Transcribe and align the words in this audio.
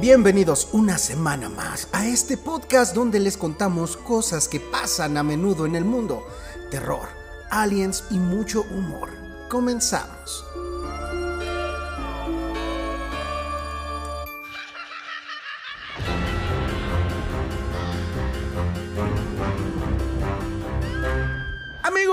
Bienvenidos 0.00 0.68
una 0.72 0.98
semana 0.98 1.48
más 1.48 1.88
a 1.90 2.06
este 2.06 2.36
podcast 2.36 2.94
donde 2.94 3.18
les 3.18 3.38
contamos 3.38 3.96
cosas 3.96 4.46
que 4.46 4.60
pasan 4.60 5.16
a 5.16 5.22
menudo 5.22 5.64
en 5.64 5.74
el 5.74 5.86
mundo. 5.86 6.26
Terror, 6.70 7.08
aliens 7.48 8.04
y 8.10 8.18
mucho 8.18 8.66
humor. 8.70 9.08
Comenzamos. 9.48 10.44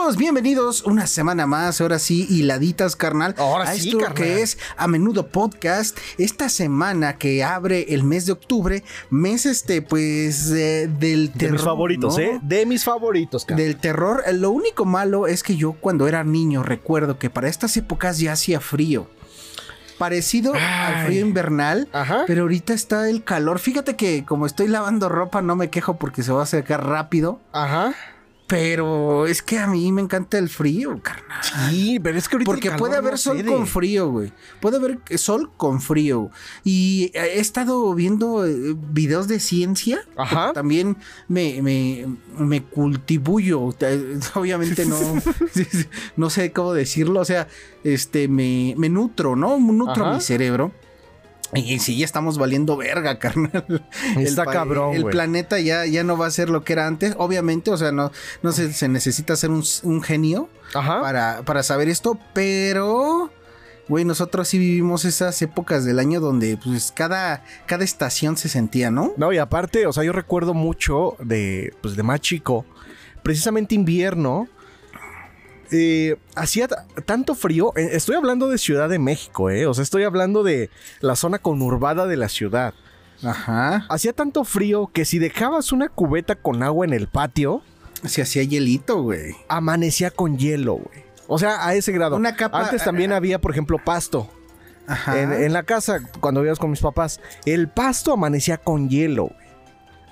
Amigos, 0.04 0.18
bienvenidos 0.18 0.84
una 0.84 1.08
semana 1.08 1.48
más, 1.48 1.80
ahora 1.80 1.98
sí, 1.98 2.28
hiladitas, 2.30 2.98
carnal. 2.98 3.36
Ahora 3.38 3.64
a 3.70 3.74
sí, 3.74 3.88
esto 3.88 4.00
carnal. 4.00 4.16
que 4.16 4.42
es 4.42 4.58
a 4.76 4.86
menudo 4.90 5.28
podcast. 5.28 5.98
Esta 6.18 6.50
semana 6.50 7.18
que 7.18 7.42
abre 7.42 7.94
el 7.94 8.04
mes 8.04 8.26
de 8.26 8.34
octubre, 8.34 8.84
mes 9.10 9.46
este, 9.46 9.82
pues, 9.82 10.52
eh, 10.52 10.90
del 11.00 11.32
De 11.32 11.40
terror. 11.40 11.54
mis 11.54 11.62
favoritos, 11.62 12.18
¿no? 12.18 12.22
¿eh? 12.22 12.40
De 12.44 12.66
mis 12.66 12.84
favoritos, 12.84 13.46
cara. 13.46 13.62
Del 13.62 13.78
terror, 13.78 14.22
lo 14.34 14.52
único 14.52 14.84
malo 14.84 15.26
es 15.26 15.42
que 15.42 15.56
yo 15.56 15.72
cuando 15.72 16.06
era 16.10 16.26
niño 16.26 16.64
recuerdo 16.64 17.18
que 17.18 17.30
para 17.30 17.48
estas 17.48 17.78
épocas 17.78 18.20
ya 18.20 18.34
hacía 18.34 18.60
frío. 18.60 19.08
Parecido 19.98 20.54
al 20.54 21.06
frío 21.06 21.22
invernal, 21.26 21.88
Ajá. 21.94 22.26
pero 22.28 22.42
ahorita 22.42 22.74
está 22.74 23.10
el 23.10 23.24
calor. 23.24 23.60
Fíjate 23.60 23.96
que 23.96 24.26
como 24.26 24.48
estoy 24.48 24.68
lavando 24.68 25.08
ropa 25.08 25.42
no 25.42 25.56
me 25.56 25.70
quejo 25.70 25.96
porque 25.96 26.24
se 26.24 26.34
va 26.34 26.44
a 26.44 26.48
secar 26.48 26.86
rápido, 26.86 27.40
Ajá. 27.54 27.94
Pero 28.54 29.26
es 29.26 29.42
que 29.42 29.58
a 29.58 29.66
mí 29.66 29.92
me 29.92 30.04
encanta 30.04 30.38
el 30.38 30.48
frío, 30.48 31.00
carnal. 31.02 31.44
Sí, 31.72 32.00
pero 32.00 32.20
es 32.20 32.30
que 32.30 32.36
ahorita 32.36 32.52
Porque 32.52 32.70
puede 32.70 32.96
haber 32.96 33.14
no 33.14 33.18
sol 33.18 33.38
cede. 33.38 33.52
con 33.52 33.66
frío, 33.66 34.12
güey. 34.12 34.32
Puede 34.62 34.78
haber 34.78 35.00
sol 35.18 35.50
con 35.58 35.82
frío. 35.82 36.30
Y 36.64 37.10
he 37.16 37.40
estado 37.40 37.92
viendo 37.96 38.46
eh, 38.46 38.76
videos 38.92 39.28
de 39.28 39.40
ciencia. 39.40 40.06
Ajá. 40.16 40.54
También 40.54 40.98
me, 41.28 41.64
me, 41.64 42.06
me 42.38 42.62
cultivuyo. 42.62 43.60
Obviamente 44.36 44.86
no, 44.86 45.00
no 46.16 46.30
sé 46.30 46.52
cómo 46.52 46.74
decirlo. 46.74 47.22
O 47.22 47.26
sea, 47.26 47.48
este, 47.84 48.28
me, 48.28 48.76
me 48.78 48.88
nutro, 48.88 49.36
¿no? 49.36 49.58
Nutro 49.58 50.06
Ajá. 50.06 50.14
mi 50.14 50.22
cerebro. 50.22 50.72
Y 51.56 51.80
sí, 51.80 51.98
ya 51.98 52.06
estamos 52.06 52.38
valiendo 52.38 52.76
verga, 52.78 53.20
carnal. 53.20 53.86
Está 54.18 54.46
cabrón, 54.46 54.96
El 54.96 55.06
planeta 55.06 55.60
ya, 55.60 55.86
ya 55.86 56.04
no 56.04 56.18
va 56.18 56.28
a 56.28 56.32
ser 56.32 56.50
lo 56.50 56.64
que 56.64 56.74
era 56.74 56.88
antes. 56.88 57.16
Obviamente, 57.18 57.72
o 57.72 57.78
sea, 57.78 57.92
no, 57.92 58.12
no 58.42 58.52
se, 58.52 58.74
se 58.74 58.88
necesita 58.88 59.36
ser 59.36 59.52
un, 59.52 59.64
un 59.84 60.02
genio 60.02 60.50
Ajá. 60.74 61.02
para, 61.02 61.42
para 61.44 61.64
saber 61.64 61.90
esto, 61.90 62.18
pero, 62.34 63.32
güey, 63.88 64.06
nosotros 64.06 64.48
sí 64.48 64.58
vivimos 64.58 65.06
esas 65.06 65.42
épocas 65.42 65.86
del 65.86 66.00
año 66.00 66.20
donde 66.20 66.58
pues 66.58 66.92
cada, 66.92 67.44
cada 67.66 67.84
estación 67.84 68.38
se 68.38 68.50
sentía, 68.50 68.92
¿no? 68.92 69.14
No, 69.18 69.32
y 69.32 69.38
aparte, 69.38 69.86
o 69.88 69.94
sea, 69.94 70.04
yo 70.04 70.12
recuerdo 70.12 70.54
mucho 70.54 71.16
de, 71.20 71.74
pues, 71.82 71.96
de 71.96 72.04
más 72.04 72.22
chico, 72.22 72.66
precisamente 73.22 73.76
invierno, 73.76 74.48
eh, 75.74 76.18
hacía 76.36 76.68
tanto 77.06 77.36
frío, 77.36 77.74
eh, 77.76 77.90
estoy 77.94 78.16
hablando 78.16 78.48
de 78.48 78.58
Ciudad 78.58 78.88
de 78.88 79.00
México, 79.00 79.50
¿eh? 79.50 79.66
O 79.66 79.74
sea, 79.74 79.82
estoy 79.84 80.04
hablando 80.04 80.44
de 80.44 80.70
la 81.02 81.16
zona 81.16 81.40
conurbada 81.40 82.06
de 82.06 82.16
la 82.16 82.30
ciudad. 82.30 82.74
Ajá. 83.24 83.86
Hacía 83.90 84.14
tanto 84.14 84.44
frío 84.44 84.90
que 84.94 85.04
si 85.06 85.18
dejabas 85.20 85.72
una 85.72 85.90
cubeta 85.90 86.36
con 86.36 86.62
agua 86.64 86.86
en 86.86 86.94
el 86.94 87.08
patio, 87.08 87.62
Se 88.06 88.22
hacía 88.22 88.44
hielito, 88.44 89.02
güey. 89.02 89.36
amanecía 89.48 90.12
con 90.12 90.38
hielo, 90.38 90.76
güey. 90.76 91.04
O 91.28 91.40
sea, 91.40 91.66
a 91.66 91.74
ese 91.74 91.92
grado. 91.92 92.16
Una 92.18 92.36
capa- 92.36 92.60
Antes 92.66 92.84
también 92.84 93.12
había, 93.14 93.40
por 93.40 93.52
ejemplo, 93.52 93.78
pasto. 93.84 94.30
Ajá. 94.88 95.20
En, 95.22 95.32
en 95.32 95.54
la 95.54 95.64
casa, 95.64 96.02
cuando 96.20 96.42
vivías 96.42 96.60
con 96.60 96.70
mis 96.70 96.82
papás, 96.82 97.22
el 97.46 97.70
pasto 97.70 98.12
amanecía 98.14 98.58
con 98.58 98.90
hielo, 98.90 99.28
güey. 99.28 99.48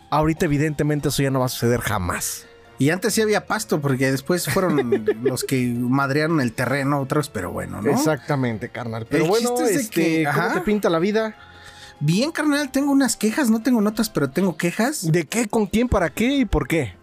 Ahorita, 0.09 0.45
evidentemente, 0.45 1.09
eso 1.09 1.21
ya 1.21 1.29
no 1.31 1.39
va 1.41 1.45
a 1.47 1.49
suceder 1.49 1.81
jamás. 1.81 2.47
Y 2.81 2.89
antes 2.89 3.13
sí 3.13 3.21
había 3.21 3.45
pasto, 3.45 3.79
porque 3.79 4.11
después 4.11 4.47
fueron 4.47 5.05
los 5.23 5.43
que 5.43 5.67
madrearon 5.67 6.41
el 6.41 6.51
terreno, 6.51 6.99
otros, 6.99 7.29
pero 7.29 7.51
bueno, 7.51 7.79
¿no? 7.79 7.91
Exactamente, 7.91 8.69
carnal. 8.69 9.05
Pero 9.07 9.25
El 9.25 9.29
bueno, 9.29 9.55
es 9.61 9.75
este, 9.75 9.91
que- 9.91 10.23
¿cómo 10.25 10.45
ajá. 10.47 10.53
te 10.55 10.61
pinta 10.61 10.89
la 10.89 10.97
vida? 10.97 11.35
Bien, 11.99 12.31
carnal, 12.31 12.71
tengo 12.71 12.91
unas 12.91 13.17
quejas, 13.17 13.51
no 13.51 13.61
tengo 13.61 13.81
notas, 13.81 14.09
pero 14.09 14.31
tengo 14.31 14.57
quejas. 14.57 15.11
¿De 15.11 15.25
qué, 15.25 15.47
con 15.47 15.67
quién, 15.67 15.89
para 15.89 16.09
qué 16.09 16.37
y 16.37 16.45
por 16.45 16.67
qué? 16.67 16.95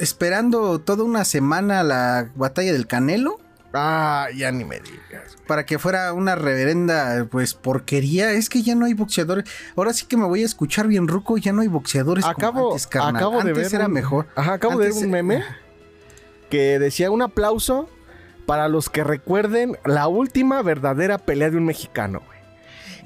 Esperando 0.00 0.80
toda 0.80 1.04
una 1.04 1.24
semana 1.24 1.84
la 1.84 2.28
batalla 2.34 2.72
del 2.72 2.88
Canelo. 2.88 3.38
Ah, 3.74 4.28
ya 4.34 4.52
ni 4.52 4.64
me 4.64 4.76
digas. 4.80 5.36
para 5.46 5.66
que 5.66 5.78
fuera 5.78 6.12
una 6.12 6.34
reverenda 6.36 7.26
pues 7.30 7.54
porquería. 7.54 8.30
Es 8.32 8.48
que 8.48 8.62
ya 8.62 8.74
no 8.74 8.86
hay 8.86 8.94
boxeadores. 8.94 9.44
Ahora 9.76 9.92
sí 9.92 10.06
que 10.06 10.16
me 10.16 10.24
voy 10.26 10.42
a 10.42 10.46
escuchar 10.46 10.86
bien 10.86 11.08
ruco, 11.08 11.36
ya 11.38 11.52
no 11.52 11.60
hay 11.62 11.68
boxeadores 11.68 12.24
como 12.24 12.36
Acabo, 12.36 12.70
antes, 12.72 12.86
carnal. 12.86 13.16
acabo 13.16 13.42
de 13.42 13.50
Antes 13.50 13.72
ver. 13.72 13.74
era 13.80 13.86
un- 13.86 13.92
mejor. 13.92 14.26
Ajá, 14.36 14.52
acabo 14.54 14.78
de 14.78 14.86
Antes- 14.86 14.96
ver 15.00 15.04
un 15.06 15.10
meme 15.10 15.44
que 16.50 16.78
decía 16.78 17.10
un 17.10 17.22
aplauso 17.22 17.88
para 18.46 18.68
los 18.68 18.90
que 18.90 19.02
recuerden 19.04 19.76
la 19.84 20.06
última 20.08 20.62
verdadera 20.62 21.18
pelea 21.18 21.50
de 21.50 21.56
un 21.56 21.64
mexicano, 21.64 22.20
güey. 22.24 22.34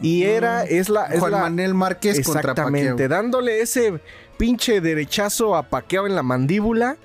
Y 0.01 0.25
era, 0.25 0.65
es 0.65 0.89
la. 0.89 1.07
Es 1.07 1.19
Juan 1.21 1.33
la- 1.33 1.39
Manuel 1.41 1.75
Márquez 1.75 2.21
contra 2.25 2.41
Exactamente, 2.53 3.09
dándole 3.09 3.61
ese 3.61 4.01
pinche 4.37 4.81
derechazo 4.81 5.57
a 5.57 5.65
Paqueo 5.65 6.07
en 6.07 6.15
la 6.15 6.23
mandíbula 6.23 6.97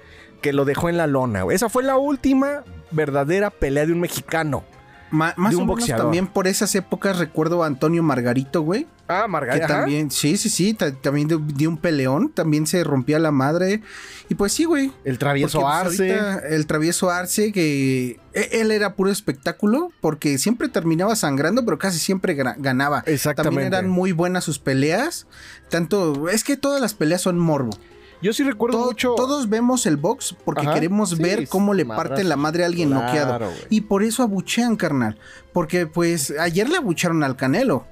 que 0.42 0.54
lo 0.54 0.66
dejó 0.66 0.90
en 0.90 0.98
la 0.98 1.08
lona. 1.08 1.42
güey. 1.44 1.56
Esa 1.56 1.70
fue 1.70 1.82
la 1.84 1.98
última 1.98 2.64
verdadera 2.94 3.50
pelea 3.50 3.86
de 3.86 3.92
un 3.94 4.00
mexicano. 4.00 4.64
Ma- 5.12 5.34
más 5.38 5.52
de 5.52 5.58
o 5.58 5.60
un 5.60 5.66
menos 5.68 5.80
boxeador. 5.82 6.06
también 6.06 6.26
por 6.26 6.48
esas 6.48 6.74
épocas 6.74 7.20
recuerdo 7.20 7.64
a 7.64 7.68
Antonio 7.68 8.02
Margarito, 8.02 8.62
güey. 8.64 8.88
Ah, 9.08 9.24
Que 9.26 9.28
Margarita. 9.32 9.68
también, 9.68 10.10
sí, 10.10 10.38
sí, 10.38 10.50
sí, 10.50 10.74
ta- 10.74 10.92
también 10.92 11.28
dio, 11.28 11.38
dio 11.38 11.70
un 11.70 11.78
peleón, 11.78 12.30
también 12.30 12.66
se 12.66 12.84
rompía 12.84 13.20
la 13.20 13.30
madre. 13.30 13.82
Y 14.30 14.34
pues 14.34 14.54
sí, 14.54 14.64
güey. 14.64 14.92
El 15.04 15.20
travieso 15.20 15.60
Porque, 15.60 15.72
pues, 15.84 16.00
Arce. 16.00 16.20
ahorita 16.20 16.48
el 16.48 16.66
travieso 16.66 17.12
Arce, 17.12 17.52
que 17.52 18.20
e- 18.34 18.50
él 18.54 18.72
era 18.72 18.96
puro 18.96 19.12
espectáculo, 19.12 19.92
porque 20.02 20.40
siempre 20.40 20.68
terminaba 20.68 21.16
sangrando, 21.16 21.64
pero 21.64 21.78
casi 21.78 22.00
siempre 22.00 22.34
ganaba. 22.34 23.04
Exactamente. 23.06 23.44
También 23.56 23.68
eran 23.74 23.90
muy 23.90 24.14
buenas 24.14 24.44
sus 24.46 24.58
peleas. 24.58 25.28
Tanto, 25.70 26.28
es 26.30 26.44
que 26.44 26.58
todas 26.58 26.82
las 26.82 26.96
peleas 26.96 27.22
son 27.22 27.38
morbo. 27.38 27.78
Yo 28.24 28.34
sí 28.34 28.44
recuerdo 28.44 28.80
To- 28.80 28.86
mucho. 28.86 29.14
Todos 29.16 29.48
vemos 29.50 29.86
el 29.86 29.98
box 29.98 30.36
porque 30.46 30.62
Ajá, 30.62 30.74
queremos 30.74 31.12
sí, 31.12 31.16
ver 31.22 31.48
cómo 31.48 31.74
le 31.76 31.86
parten 31.86 32.28
la 32.30 32.36
madre 32.38 32.64
a 32.64 32.66
alguien 32.68 32.90
Claro, 32.90 33.06
noqueado. 33.06 33.52
Y 33.70 33.82
por 33.82 34.02
eso 34.02 34.24
abuchean, 34.24 34.76
carnal. 34.78 35.20
Porque 35.52 35.86
pues 35.86 36.34
ayer 36.40 36.70
le 36.70 36.78
abucharon 36.78 37.24
al 37.24 37.36
Canelo. 37.36 37.86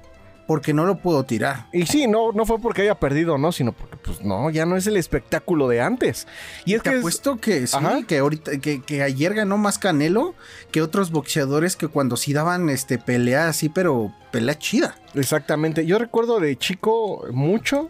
Porque 0.44 0.74
no 0.74 0.84
lo 0.84 0.98
pudo 0.98 1.22
tirar. 1.24 1.68
Y 1.72 1.86
sí, 1.86 2.08
no, 2.08 2.32
no 2.32 2.44
fue 2.44 2.58
porque 2.58 2.82
haya 2.82 2.98
perdido, 2.98 3.38
no, 3.38 3.52
sino 3.52 3.72
porque, 3.72 3.96
pues 3.96 4.22
no, 4.24 4.50
ya 4.50 4.66
no 4.66 4.76
es 4.76 4.86
el 4.88 4.96
espectáculo 4.96 5.68
de 5.68 5.80
antes. 5.80 6.26
Y 6.64 6.74
es 6.74 6.82
Te 6.82 6.90
que. 6.90 6.96
es- 6.96 7.00
apuesto 7.00 7.36
que 7.36 7.66
sí, 7.68 7.76
Ajá. 7.76 8.02
que 8.02 8.18
ahorita, 8.18 8.58
que, 8.58 8.82
que 8.82 9.02
ayer 9.04 9.34
ganó 9.34 9.56
más 9.56 9.78
Canelo 9.78 10.34
que 10.72 10.82
otros 10.82 11.12
boxeadores 11.12 11.76
que 11.76 11.86
cuando 11.86 12.16
sí 12.16 12.32
daban 12.32 12.68
este 12.70 12.98
pelea 12.98 13.48
así, 13.48 13.68
pero 13.68 14.12
pelea 14.32 14.58
chida. 14.58 14.96
Exactamente. 15.14 15.86
Yo 15.86 15.98
recuerdo 15.98 16.40
de 16.40 16.56
chico 16.58 17.24
mucho. 17.32 17.88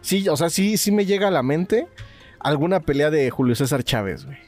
Sí, 0.00 0.28
o 0.28 0.36
sea, 0.36 0.50
sí, 0.50 0.76
sí 0.76 0.90
me 0.92 1.06
llega 1.06 1.28
a 1.28 1.30
la 1.30 1.42
mente 1.42 1.86
alguna 2.38 2.80
pelea 2.80 3.10
de 3.10 3.30
Julio 3.30 3.54
César 3.54 3.84
Chávez, 3.84 4.24
güey. 4.24 4.38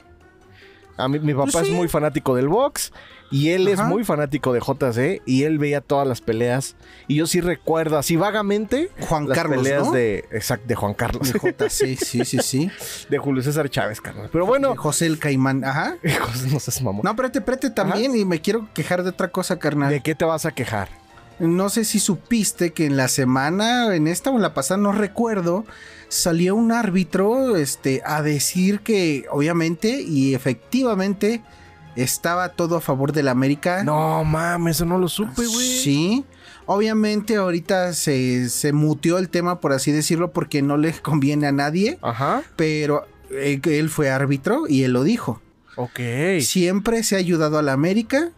A 0.97 1.09
mí, 1.09 1.19
mi 1.19 1.33
papá 1.35 1.51
Pues 1.53 1.67
sí. 1.67 1.73
es 1.73 1.77
muy 1.77 1.89
fanático 1.89 2.35
del 2.37 2.49
box 2.49 2.93
y 3.31 3.49
él 3.51 3.67
es 3.67 3.81
muy 3.81 4.05
fanático 4.05 4.53
de 4.53 4.61
JC 4.61 5.23
y 5.25 5.45
él 5.45 5.59
veía 5.59 5.81
todas 5.81 6.07
las 6.07 6.21
peleas 6.21 6.77
y 7.09 7.15
yo 7.17 7.27
sí 7.27 7.41
recuerdo 7.41 7.97
así 7.97 8.15
vagamente 8.15 8.91
Juan 9.09 9.27
las 9.27 9.39
Carlos, 9.39 9.63
peleas 9.63 9.87
¿no? 9.87 9.93
de 9.93 10.27
exacto 10.33 10.67
de 10.69 10.75
Juan 10.75 10.93
Carlos 10.93 11.33
De 11.33 11.39
JC, 11.39 11.71
sí, 11.99 12.25
sí, 12.27 12.39
sí. 12.43 12.71
de 13.09 13.19
Julio 13.19 13.43
César 13.43 13.71
Chávez, 13.71 14.03
carnal. 14.03 14.29
Pero 14.31 14.45
bueno, 14.45 14.73
De 14.73 14.77
José 14.77 15.07
el 15.07 15.19
Caimán, 15.19 15.65
ajá. 15.65 15.97
no 16.53 16.61
seas 16.61 16.83
mamón. 16.83 17.01
No, 17.05 17.11
espérate, 17.11 17.39
espérate 17.39 17.71
también 17.71 18.15
y 18.15 18.27
me 18.27 18.43
quiero 18.43 18.69
quejar 18.75 19.03
de 19.03 19.09
otra 19.09 19.29
cosa, 19.29 19.59
carnal. 19.59 19.89
¿De 19.91 20.03
qué 20.03 20.15
te 20.15 20.27
vas 20.27 20.45
a 20.45 20.53
quejar? 20.53 20.89
No 21.43 21.69
sé 21.71 21.85
si 21.85 21.99
supiste 21.99 22.73
que 22.73 22.87
en 22.87 22.97
la 22.97 23.09
semana, 23.09 23.95
en 23.97 24.07
esta 24.07 24.31
o 24.31 24.37
en 24.37 24.43
la 24.43 24.55
pasada, 24.55 24.79
no 24.81 24.93
recuerdo, 24.93 25.65
salió 26.09 26.55
un 26.55 26.71
árbitro 26.71 27.57
este, 27.57 28.01
a 28.07 28.23
decir 28.23 28.81
que 28.81 29.25
obviamente 29.29 30.03
y 30.03 30.35
efectivamente 30.35 31.43
estaba 31.97 32.51
todo 32.51 32.77
a 32.77 32.81
favor 32.81 33.13
del 33.13 33.27
América. 33.27 33.83
No 33.83 34.23
mames, 34.23 34.77
eso 34.77 34.85
no 34.85 34.99
lo 34.99 35.09
supe, 35.09 35.45
güey. 35.45 35.79
Sí. 35.81 36.25
Obviamente 36.67 37.35
ahorita 37.35 37.93
se, 37.93 38.49
se 38.49 38.73
muteó 38.73 39.19
el 39.19 39.29
tema, 39.29 39.59
por 39.59 39.73
así 39.73 39.91
decirlo, 39.91 40.33
porque 40.33 40.63
no 40.63 40.77
le 40.77 40.93
conviene 40.93 41.49
a 41.49 41.53
nadie, 41.53 41.99
Ajá. 42.03 42.43
pero 42.55 43.05
eh, 43.31 43.59
que 43.61 43.81
él 43.81 43.91
fue 43.91 44.11
árbitro 44.11 44.69
y 44.69 44.85
él 44.85 44.93
lo 44.93 45.03
dijo. 45.03 45.43
Ok. 45.75 45.99
Siempre 46.41 47.03
se 47.03 47.17
ha 47.17 47.19
ayudado 47.19 47.59
a 47.59 47.63
la 47.63 47.73
América 47.73 48.31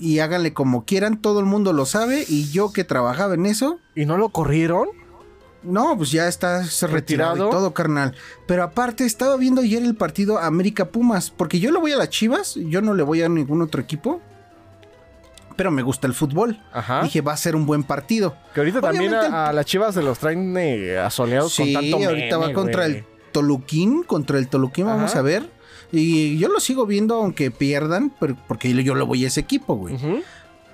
y 0.00 0.18
háganle 0.20 0.52
como 0.52 0.84
quieran, 0.84 1.20
todo 1.20 1.38
el 1.40 1.46
mundo 1.46 1.72
lo 1.72 1.84
sabe 1.86 2.24
y 2.26 2.50
yo 2.50 2.72
que 2.72 2.84
trabajaba 2.84 3.34
en 3.34 3.46
eso, 3.46 3.78
¿Y 3.94 4.06
no 4.06 4.16
lo 4.16 4.30
corrieron? 4.30 4.88
no, 5.62 5.94
pues 5.96 6.10
ya 6.10 6.26
está 6.26 6.62
retirado, 6.62 6.94
¿Retirado? 6.94 7.48
y 7.48 7.50
todo, 7.50 7.74
carnal. 7.74 8.14
Pero 8.46 8.62
aparte, 8.64 9.04
estaba 9.04 9.36
viendo 9.36 9.60
ayer 9.60 9.82
el 9.82 9.94
partido 9.94 10.38
América 10.38 10.86
Pumas, 10.86 11.30
porque 11.30 11.60
yo 11.60 11.70
le 11.70 11.78
voy 11.78 11.92
a 11.92 11.96
las 11.98 12.08
Chivas, 12.08 12.54
yo 12.54 12.80
no 12.80 12.94
le 12.94 13.02
voy 13.02 13.20
a 13.22 13.28
ningún 13.28 13.60
otro 13.62 13.80
equipo. 13.82 14.20
pero 15.56 15.70
me 15.70 15.82
gusta 15.82 16.06
el 16.06 16.14
fútbol. 16.14 16.58
Ajá. 16.72 17.02
Dije, 17.02 17.20
va 17.20 17.34
a 17.34 17.36
ser 17.36 17.54
un 17.54 17.66
buen 17.66 17.82
partido. 17.84 18.34
Que 18.54 18.60
ahorita 18.60 18.80
también 18.80 19.12
a, 19.12 19.48
a 19.48 19.52
las 19.52 19.66
chivas 19.66 19.94
se 19.94 20.02
los 20.02 20.18
traen 20.18 20.56
eh, 20.56 20.96
asoleados 20.98 21.52
Sí, 21.52 21.74
con 21.74 21.82
tanto 21.82 22.08
ahorita 22.08 22.38
va 22.38 22.52
contra 22.54 22.86
el 22.86 23.04
Toluquín, 23.32 24.02
contra 24.02 24.38
el 24.38 24.48
Toluquín, 24.48 24.86
vamos 24.86 25.14
a 25.14 25.20
ver. 25.20 25.50
Y 25.92 26.38
yo 26.38 26.48
lo 26.48 26.60
sigo 26.60 26.86
viendo 26.86 27.14
aunque 27.16 27.50
pierdan, 27.50 28.12
pero- 28.20 28.36
porque 28.46 28.72
yo 28.84 28.94
lo 28.94 29.06
voy 29.06 29.24
a 29.24 29.28
ese 29.28 29.40
equipo, 29.40 29.74
güey. 29.74 29.96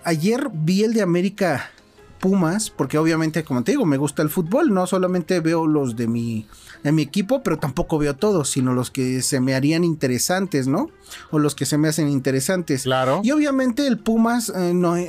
Ayer 0.05 0.51
vi 0.53 0.85
el 0.85 0.93
de 0.95 1.03
América 1.03 1.71
Pumas, 2.21 2.71
porque 2.71 2.97
obviamente, 2.97 3.45
como 3.45 3.63
te 3.63 3.73
digo, 3.73 3.85
me 3.85 3.99
gusta 3.99 4.23
el 4.23 4.31
fútbol. 4.31 4.73
No 4.73 4.87
solamente 4.87 5.41
veo 5.41 5.67
los 5.67 5.97
de 5.97 6.07
mi, 6.07 6.47
de 6.83 6.91
mi 6.91 7.03
equipo, 7.03 7.43
pero 7.43 7.59
tampoco 7.59 7.99
veo 7.99 8.15
todos, 8.17 8.49
sino 8.51 8.73
los 8.73 8.91
que 8.91 9.21
se 9.21 9.39
me 9.41 9.55
harían 9.55 9.85
interesantes, 9.85 10.67
¿no? 10.67 10.89
O 11.31 11.39
los 11.39 11.55
que 11.55 11.67
se 11.67 11.77
me 11.77 11.89
hacen 11.89 12.09
interesantes. 12.09 12.85
Claro. 12.85 13.21
Y 13.23 13.33
obviamente 13.33 13.87
el 13.87 13.99
Pumas 13.99 14.49
eh, 14.49 14.73
no, 14.75 14.97
eh, 14.97 15.09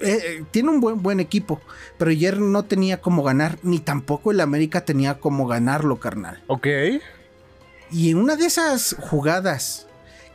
eh, 0.00 0.44
tiene 0.50 0.70
un 0.70 0.80
buen, 0.80 1.02
buen 1.02 1.20
equipo, 1.20 1.60
pero 1.98 2.10
ayer 2.10 2.40
no 2.40 2.64
tenía 2.64 3.00
cómo 3.02 3.22
ganar, 3.22 3.58
ni 3.62 3.78
tampoco 3.78 4.30
el 4.30 4.40
América 4.40 4.84
tenía 4.86 5.18
cómo 5.20 5.46
ganarlo, 5.46 6.00
carnal. 6.00 6.42
Ok. 6.46 6.66
Y 7.90 8.10
en 8.10 8.18
una 8.18 8.36
de 8.36 8.46
esas 8.46 8.96
jugadas 9.00 9.86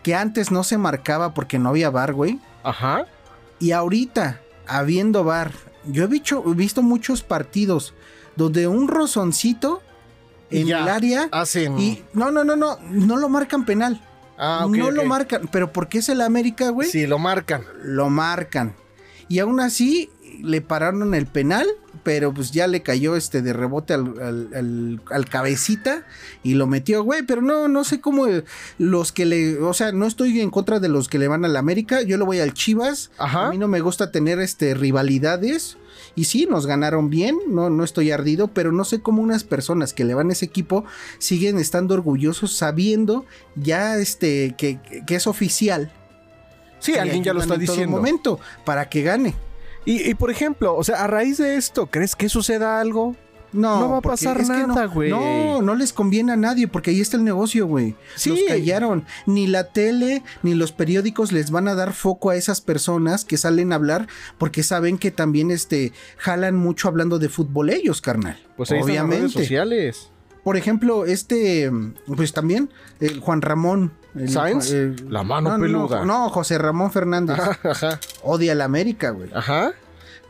que 0.02 0.16
antes 0.16 0.52
no 0.52 0.64
se 0.64 0.78
marcaba 0.78 1.34
porque 1.34 1.60
no 1.60 1.70
había 1.70 1.90
bar, 1.90 2.14
güey, 2.14 2.40
Ajá. 2.64 3.06
y 3.60 3.72
ahorita, 3.72 4.42
habiendo 4.68 5.24
bar, 5.24 5.52
yo 5.86 6.04
he 6.04 6.08
visto, 6.08 6.44
he 6.46 6.54
visto 6.56 6.82
muchos 6.82 7.22
partidos 7.24 7.94
donde 8.36 8.68
un 8.68 8.88
rozoncito 8.88 9.82
en 10.50 10.68
ya. 10.68 10.82
el 10.84 10.90
área 10.90 11.30
Hacen. 11.32 11.78
y 11.80 12.04
no, 12.14 12.32
no, 12.32 12.44
no, 12.44 12.56
no, 12.56 12.78
no 12.90 13.18
lo 13.18 13.30
marcan 13.30 13.66
penal. 13.66 14.02
Ah, 14.38 14.66
ok, 14.66 14.76
no 14.76 14.92
lo 14.92 15.06
marcan, 15.06 15.48
pero 15.52 15.72
porque 15.72 16.00
es 16.00 16.10
el 16.10 16.20
América, 16.22 16.70
güey, 16.70 16.90
Sí, 16.90 17.06
lo 17.08 17.20
marcan. 17.20 17.64
lo 17.84 18.10
marcan. 18.10 18.76
Y 19.30 19.40
aún 19.40 19.60
así 19.60 20.10
le 20.42 20.60
pararon 20.62 21.14
el 21.14 21.28
penal, 21.28 21.68
pero 22.04 22.34
pues 22.34 22.52
ya 22.52 22.68
le 22.68 22.82
cayó 22.84 23.16
este 23.16 23.42
de 23.42 23.54
rebote 23.54 23.94
al, 23.94 24.14
al- 24.22 24.50
al- 24.54 25.02
al 25.10 25.26
cabecita 25.30 26.06
y 26.44 26.54
lo 26.56 26.68
metió, 26.68 27.04
güey. 27.04 27.24
Pero 27.24 27.42
no, 27.42 27.68
no 27.68 27.84
sé 27.84 28.02
cómo 28.02 28.26
los 28.78 29.12
que 29.12 29.26
le, 29.26 29.58
o 29.60 29.74
sea, 29.74 29.92
no 29.92 30.06
estoy 30.06 30.40
en 30.42 30.50
contra 30.52 30.80
de 30.80 30.90
los 30.90 31.08
que 31.08 31.18
le 31.20 31.28
van 31.28 31.46
al 31.46 31.56
América. 31.56 32.02
Yo 32.02 32.18
le 32.18 32.24
voy 32.26 32.40
al 32.40 32.54
Chivas. 32.54 33.10
Ajá. 33.18 33.48
A 33.48 33.50
mí 33.52 33.58
no 33.58 33.68
me 33.68 33.80
gusta 33.82 34.12
tener 34.12 34.40
este 34.40 34.74
rivalidades. 34.74 35.78
Y 36.16 36.26
sí, 36.26 36.46
nos 36.50 36.68
ganaron 36.68 37.10
bien, 37.10 37.38
no, 37.48 37.70
no 37.72 37.84
estoy 37.84 38.12
ardido, 38.12 38.48
pero 38.48 38.72
no 38.72 38.84
sé 38.84 39.00
cómo 39.02 39.22
unas 39.24 39.44
personas 39.44 39.94
que 39.94 40.04
le 40.04 40.14
van 40.14 40.30
a 40.30 40.34
ese 40.34 40.46
equipo 40.46 40.86
siguen 41.18 41.58
estando 41.58 41.94
orgullosos 41.96 42.56
sabiendo 42.56 43.26
ya 43.56 43.98
este 43.98 44.54
que, 44.58 44.80
que 45.08 45.16
es 45.16 45.26
oficial 45.26 45.92
Sí, 46.80 46.96
alguien 46.96 47.24
ya 47.24 47.34
lo 47.34 47.42
está 47.42 47.56
diciendo. 47.58 47.96
momento 47.96 48.40
para 48.66 48.90
que 48.90 49.02
gane. 49.04 49.34
Y, 49.86 50.10
y, 50.10 50.14
por 50.16 50.32
ejemplo, 50.32 50.76
o 50.76 50.84
sea, 50.84 51.04
a 51.04 51.08
raíz 51.08 51.38
de 51.38 51.56
esto, 51.56 51.88
¿crees 51.88 52.16
que 52.16 52.30
suceda 52.30 52.80
algo? 52.80 53.16
No, 53.54 53.80
No 53.80 53.90
va 53.92 53.98
a 53.98 54.02
pasar 54.02 54.44
nada, 54.48 54.86
güey. 54.86 55.12
No, 55.12 55.62
no 55.62 55.76
les 55.76 55.94
conviene 55.94 56.32
a 56.32 56.36
nadie 56.36 56.68
porque 56.68 56.90
ahí 56.90 57.00
está 57.02 57.18
el 57.18 57.24
negocio, 57.24 57.68
güey. 57.68 57.96
Sí. 58.16 58.30
Los 58.32 58.40
callaron. 58.48 59.06
Ni 59.28 59.46
la 59.46 59.66
tele 59.66 60.24
ni 60.42 60.56
los 60.56 60.72
periódicos 60.72 61.32
les 61.32 61.52
van 61.52 61.68
a 61.68 61.76
dar 61.76 61.94
foco 61.94 62.32
a 62.32 62.36
esas 62.36 62.62
personas 62.62 63.26
que 63.26 63.38
salen 63.38 63.72
a 63.72 63.76
hablar 63.76 64.08
porque 64.40 64.64
saben 64.64 64.98
que 64.98 65.12
también 65.12 65.52
este 65.52 65.94
jalan 66.18 66.56
mucho 66.56 66.88
hablando 66.88 67.20
de 67.20 67.30
fútbol 67.30 67.70
ellos, 67.70 68.02
carnal. 68.02 68.40
Pues 68.58 68.72
ahí 68.72 68.80
están 68.80 68.96
las 68.96 69.06
redes 69.06 69.10
Obviamente. 69.12 69.40
sociales. 69.40 70.10
Por 70.44 70.58
ejemplo, 70.58 71.06
este, 71.06 71.72
pues 72.18 72.34
también 72.34 72.70
el 73.00 73.20
Juan 73.20 73.42
Ramón. 73.42 73.94
El- 74.16 74.30
¿Sáenz? 74.30 74.72
el- 74.72 75.06
La 75.10 75.24
mano 75.24 75.58
no, 75.58 75.64
peluda. 75.64 76.06
No, 76.06 76.30
José 76.30 76.58
Ramón 76.58 76.92
Fernández. 76.92 77.38
Ajá, 77.40 77.60
ajá. 77.64 78.00
Odia 78.24 78.52
a 78.52 78.56
la 78.56 78.66
América, 78.66 79.10
güey. 79.12 79.30
Ajá. 79.34 79.74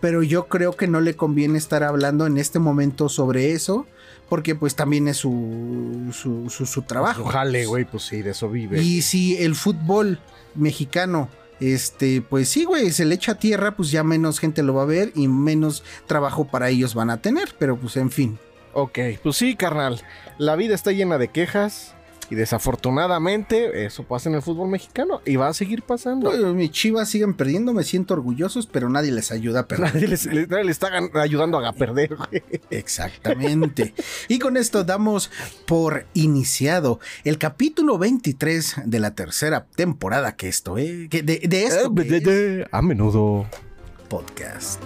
pero 0.02 0.22
yo 0.22 0.48
creo 0.50 0.76
que 0.76 0.86
no 0.86 1.00
le 1.00 1.16
conviene 1.16 1.58
estar 1.58 1.82
hablando 1.82 2.26
en 2.28 2.38
este 2.38 2.60
momento 2.60 3.08
sobre 3.08 3.54
eso, 3.54 3.88
porque 4.28 4.54
pues 4.54 4.76
también 4.76 5.08
es 5.08 5.16
su, 5.16 6.10
su, 6.12 6.50
su- 6.50 6.66
su 6.66 6.82
trabajo. 6.82 7.24
Jale, 7.24 7.66
güey, 7.66 7.86
pues 7.86 8.04
sí, 8.04 8.22
de 8.22 8.32
eso 8.32 8.50
vive. 8.50 8.82
Y 8.82 9.02
si 9.02 9.38
el 9.38 9.56
fútbol 9.56 10.20
mexicano, 10.56 11.30
este, 11.62 12.22
pues 12.22 12.50
sí, 12.50 12.66
güey, 12.66 12.92
se 12.92 13.06
le 13.06 13.16
echa 13.16 13.36
tierra, 13.36 13.78
pues 13.78 13.92
ya 13.92 14.04
menos 14.04 14.40
gente 14.40 14.62
lo 14.62 14.74
va 14.74 14.82
a 14.82 14.86
ver 14.88 15.14
y 15.16 15.30
menos 15.30 15.84
trabajo 16.06 16.44
para 16.46 16.68
ellos 16.70 16.94
van 16.96 17.10
a 17.10 17.22
tener, 17.22 17.56
pero 17.58 17.78
pues 17.78 17.96
en 17.96 18.12
fin. 18.12 18.38
Ok, 18.74 19.00
pues 19.24 19.38
sí, 19.38 19.56
carnal. 19.56 20.02
La 20.38 20.58
vida 20.58 20.76
está 20.76 20.92
llena 20.92 21.18
de 21.18 21.30
quejas 21.30 21.94
y 22.34 22.36
desafortunadamente 22.36 23.86
eso 23.86 24.04
pasa 24.04 24.28
en 24.28 24.34
el 24.36 24.42
fútbol 24.42 24.68
mexicano 24.68 25.22
y 25.24 25.36
va 25.36 25.50
a 25.50 25.54
seguir 25.54 25.84
pasando. 25.84 26.32
Pues, 26.32 26.42
mis 26.56 26.72
chivas 26.72 27.08
siguen 27.10 27.36
perdiendo, 27.36 27.74
me 27.74 27.84
siento 27.84 28.16
orgullosos, 28.16 28.66
pero 28.66 28.90
nadie 28.90 29.12
les 29.12 29.32
ayuda 29.32 29.62
a 29.62 29.68
perder. 29.68 29.94
Nadie 29.94 30.08
les- 30.08 30.26
nadie 30.50 30.72
está 30.72 30.90
ayudando 31.22 31.60
a 31.60 31.74
perder. 31.74 32.16
Exactamente. 32.72 33.94
y 34.28 34.40
con 34.40 34.58
esto 34.58 34.84
damos 34.84 35.30
por 35.68 36.08
iniciado 36.16 37.00
el 37.24 37.38
capítulo 37.38 38.00
23 38.00 38.78
de 38.86 39.00
la 39.00 39.14
tercera 39.14 39.68
temporada 39.76 40.36
que 40.36 40.48
esto, 40.48 40.78
¿eh? 40.80 41.08
Que 41.12 41.22
de, 41.22 41.40
de 41.48 41.64
esto 41.66 41.94
que 41.94 42.18
es 42.18 42.68
A 42.72 42.82
menudo. 42.82 43.46
podcast. 44.10 44.82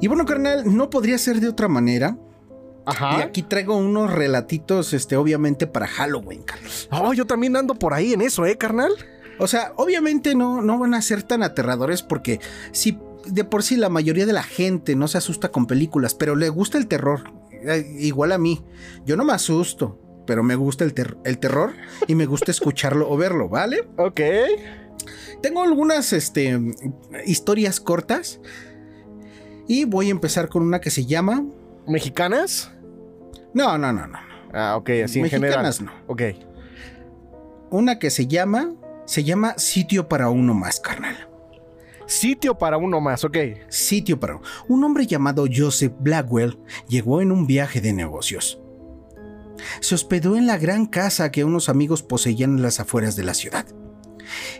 Y 0.00 0.08
bueno, 0.08 0.24
carnal, 0.24 0.76
no 0.76 0.90
podría 0.90 1.18
ser 1.18 1.40
de 1.40 1.48
otra 1.48 1.68
manera. 1.68 2.16
Y 2.18 2.90
Ajá. 2.90 3.18
aquí 3.24 3.42
traigo 3.42 3.76
unos 3.76 4.12
relatitos, 4.12 4.92
este, 4.92 5.16
obviamente 5.16 5.66
para 5.66 5.86
Halloween, 5.88 6.42
Carlos. 6.42 6.88
Oh, 6.92 7.12
yo 7.12 7.24
también 7.26 7.56
ando 7.56 7.74
por 7.74 7.94
ahí 7.94 8.12
en 8.12 8.20
eso, 8.20 8.46
¿eh, 8.46 8.56
carnal? 8.56 8.92
O 9.38 9.48
sea, 9.48 9.72
obviamente 9.76 10.34
no, 10.36 10.62
no 10.62 10.78
van 10.78 10.94
a 10.94 11.02
ser 11.02 11.22
tan 11.24 11.42
aterradores 11.42 12.02
porque 12.02 12.40
si 12.72 12.98
de 13.26 13.42
por 13.42 13.64
sí 13.64 13.76
la 13.76 13.88
mayoría 13.88 14.24
de 14.24 14.32
la 14.32 14.44
gente 14.44 14.94
no 14.94 15.08
se 15.08 15.18
asusta 15.18 15.48
con 15.50 15.66
películas, 15.66 16.14
pero 16.14 16.36
le 16.36 16.48
gusta 16.48 16.78
el 16.78 16.86
terror, 16.86 17.24
eh, 17.50 17.84
igual 17.98 18.30
a 18.30 18.38
mí. 18.38 18.64
Yo 19.04 19.16
no 19.16 19.24
me 19.24 19.32
asusto, 19.32 19.98
pero 20.26 20.44
me 20.44 20.54
gusta 20.54 20.84
el, 20.84 20.94
ter- 20.94 21.16
el 21.24 21.38
terror 21.38 21.72
y 22.06 22.14
me 22.14 22.26
gusta 22.26 22.52
escucharlo 22.52 23.10
o 23.10 23.16
verlo, 23.16 23.48
¿vale? 23.48 23.88
Ok. 23.96 24.20
Tengo 25.42 25.62
algunas 25.64 26.12
este, 26.12 26.58
historias 27.26 27.80
cortas 27.80 28.40
y 29.66 29.84
voy 29.84 30.08
a 30.08 30.10
empezar 30.10 30.48
con 30.48 30.62
una 30.62 30.80
que 30.80 30.90
se 30.90 31.06
llama... 31.06 31.44
¿Mexicanas? 31.86 32.72
No, 33.54 33.78
no, 33.78 33.92
no, 33.92 34.06
no. 34.06 34.18
Ah, 34.52 34.76
ok, 34.76 34.90
así 35.04 35.20
en 35.20 35.28
general. 35.28 35.62
Mexicanas 35.62 35.80
no. 35.80 35.92
Ok. 36.06 36.22
Una 37.70 37.98
que 37.98 38.10
se 38.10 38.26
llama... 38.26 38.72
Se 39.06 39.22
llama 39.22 39.54
Sitio 39.56 40.08
para 40.08 40.30
uno 40.30 40.52
más, 40.52 40.80
carnal. 40.80 41.28
Sitio 42.06 42.58
para 42.58 42.76
uno 42.76 43.00
más, 43.00 43.24
ok. 43.24 43.36
Sitio 43.68 44.18
para 44.18 44.40
un 44.68 44.84
hombre 44.84 45.06
llamado 45.06 45.46
Joseph 45.52 45.92
Blackwell 46.00 46.58
llegó 46.88 47.20
en 47.20 47.30
un 47.30 47.46
viaje 47.46 47.80
de 47.80 47.92
negocios. 47.92 48.60
Se 49.80 49.94
hospedó 49.94 50.36
en 50.36 50.46
la 50.46 50.58
gran 50.58 50.86
casa 50.86 51.30
que 51.30 51.44
unos 51.44 51.68
amigos 51.68 52.02
poseían 52.02 52.56
en 52.56 52.62
las 52.62 52.80
afueras 52.80 53.16
de 53.16 53.24
la 53.24 53.34
ciudad. 53.34 53.66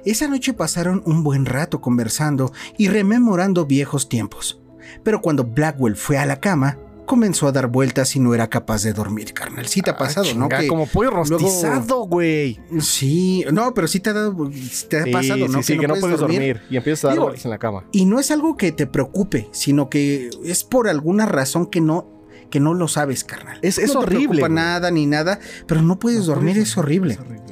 Esa 0.04 0.28
noche 0.28 0.52
pasaron 0.52 1.02
un 1.06 1.22
buen 1.22 1.44
rato 1.44 1.80
conversando 1.80 2.52
y 2.78 2.88
rememorando 2.88 3.66
viejos 3.66 4.08
tiempos. 4.08 4.60
Pero 5.02 5.20
cuando 5.20 5.44
Blackwell 5.44 5.96
fue 5.96 6.18
a 6.18 6.26
la 6.26 6.40
cama, 6.40 6.78
comenzó 7.06 7.46
a 7.46 7.52
dar 7.52 7.68
vueltas 7.68 8.16
y 8.16 8.18
no 8.20 8.34
era 8.34 8.48
capaz 8.50 8.82
de 8.82 8.92
dormir, 8.92 9.32
carnal. 9.32 9.66
Sí 9.68 9.80
te 9.80 9.90
ha 9.90 9.92
Ah, 9.92 9.96
pasado, 9.98 10.26
¿no? 10.34 10.48
Que- 10.48 10.66
como 10.66 10.86
pollo 10.88 11.10
rostizado, 11.10 12.00
güey. 12.06 12.58
Sí, 12.80 13.44
no, 13.52 13.72
pero 13.74 13.86
sí 13.86 14.00
te 14.00 14.10
ha, 14.10 14.12
dado, 14.12 14.50
te 14.88 14.98
ha 14.98 15.04
Sí, 15.04 15.10
pasado, 15.12 15.46
¿no? 15.48 15.62
Sí, 15.62 15.74
sí, 15.74 15.78
que 15.78 15.86
no 15.86 15.94
puedes 15.94 16.18
dormir. 16.18 16.38
dormir. 16.56 16.62
y 16.68 16.76
empiezas 16.76 17.04
a 17.04 17.08
dar 17.08 17.14
Digo, 17.14 17.24
vueltas 17.26 17.44
en 17.44 17.50
la 17.52 17.58
cama. 17.58 17.84
Y 17.92 18.06
no 18.06 18.18
es 18.18 18.30
algo 18.32 18.56
que 18.56 18.72
te 18.72 18.88
preocupe, 18.88 19.48
sino 19.52 19.88
que 19.88 20.30
es 20.44 20.64
por 20.64 20.88
alguna 20.88 21.26
razón 21.26 21.66
que 21.66 21.80
no, 21.80 22.08
que 22.50 22.58
no 22.58 22.74
lo 22.74 22.88
sabes, 22.88 23.22
carnal. 23.22 23.60
Es- 23.62 23.78
es 23.78 23.88
no 23.94 24.00
te 24.00 24.06
horrible, 24.06 24.26
preocupa 24.28 24.46
güey. 24.48 24.52
nada 24.54 24.90
ni 24.90 25.06
nada, 25.06 25.38
pero 25.68 25.82
no 25.82 26.00
puedes 26.00 26.26
dormir, 26.26 26.58
es 26.58 26.76
horrible. 26.76 27.14
Es 27.14 27.20
horrible. 27.20 27.42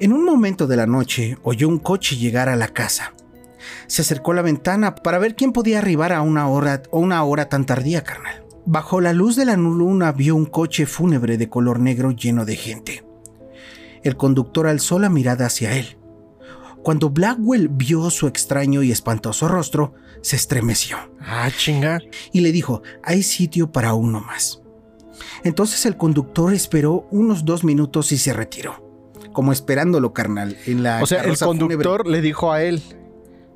En 0.00 0.12
un 0.12 0.24
momento 0.24 0.66
de 0.66 0.76
la 0.76 0.86
noche 0.86 1.36
oyó 1.42 1.68
un 1.68 1.78
coche 1.78 2.16
llegar 2.16 2.48
a 2.48 2.56
la 2.56 2.68
casa. 2.68 3.12
Se 3.86 4.02
acercó 4.02 4.32
a 4.32 4.36
la 4.36 4.42
ventana 4.42 4.94
para 4.94 5.18
ver 5.18 5.34
quién 5.34 5.52
podía 5.52 5.78
arribar 5.78 6.12
a 6.12 6.22
una 6.22 6.48
hora 6.48 6.82
o 6.90 7.00
una 7.00 7.22
hora 7.24 7.48
tan 7.48 7.64
tardía, 7.66 8.02
carnal. 8.04 8.44
Bajo 8.64 9.00
la 9.00 9.12
luz 9.12 9.34
de 9.36 9.44
la 9.44 9.56
luna 9.56 10.12
vio 10.12 10.36
un 10.36 10.46
coche 10.46 10.86
fúnebre 10.86 11.36
de 11.36 11.48
color 11.48 11.80
negro 11.80 12.12
lleno 12.12 12.44
de 12.44 12.56
gente. 12.56 13.04
El 14.02 14.16
conductor 14.16 14.66
alzó 14.66 14.98
la 14.98 15.08
mirada 15.08 15.46
hacia 15.46 15.76
él. 15.76 15.96
Cuando 16.82 17.10
Blackwell 17.10 17.68
vio 17.68 18.10
su 18.10 18.26
extraño 18.26 18.82
y 18.82 18.90
espantoso 18.90 19.46
rostro, 19.48 19.94
se 20.20 20.34
estremeció 20.36 20.96
Ah, 21.20 21.48
chinga. 21.56 22.00
y 22.32 22.40
le 22.40 22.50
dijo, 22.52 22.82
hay 23.04 23.22
sitio 23.22 23.70
para 23.70 23.94
uno 23.94 24.20
más. 24.20 24.60
Entonces 25.44 25.86
el 25.86 25.96
conductor 25.96 26.52
esperó 26.52 27.06
unos 27.10 27.44
dos 27.44 27.62
minutos 27.64 28.10
y 28.12 28.18
se 28.18 28.32
retiró, 28.32 29.12
como 29.32 29.52
esperándolo, 29.52 30.12
carnal, 30.12 30.56
en 30.66 30.82
la 30.82 31.00
O 31.02 31.06
sea, 31.06 31.22
el 31.22 31.36
fúnebre. 31.36 31.76
conductor 31.76 32.06
le 32.06 32.20
dijo 32.20 32.52
a 32.52 32.62
él, 32.62 32.82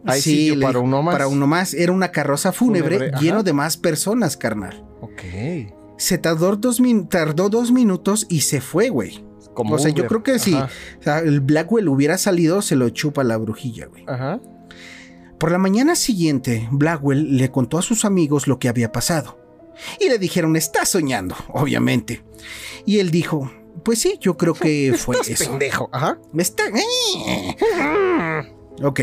Hay 0.06 0.20
Sí, 0.20 0.48
sitio 0.50 0.60
para 0.60 0.78
uno 0.78 1.02
más. 1.02 1.14
Para 1.14 1.28
uno 1.28 1.46
más. 1.46 1.74
Era 1.74 1.92
una 1.92 2.12
carroza 2.12 2.52
fúnebre, 2.52 3.10
lleno 3.20 3.42
de 3.42 3.52
más 3.52 3.76
personas, 3.76 4.36
carnal. 4.36 4.84
Ok. 5.00 5.22
Se 5.98 6.18
tardó 6.18 6.56
dos, 6.56 6.80
min- 6.80 7.08
tardó 7.08 7.48
dos 7.48 7.72
minutos 7.72 8.26
y 8.28 8.42
se 8.42 8.60
fue, 8.60 8.90
güey. 8.90 9.24
Como 9.54 9.76
o 9.76 9.78
sea, 9.78 9.90
yo 9.90 10.06
creo 10.06 10.22
que 10.22 10.38
si 10.38 10.54
Ajá. 10.54 10.68
o 11.00 11.02
sea, 11.02 11.18
el 11.20 11.40
Blackwell 11.40 11.88
hubiera 11.88 12.18
salido, 12.18 12.60
se 12.60 12.76
lo 12.76 12.90
chupa 12.90 13.24
la 13.24 13.38
brujilla, 13.38 13.86
güey. 13.86 14.04
Ajá. 14.06 14.38
Por 15.38 15.50
la 15.50 15.58
mañana 15.58 15.96
siguiente, 15.96 16.68
Blackwell 16.70 17.36
le 17.38 17.50
contó 17.50 17.78
a 17.78 17.82
sus 17.82 18.04
amigos 18.04 18.46
lo 18.46 18.58
que 18.58 18.68
había 18.68 18.92
pasado. 18.92 19.38
Y 20.00 20.08
le 20.08 20.18
dijeron, 20.18 20.56
estás 20.56 20.90
soñando, 20.90 21.34
obviamente. 21.48 22.22
Y 22.84 22.98
él 22.98 23.10
dijo, 23.10 23.50
pues 23.82 23.98
sí, 23.98 24.18
yo 24.20 24.36
creo 24.36 24.52
que 24.54 24.94
fue 24.98 25.16
Estás 25.20 25.40
eso. 25.40 25.50
pendejo. 25.50 25.88
Ajá. 25.92 26.18
Está... 26.36 26.64
Ok. 28.82 29.00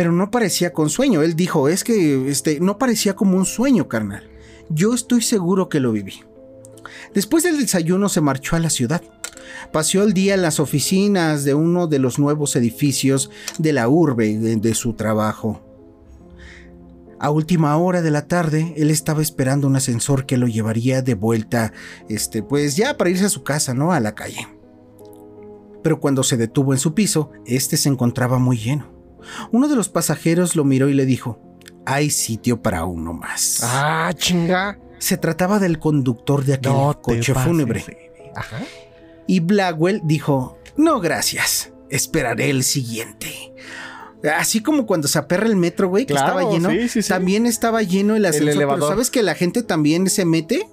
Pero 0.00 0.12
no 0.12 0.30
parecía 0.30 0.72
con 0.72 0.88
sueño. 0.88 1.20
Él 1.20 1.36
dijo, 1.36 1.68
es 1.68 1.84
que 1.84 2.30
este, 2.30 2.58
no 2.58 2.78
parecía 2.78 3.14
como 3.14 3.36
un 3.36 3.44
sueño, 3.44 3.86
carnal. 3.86 4.30
Yo 4.70 4.94
estoy 4.94 5.20
seguro 5.20 5.68
que 5.68 5.78
lo 5.78 5.92
viví. 5.92 6.24
Después 7.12 7.44
del 7.44 7.58
desayuno 7.58 8.08
se 8.08 8.22
marchó 8.22 8.56
a 8.56 8.60
la 8.60 8.70
ciudad. 8.70 9.02
Paseó 9.74 10.02
el 10.02 10.14
día 10.14 10.32
en 10.32 10.40
las 10.40 10.58
oficinas 10.58 11.44
de 11.44 11.52
uno 11.52 11.86
de 11.86 11.98
los 11.98 12.18
nuevos 12.18 12.56
edificios 12.56 13.30
de 13.58 13.74
la 13.74 13.90
urbe 13.90 14.38
de, 14.38 14.56
de 14.56 14.74
su 14.74 14.94
trabajo. 14.94 15.60
A 17.18 17.28
última 17.28 17.76
hora 17.76 18.00
de 18.00 18.10
la 18.10 18.26
tarde, 18.26 18.72
él 18.78 18.90
estaba 18.90 19.20
esperando 19.20 19.66
un 19.66 19.76
ascensor 19.76 20.24
que 20.24 20.38
lo 20.38 20.46
llevaría 20.46 21.02
de 21.02 21.12
vuelta, 21.12 21.74
este, 22.08 22.42
pues 22.42 22.74
ya 22.74 22.96
para 22.96 23.10
irse 23.10 23.26
a 23.26 23.28
su 23.28 23.42
casa, 23.42 23.74
¿no? 23.74 23.92
A 23.92 24.00
la 24.00 24.14
calle. 24.14 24.48
Pero 25.82 26.00
cuando 26.00 26.22
se 26.22 26.38
detuvo 26.38 26.72
en 26.72 26.78
su 26.78 26.94
piso, 26.94 27.32
este 27.44 27.76
se 27.76 27.90
encontraba 27.90 28.38
muy 28.38 28.56
lleno. 28.56 28.99
Uno 29.52 29.68
de 29.68 29.76
los 29.76 29.88
pasajeros 29.88 30.56
lo 30.56 30.64
miró 30.64 30.88
y 30.88 30.94
le 30.94 31.06
dijo: 31.06 31.38
Hay 31.86 32.10
sitio 32.10 32.62
para 32.62 32.84
uno 32.84 33.12
más. 33.12 33.60
Ah, 33.62 34.12
chinga. 34.16 34.78
Se 34.98 35.16
trataba 35.16 35.58
del 35.58 35.78
conductor 35.78 36.44
de 36.44 36.54
aquel 36.54 36.72
No 36.72 37.00
coche 37.00 37.32
pases 37.32 37.48
fúnebre. 37.48 38.12
Ajá. 38.34 38.58
Y 39.26 39.40
Blackwell 39.40 40.00
dijo: 40.04 40.58
No, 40.76 41.00
gracias. 41.00 41.72
Esperaré 41.88 42.50
el 42.50 42.62
siguiente. 42.64 43.52
Así 44.36 44.60
como 44.62 44.84
cuando 44.86 45.08
se 45.08 45.18
aperra 45.18 45.46
el 45.46 45.56
metro, 45.56 45.88
güey, 45.88 46.04
que 46.04 46.12
Claro, 46.12 46.38
estaba 46.40 46.52
lleno. 46.52 46.70
sí, 46.70 46.88
sí, 46.90 47.02
sí. 47.02 47.08
También 47.08 47.46
estaba 47.46 47.82
lleno 47.82 48.16
el 48.16 48.26
ascensor. 48.26 48.48
pero 48.48 48.58
elevador. 48.60 48.88
¿sabes 48.90 49.10
que 49.10 49.22
la 49.22 49.34
gente 49.34 49.62
también 49.62 50.10
se 50.10 50.26
mete? 50.26 50.68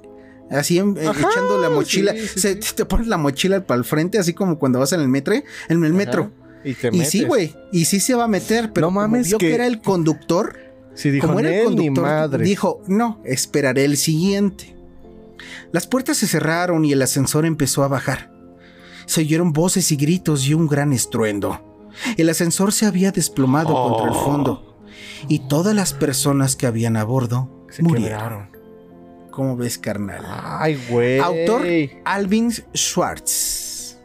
Así 0.51 0.77
en- 0.79 0.97
eh, 0.97 1.07
Ajá, 1.07 1.27
echando 1.31 1.57
la 1.57 1.69
mochila. 1.69 2.13
se. 2.35 2.55
Te 2.55 2.83
pones 2.85 3.07
la 3.07 3.17
mochila 3.17 3.65
para 3.65 3.77
el 3.77 3.85
frente, 3.85 4.17
así 4.19 4.33
como 4.33 4.59
cuando 4.59 4.79
vas 4.79 4.91
en 4.91 4.99
el 4.99 5.07
metro. 5.07 5.33
En 5.33 5.83
el 5.85 5.93
metro. 5.93 6.31
Y 6.67 6.73
te 6.73 6.89
Y 6.95 7.05
sí, 7.05 7.23
güey. 7.23 7.55
Y 7.71 7.85
sí 7.85 7.99
se 7.99 8.13
va 8.15 8.25
a 8.25 8.27
meter. 8.27 8.71
Pero 8.73 8.87
No 8.87 8.93
como 8.93 9.01
mames 9.01 9.27
vio 9.27 9.37
que... 9.37 9.47
que- 9.47 9.55
era 9.55 9.67
el 9.67 9.81
conductor. 9.81 10.57
Sí, 10.95 11.11
dijo, 11.11 11.27
como 11.27 11.39
era 11.39 11.49
el 11.49 11.55
"Nel, 11.55 11.75
ni 11.75 11.85
conductor, 11.87 12.03
madre. 12.03 12.43
dijo, 12.43 12.81
no, 12.87 13.21
esperaré 13.23 13.85
el 13.85 13.97
siguiente. 13.97 14.75
Las 15.71 15.85
puertas 15.85 16.17
se 16.17 16.27
cerraron 16.27 16.83
y 16.85 16.91
el 16.91 17.01
ascensor 17.03 17.45
empezó 17.45 17.83
a 17.83 17.87
bajar. 17.87 18.31
Se 19.05 19.21
oyeron 19.21 19.53
voces 19.53 19.91
y 19.91 19.95
gritos 19.95 20.47
y 20.47 20.53
un 20.55 20.67
gran 20.67 20.93
estruendo. 20.93 21.61
El 22.17 22.29
ascensor 22.29 22.73
se 22.73 22.85
había 22.87 23.11
desplomado 23.11 23.69
Oh. 23.75 23.89
contra 23.89 24.07
el 24.11 24.15
fondo 24.25 24.77
y 25.27 25.47
todas 25.47 25.75
las 25.75 25.93
personas 25.93 26.55
que 26.55 26.65
habían 26.67 26.97
a 26.97 27.03
bordo 27.03 27.65
Se 27.69 27.83
murieron. 27.83 28.09
quebraron. 28.17 28.49
¿Cómo 29.31 29.55
ves, 29.55 29.77
carnal? 29.77 30.23
Ay, 30.27 30.79
güey. 30.89 31.19
Autor 31.19 31.61
Alvin 32.05 32.51
Schwartz. 32.75 33.97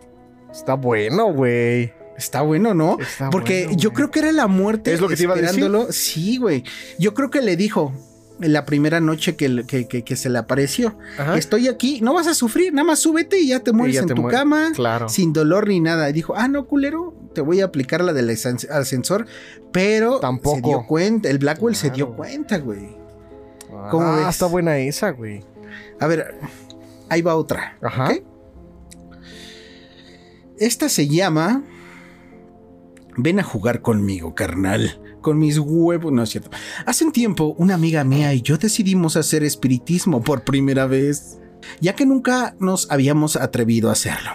Está 0.52 0.74
bueno, 0.74 1.32
güey. 1.32 1.92
Está 2.22 2.42
bueno, 2.42 2.72
¿no? 2.74 2.98
Está 3.00 3.30
Porque 3.30 3.64
bueno, 3.64 3.78
yo 3.78 3.90
güey. 3.90 3.96
creo 3.96 4.10
que 4.10 4.18
era 4.20 4.32
la 4.32 4.46
muerte. 4.46 4.92
¿Es 4.92 5.00
lo 5.00 5.08
que 5.08 5.16
te 5.16 5.24
iba 5.24 5.34
a 5.34 5.36
decir? 5.36 5.50
esperándolo. 5.64 5.92
Sí, 5.92 6.36
güey. 6.38 6.64
Yo 6.98 7.14
creo 7.14 7.30
que 7.30 7.42
le 7.42 7.56
dijo 7.56 7.92
la 8.38 8.64
primera 8.64 9.00
noche 9.00 9.36
que, 9.36 9.64
que- 9.66 9.86
que- 9.86 10.02
que 10.02 10.16
se 10.16 10.28
le 10.30 10.38
apareció. 10.38 10.96
Ajá. 11.18 11.36
Estoy 11.38 11.68
aquí, 11.68 12.00
no 12.00 12.14
vas 12.14 12.26
a 12.26 12.34
sufrir, 12.34 12.72
nada 12.72 12.84
más 12.86 12.98
súbete 12.98 13.38
y 13.40 13.48
ya 13.48 13.60
te 13.60 13.72
mueres 13.72 13.94
ya 13.96 14.00
en 14.02 14.08
te 14.08 14.14
tu 14.14 14.22
mueres. 14.22 14.38
cama. 14.40 14.70
Claro. 14.74 15.08
Sin 15.08 15.32
dolor 15.32 15.68
ni 15.68 15.80
nada. 15.80 16.08
Y 16.10 16.12
dijo, 16.12 16.34
ah, 16.36 16.48
no, 16.48 16.66
culero, 16.66 17.14
te 17.34 17.40
voy 17.40 17.60
a 17.60 17.66
aplicar 17.66 18.02
la 18.02 18.12
del 18.12 18.30
ascens- 18.30 18.68
ascensor. 18.70 19.26
Pero 19.72 20.18
Tampoco. 20.20 20.56
se 20.56 20.62
dio 20.62 20.86
cuenta, 20.86 21.28
el 21.30 21.38
Blackwell 21.38 21.76
se 21.76 21.90
dio 21.90 22.14
cuenta, 22.16 22.58
güey. 22.58 22.96
¿Cómo 23.90 24.06
ah, 24.06 24.16
ves? 24.16 24.28
está 24.28 24.46
buena 24.46 24.76
esa, 24.78 25.10
güey. 25.10 25.44
A 26.00 26.06
ver, 26.06 26.34
ahí 27.08 27.22
va 27.22 27.36
otra. 27.36 27.76
Ajá. 27.80 28.10
Esta 30.58 30.88
se 30.88 31.08
llama 31.08 31.62
Ven 33.16 33.40
a 33.40 33.42
jugar 33.42 33.82
conmigo, 33.82 34.34
carnal. 34.34 35.00
Con 35.20 35.38
mis 35.38 35.58
huevos, 35.58 36.12
no 36.12 36.22
es 36.22 36.30
cierto. 36.30 36.50
Hace 36.86 37.04
un 37.04 37.12
tiempo, 37.12 37.54
una 37.58 37.74
amiga 37.74 38.04
mía 38.04 38.32
y 38.34 38.42
yo 38.42 38.56
decidimos 38.58 39.16
hacer 39.16 39.44
espiritismo 39.44 40.22
por 40.22 40.44
primera 40.44 40.86
vez, 40.86 41.38
ya 41.80 41.94
que 41.94 42.06
nunca 42.06 42.56
nos 42.58 42.90
habíamos 42.90 43.36
atrevido 43.36 43.88
a 43.88 43.92
hacerlo. 43.92 44.30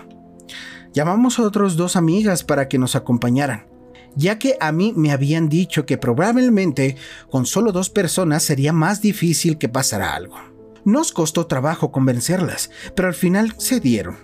Llamamos 0.94 1.40
a 1.40 1.44
otros 1.44 1.76
dos 1.76 1.96
amigas 1.96 2.44
para 2.44 2.68
que 2.68 2.78
nos 2.78 2.96
acompañaran, 2.96 3.68
ya 4.16 4.40
que 4.40 4.58
a 4.60 4.72
mí 4.72 4.94
me 4.96 5.12
habían 5.12 5.50
dicho 5.50 5.86
que 5.86 5.98
probablemente 5.98 6.96
con 7.30 7.46
solo 7.46 7.72
dos 7.72 7.90
personas 7.90 8.44
sería 8.44 8.74
más 8.74 9.02
difícil 9.02 9.58
que 9.58 9.70
pasara 9.70 10.16
algo. 10.16 10.38
Nos 10.86 11.12
costó 11.12 11.48
trabajo 11.48 11.92
convencerlas, 11.92 12.72
pero 12.96 13.10
al 13.10 13.14
final 13.14 13.54
se 13.58 13.80
dieron. 13.80 14.18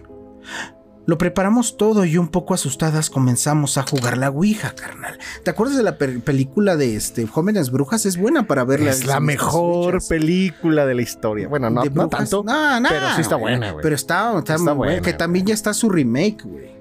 Lo 1.05 1.17
preparamos 1.17 1.75
todo 1.75 2.05
y 2.05 2.17
un 2.17 2.29
poco 2.29 2.53
asustadas 2.53 3.09
comenzamos 3.09 3.77
a 3.77 3.83
jugar 3.83 4.17
la 4.17 4.29
Ouija, 4.29 4.73
carnal. 4.73 5.19
¿Te 5.43 5.51
acuerdas 5.51 5.75
de 5.75 5.83
la 5.83 5.97
pe- 5.97 6.19
película 6.19 6.77
de 6.77 6.95
este 6.95 7.27
Jóvenes 7.27 7.71
Brujas? 7.71 8.05
Es 8.05 8.15
buena 8.17 8.47
para 8.47 8.63
verla. 8.63 8.91
Es 8.91 9.05
la 9.05 9.19
mejor 9.19 9.99
película 10.07 10.85
de 10.85 10.95
la 10.95 11.01
historia. 11.01 11.49
Bueno, 11.49 11.69
no, 11.69 11.83
no 11.83 12.07
tanto. 12.07 12.43
No, 12.45 12.79
no, 12.79 12.87
pero 12.89 13.05
sí 13.15 13.21
está 13.21 13.35
buena, 13.35 13.71
güey. 13.71 13.83
Pero 13.83 13.95
está, 13.95 14.37
está, 14.39 14.55
Está 14.55 14.73
muy 14.73 14.87
buena, 14.87 15.01
Que 15.01 15.11
también 15.13 15.45
ya 15.45 15.53
está 15.53 15.73
su 15.73 15.89
remake, 15.89 16.43
güey. 16.45 16.71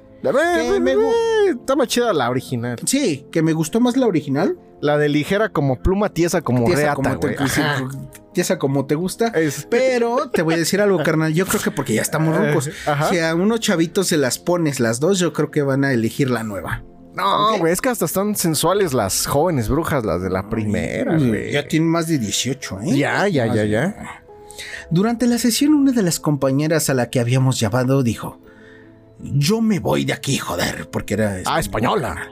Está 1.51 1.75
más 1.75 1.89
chida 1.89 2.13
la 2.13 2.31
original. 2.31 2.79
Sí, 2.87 3.27
que 3.33 3.43
me 3.43 3.53
gustó 3.53 3.81
más 3.81 3.97
la 3.97 4.07
original. 4.07 4.57
La 4.83 4.99
de 4.99 5.09
ligera 5.09 5.49
como 5.49 5.81
pluma 5.81 6.09
tiesa 6.09 6.43
como 6.43 6.65
Tiesa 6.65 6.83
reata, 6.83 6.95
como, 6.95 7.19
te, 7.21 7.37
tiesa 8.33 8.59
como 8.59 8.85
te 8.85 8.97
gusta. 8.97 9.29
Es- 9.29 9.67
Pero 9.71 10.29
te 10.31 10.43
voy 10.43 10.55
a 10.55 10.57
decir 10.59 10.81
algo, 10.81 11.03
carnal. 11.05 11.33
Yo 11.33 11.47
creo 11.47 11.63
que 11.63 11.71
porque 11.71 11.95
ya 11.95 12.03
estamos 12.03 12.37
rucos. 12.37 12.67
Eh, 12.73 12.73
ajá. 12.87 13.09
Si 13.11 13.19
a 13.21 13.35
unos 13.37 13.61
chavitos 13.61 14.09
se 14.09 14.17
las 14.17 14.39
pones 14.41 14.81
las 14.81 14.99
dos, 14.99 15.21
yo 15.21 15.33
creo 15.33 15.51
que 15.53 15.63
van 15.63 15.85
a 15.85 15.93
elegir 15.93 16.31
la 16.31 16.43
nueva. 16.43 16.83
No, 17.15 17.59
güey, 17.59 17.73
es 17.73 17.81
que 17.81 17.91
hasta 17.91 18.07
están 18.07 18.35
sensuales 18.35 18.93
las 18.93 19.27
jóvenes 19.27 19.69
brujas, 19.69 20.05
las 20.05 20.21
de 20.21 20.31
la 20.31 20.49
primera, 20.49 21.17
güey. 21.17 21.53
Ya 21.53 21.69
tienen 21.69 21.89
más 21.89 22.09
de 22.09 22.19
18, 22.19 22.81
¿eh? 22.81 22.97
Ya, 22.97 23.29
ya, 23.29 23.47
ya, 23.55 23.65
ya. 23.65 24.25
Durante 24.91 25.27
la 25.27 25.39
sesión, 25.39 25.75
una 25.75 25.93
de 25.93 26.03
las 26.03 26.19
compañeras 26.19 26.91
a 26.91 26.95
la 26.95 27.09
que 27.09 27.21
habíamos 27.21 27.61
llamado 27.61 28.03
dijo: 28.03 28.41
Yo 29.21 29.61
me 29.61 29.79
voy 29.79 30.05
de 30.07 30.13
aquí, 30.15 30.39
joder, 30.39 30.89
porque 30.91 31.15
era. 31.15 31.37
Ah, 31.45 31.61
española. 31.61 32.29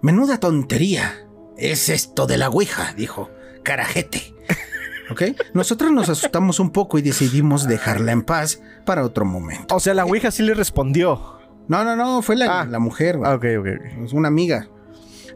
Menuda 0.00 0.38
tontería. 0.38 1.25
Es 1.56 1.88
esto 1.88 2.26
de 2.26 2.36
la 2.38 2.48
Ouija, 2.48 2.92
dijo. 2.96 3.30
Carajete. 3.62 4.34
¿Ok? 5.10 5.22
Nosotros 5.54 5.92
nos 5.92 6.08
asustamos 6.08 6.60
un 6.60 6.70
poco 6.70 6.98
y 6.98 7.02
decidimos 7.02 7.66
dejarla 7.66 8.12
en 8.12 8.22
paz 8.22 8.60
para 8.84 9.04
otro 9.04 9.24
momento. 9.24 9.74
O 9.74 9.80
sea, 9.80 9.94
la 9.94 10.04
Ouija 10.04 10.30
sí 10.30 10.42
le 10.42 10.54
respondió. 10.54 11.38
No, 11.68 11.84
no, 11.84 11.96
no, 11.96 12.22
fue 12.22 12.36
la, 12.36 12.60
Ah. 12.60 12.64
la 12.64 12.78
mujer. 12.78 13.18
Ah, 13.24 13.34
ok, 13.34 13.44
ok. 13.58 13.66
ok. 13.80 14.04
Es 14.04 14.12
una 14.12 14.28
amiga. 14.28 14.68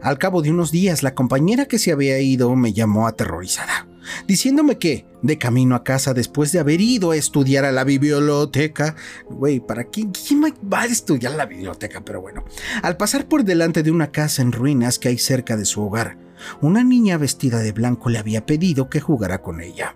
Al 0.01 0.17
cabo 0.17 0.41
de 0.41 0.49
unos 0.51 0.71
días, 0.71 1.03
la 1.03 1.13
compañera 1.13 1.65
que 1.65 1.77
se 1.77 1.91
había 1.91 2.19
ido 2.19 2.55
me 2.55 2.73
llamó 2.73 3.07
aterrorizada, 3.07 3.87
diciéndome 4.27 4.77
que, 4.77 5.05
de 5.21 5.37
camino 5.37 5.75
a 5.75 5.83
casa 5.83 6.13
después 6.13 6.51
de 6.51 6.59
haber 6.59 6.81
ido 6.81 7.11
a 7.11 7.15
estudiar 7.15 7.65
a 7.65 7.71
la 7.71 7.83
biblioteca, 7.83 8.95
güey, 9.29 9.59
¿para 9.59 9.85
quién, 9.85 10.11
quién 10.11 10.41
va 10.41 10.81
a 10.81 10.85
estudiar 10.85 11.33
la 11.33 11.45
biblioteca? 11.45 12.01
Pero 12.03 12.21
bueno, 12.21 12.43
al 12.81 12.97
pasar 12.97 13.27
por 13.27 13.43
delante 13.43 13.83
de 13.83 13.91
una 13.91 14.11
casa 14.11 14.41
en 14.41 14.51
ruinas 14.51 14.99
que 14.99 15.09
hay 15.09 15.17
cerca 15.17 15.57
de 15.57 15.65
su 15.65 15.83
hogar, 15.83 16.17
una 16.61 16.83
niña 16.83 17.17
vestida 17.17 17.59
de 17.59 17.71
blanco 17.71 18.09
le 18.09 18.17
había 18.17 18.45
pedido 18.45 18.89
que 18.89 18.99
jugara 18.99 19.41
con 19.41 19.61
ella. 19.61 19.95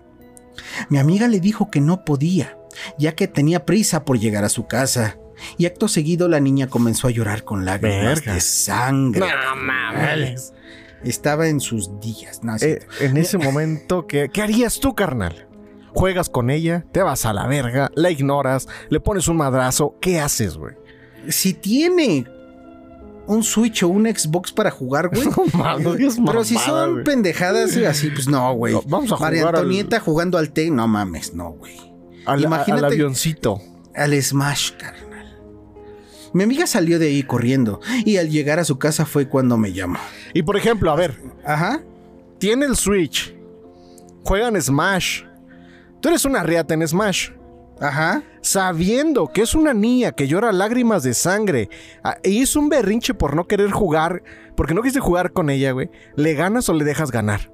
Mi 0.88 0.98
amiga 0.98 1.28
le 1.28 1.40
dijo 1.40 1.70
que 1.70 1.80
no 1.80 2.04
podía, 2.04 2.58
ya 2.98 3.14
que 3.14 3.28
tenía 3.28 3.64
prisa 3.64 4.04
por 4.04 4.18
llegar 4.18 4.44
a 4.44 4.48
su 4.48 4.66
casa. 4.66 5.18
Y 5.58 5.66
acto 5.66 5.86
seguido 5.86 6.28
la 6.28 6.40
niña 6.40 6.68
comenzó 6.68 7.08
a 7.08 7.10
llorar 7.10 7.44
con 7.44 7.66
lágrimas 7.66 8.20
Verga. 8.20 8.34
de 8.34 8.40
sangre. 8.40 9.20
No 9.20 9.56
mames. 9.56 10.52
Estaba 11.06 11.48
en 11.48 11.60
sus 11.60 11.98
días. 12.00 12.40
No, 12.42 12.56
Eh, 12.60 12.80
en 13.00 13.16
ese 13.16 13.38
momento, 13.38 14.06
¿qué, 14.06 14.28
¿qué 14.32 14.42
harías 14.42 14.80
tú, 14.80 14.94
carnal? 14.94 15.48
Juegas 15.94 16.28
con 16.28 16.50
ella, 16.50 16.84
te 16.92 17.00
vas 17.02 17.24
a 17.24 17.32
la 17.32 17.46
verga, 17.46 17.90
la 17.94 18.10
ignoras, 18.10 18.68
le 18.90 19.00
pones 19.00 19.28
un 19.28 19.38
madrazo. 19.38 19.96
¿Qué 20.00 20.20
haces, 20.20 20.56
güey? 20.56 20.74
si 21.28 21.54
tiene 21.54 22.24
un 23.26 23.42
Switch 23.42 23.82
o 23.82 23.88
un 23.88 24.06
Xbox 24.06 24.52
para 24.52 24.70
jugar, 24.70 25.08
güey. 25.08 25.26
No 25.82 25.94
digas 25.94 26.18
Pero 26.24 26.44
si 26.44 26.56
son 26.56 26.92
güey. 26.92 27.04
pendejadas 27.04 27.76
así, 27.78 28.10
pues 28.10 28.28
no, 28.28 28.52
güey. 28.54 28.74
No, 28.74 28.82
vamos 28.86 29.10
a 29.10 29.16
María 29.16 29.40
jugar 29.40 29.56
al- 29.56 29.60
Antonieta 29.62 29.98
jugando 29.98 30.38
al 30.38 30.52
té, 30.52 30.70
no 30.70 30.86
mames, 30.86 31.34
no, 31.34 31.50
güey. 31.52 31.74
Al, 32.26 32.44
Imagínate- 32.44 32.78
al 32.78 32.84
avioncito. 32.92 33.60
Al 33.94 34.22
Smash, 34.22 34.72
carnal. 34.78 34.95
Mi 36.36 36.42
amiga 36.44 36.66
salió 36.66 36.98
de 36.98 37.06
ahí 37.06 37.22
corriendo 37.22 37.80
y 38.04 38.18
al 38.18 38.28
llegar 38.28 38.58
a 38.58 38.64
su 38.64 38.78
casa 38.78 39.06
fue 39.06 39.26
cuando 39.26 39.56
me 39.56 39.72
llamó. 39.72 39.98
Y 40.34 40.42
por 40.42 40.58
ejemplo, 40.58 40.90
a 40.90 40.94
ver, 40.94 41.18
Ajá. 41.42 41.80
tiene 42.36 42.66
el 42.66 42.76
Switch, 42.76 43.34
juegan 44.22 44.60
Smash. 44.60 45.22
Tú 46.02 46.10
eres 46.10 46.26
una 46.26 46.42
riata 46.42 46.74
en 46.74 46.86
Smash. 46.86 47.30
Ajá. 47.80 48.22
Sabiendo 48.42 49.28
que 49.32 49.40
es 49.40 49.54
una 49.54 49.72
niña 49.72 50.12
que 50.12 50.28
llora 50.28 50.52
lágrimas 50.52 51.02
de 51.02 51.14
sangre 51.14 51.70
ah, 52.04 52.18
e 52.22 52.28
hizo 52.28 52.60
un 52.60 52.68
berrinche 52.68 53.14
por 53.14 53.34
no 53.34 53.46
querer 53.46 53.70
jugar, 53.70 54.22
porque 54.58 54.74
no 54.74 54.82
quise 54.82 55.00
jugar 55.00 55.32
con 55.32 55.48
ella, 55.48 55.72
güey. 55.72 55.88
¿Le 56.16 56.34
ganas 56.34 56.68
o 56.68 56.74
le 56.74 56.84
dejas 56.84 57.10
ganar? 57.12 57.50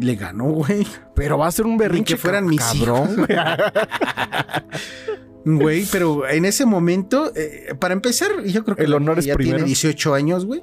Le 0.00 0.16
ganó, 0.16 0.46
güey. 0.46 0.84
Pero 1.14 1.38
va 1.38 1.46
a 1.46 1.52
ser 1.52 1.66
un 1.66 1.78
berrinche 1.78 2.14
que 2.14 2.20
fueran 2.20 2.44
mis 2.44 2.60
cabrón, 2.60 3.18
güey. 3.18 3.38
Güey, 5.44 5.86
pero 5.92 6.26
en 6.28 6.44
ese 6.44 6.66
momento, 6.66 7.32
eh, 7.34 7.74
para 7.78 7.94
empezar, 7.94 8.42
yo 8.44 8.64
creo 8.64 8.76
que 8.76 8.84
El 8.84 8.94
honor 8.94 9.18
es 9.18 9.24
ya 9.26 9.34
primero. 9.34 9.56
tiene 9.58 9.66
18 9.66 10.14
años, 10.14 10.44
güey. 10.46 10.62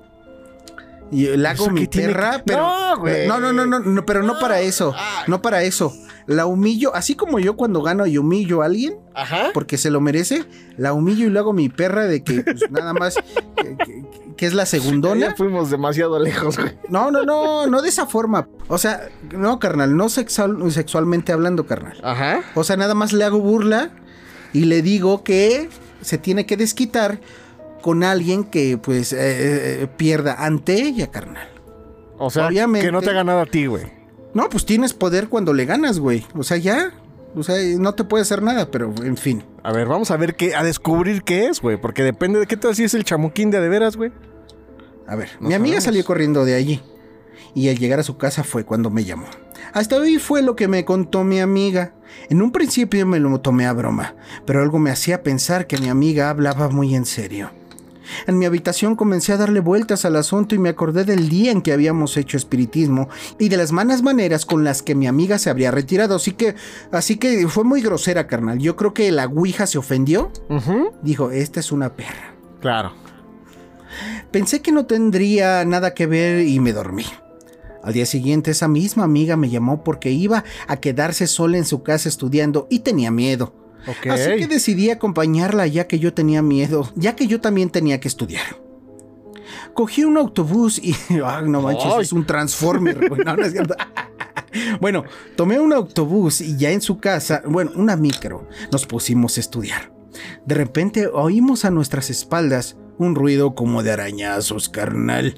Y 1.11 1.25
le 1.25 1.47
hago 1.47 1.65
¿Eso 1.65 1.71
mi 1.73 1.87
perra, 1.87 2.37
que- 2.37 2.43
pero. 2.45 2.59
No, 2.61 2.97
güey. 2.99 3.27
No, 3.27 3.39
no, 3.39 3.51
no, 3.51 3.65
no, 3.65 3.79
no, 3.79 4.05
pero 4.05 4.21
no 4.21 4.37
para 4.39 4.61
eso. 4.61 4.93
No 5.27 5.41
para 5.41 5.63
eso. 5.63 5.91
La 6.27 6.45
humillo, 6.45 6.93
así 6.93 7.15
como 7.15 7.39
yo 7.39 7.55
cuando 7.55 7.81
gano 7.81 8.05
y 8.05 8.19
humillo 8.19 8.61
a 8.61 8.65
alguien, 8.65 8.97
Ajá. 9.15 9.49
porque 9.51 9.79
se 9.79 9.89
lo 9.89 9.99
merece, 9.99 10.43
la 10.77 10.93
humillo 10.93 11.25
y 11.25 11.31
le 11.31 11.39
hago 11.39 11.51
mi 11.53 11.67
perra 11.69 12.03
de 12.05 12.23
que 12.23 12.41
pues, 12.43 12.59
nada 12.69 12.93
más 12.93 13.15
que, 13.15 13.75
que- 13.83 14.03
que 14.37 14.45
es 14.45 14.53
la 14.53 14.67
segundona. 14.67 15.29
Ya 15.29 15.35
fuimos 15.35 15.71
demasiado 15.71 16.19
lejos, 16.19 16.57
güey. 16.59 16.77
No, 16.89 17.09
no, 17.09 17.23
no, 17.25 17.65
no 17.65 17.81
de 17.81 17.89
esa 17.89 18.05
forma. 18.05 18.47
O 18.67 18.77
sea, 18.77 19.09
no, 19.35 19.57
carnal, 19.57 19.97
no 19.97 20.07
sexual- 20.09 20.71
sexualmente 20.71 21.31
hablando, 21.33 21.65
carnal. 21.65 21.99
Ajá. 22.03 22.41
O 22.53 22.63
sea, 22.63 22.77
nada 22.77 22.93
más 22.93 23.11
le 23.13 23.23
hago 23.23 23.39
burla 23.39 23.89
y 24.53 24.65
le 24.65 24.81
digo 24.81 25.23
que 25.23 25.69
se 26.01 26.17
tiene 26.17 26.45
que 26.45 26.57
desquitar 26.57 27.19
con 27.81 28.03
alguien 28.03 28.43
que 28.43 28.77
pues 28.77 29.13
eh, 29.13 29.17
eh, 29.83 29.87
pierda 29.97 30.35
ante 30.45 30.73
ella, 30.81 31.07
carnal. 31.11 31.47
O 32.17 32.29
sea, 32.29 32.47
Obviamente. 32.47 32.87
que 32.87 32.91
no 32.91 33.01
te 33.01 33.09
ha 33.09 33.13
ganado 33.13 33.39
a 33.39 33.45
ti, 33.45 33.65
güey. 33.67 33.85
No, 34.33 34.49
pues 34.49 34.65
tienes 34.65 34.93
poder 34.93 35.29
cuando 35.29 35.53
le 35.53 35.65
ganas, 35.65 35.99
güey. 35.99 36.25
O 36.35 36.43
sea, 36.43 36.57
ya. 36.57 36.91
O 37.35 37.43
sea, 37.43 37.55
no 37.77 37.93
te 37.93 38.03
puede 38.03 38.23
hacer 38.23 38.41
nada, 38.41 38.69
pero 38.71 38.93
en 39.03 39.15
fin. 39.15 39.43
A 39.63 39.71
ver, 39.71 39.87
vamos 39.87 40.11
a 40.11 40.17
ver 40.17 40.35
qué, 40.35 40.55
a 40.55 40.63
descubrir 40.63 41.23
qué 41.23 41.47
es, 41.47 41.61
güey. 41.61 41.79
Porque 41.79 42.03
depende 42.03 42.39
de 42.39 42.45
qué 42.47 42.57
tal 42.57 42.75
si 42.75 42.83
es 42.83 42.93
el 42.93 43.03
chamuquín 43.03 43.51
de 43.51 43.59
de 43.61 43.69
veras, 43.69 43.95
güey. 43.95 44.11
A 45.07 45.15
ver, 45.15 45.29
No 45.39 45.47
mi 45.47 45.53
amiga 45.53 45.75
sabemos. 45.75 45.83
salió 45.85 46.05
corriendo 46.05 46.43
de 46.45 46.55
allí. 46.55 46.81
Y 47.53 47.69
al 47.69 47.77
llegar 47.77 47.99
a 47.99 48.03
su 48.03 48.17
casa 48.17 48.43
fue 48.43 48.65
cuando 48.65 48.89
me 48.89 49.03
llamó. 49.03 49.25
Hasta 49.73 49.97
hoy 49.97 50.17
fue 50.17 50.41
lo 50.41 50.55
que 50.55 50.67
me 50.67 50.85
contó 50.85 51.23
mi 51.23 51.39
amiga. 51.39 51.93
En 52.29 52.41
un 52.41 52.51
principio 52.51 53.05
me 53.05 53.19
lo 53.19 53.39
tomé 53.39 53.65
a 53.65 53.73
broma, 53.73 54.15
pero 54.45 54.61
algo 54.61 54.79
me 54.79 54.91
hacía 54.91 55.23
pensar 55.23 55.67
que 55.67 55.77
mi 55.77 55.89
amiga 55.89 56.29
hablaba 56.29 56.69
muy 56.69 56.95
en 56.95 57.05
serio. 57.05 57.51
En 58.27 58.37
mi 58.37 58.45
habitación 58.45 58.95
comencé 58.95 59.33
a 59.33 59.37
darle 59.37 59.59
vueltas 59.59 60.05
al 60.05 60.15
asunto 60.15 60.55
y 60.55 60.59
me 60.59 60.69
acordé 60.69 61.03
del 61.03 61.29
día 61.29 61.51
en 61.51 61.61
que 61.61 61.73
habíamos 61.73 62.17
hecho 62.17 62.37
espiritismo 62.37 63.09
y 63.37 63.49
de 63.49 63.57
las 63.57 63.71
malas 63.71 64.01
maneras 64.01 64.45
con 64.45 64.63
las 64.63 64.81
que 64.81 64.95
mi 64.95 65.07
amiga 65.07 65.37
se 65.37 65.49
habría 65.49 65.71
retirado. 65.71 66.15
Así 66.15 66.31
que, 66.31 66.55
así 66.91 67.17
que 67.17 67.47
fue 67.47 67.63
muy 67.63 67.81
grosera, 67.81 68.27
carnal. 68.27 68.59
Yo 68.59 68.75
creo 68.75 68.93
que 68.93 69.11
la 69.11 69.25
Ouija 69.27 69.67
se 69.67 69.77
ofendió. 69.77 70.31
Dijo, 71.01 71.31
esta 71.31 71.59
es 71.59 71.71
una 71.71 71.93
perra. 71.93 72.33
Claro. 72.61 72.93
Pensé 74.31 74.61
que 74.61 74.71
no 74.71 74.85
tendría 74.85 75.65
nada 75.65 75.93
que 75.93 76.05
ver 76.05 76.45
y 76.45 76.59
me 76.59 76.73
dormí. 76.73 77.05
Al 77.83 77.93
día 77.93 78.05
siguiente 78.05 78.51
esa 78.51 78.67
misma 78.67 79.03
amiga 79.03 79.37
me 79.37 79.49
llamó 79.49 79.83
porque 79.83 80.11
iba 80.11 80.43
a 80.67 80.77
quedarse 80.77 81.27
sola 81.27 81.57
en 81.57 81.65
su 81.65 81.83
casa 81.83 82.09
estudiando 82.09 82.67
y 82.69 82.79
tenía 82.79 83.11
miedo. 83.11 83.53
Así 84.09 84.35
que 84.37 84.47
decidí 84.47 84.89
acompañarla 84.89 85.65
ya 85.67 85.87
que 85.87 85.99
yo 85.99 86.13
tenía 86.13 86.41
miedo, 86.41 86.89
ya 86.95 87.15
que 87.15 87.27
yo 87.27 87.39
también 87.41 87.69
tenía 87.69 87.99
que 87.99 88.07
estudiar. 88.07 88.45
Cogí 89.73 90.03
un 90.03 90.17
autobús 90.17 90.79
y... 90.79 90.93
Ay, 91.25 91.47
no 91.47 91.61
manches, 91.61 91.93
Ay. 91.95 92.01
es 92.01 92.13
un 92.13 92.25
transformer. 92.25 93.07
güey, 93.07 93.21
no, 93.23 93.35
no 93.35 93.45
es 93.45 93.51
cierto. 93.51 93.75
Bueno, 94.81 95.03
tomé 95.35 95.59
un 95.59 95.73
autobús 95.73 96.41
y 96.41 96.57
ya 96.57 96.71
en 96.71 96.81
su 96.81 96.97
casa, 96.97 97.43
bueno, 97.45 97.71
una 97.75 97.95
micro, 97.95 98.47
nos 98.71 98.87
pusimos 98.87 99.37
a 99.37 99.41
estudiar. 99.41 99.93
De 100.43 100.55
repente 100.55 101.05
oímos 101.05 101.65
a 101.65 101.69
nuestras 101.69 102.09
espaldas 102.09 102.75
un 102.97 103.13
ruido 103.13 103.53
como 103.53 103.83
de 103.83 103.91
arañazos, 103.91 104.67
carnal. 104.67 105.35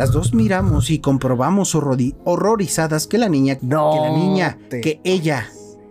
Las 0.00 0.12
dos 0.12 0.32
miramos 0.32 0.88
y 0.88 0.98
comprobamos 0.98 1.74
horrori- 1.74 2.14
horrorizadas 2.24 3.06
que 3.06 3.18
la 3.18 3.28
niña, 3.28 3.58
No 3.60 3.90
que 3.92 4.00
la 4.00 4.10
niña 4.16 4.58
te- 4.70 4.80
que 4.80 5.00
ella 5.04 5.46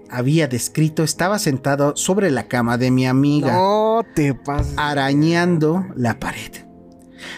había 0.09 0.47
descrito 0.47 1.03
estaba 1.03 1.37
sentado 1.37 1.95
sobre 1.95 2.31
la 2.31 2.47
cama 2.47 2.79
de 2.79 2.89
mi 2.89 3.05
amiga 3.05 3.53
No 3.53 4.01
te 4.15 4.33
pases. 4.33 4.73
arañando 4.77 5.85
la 5.95 6.19
pared. 6.19 6.51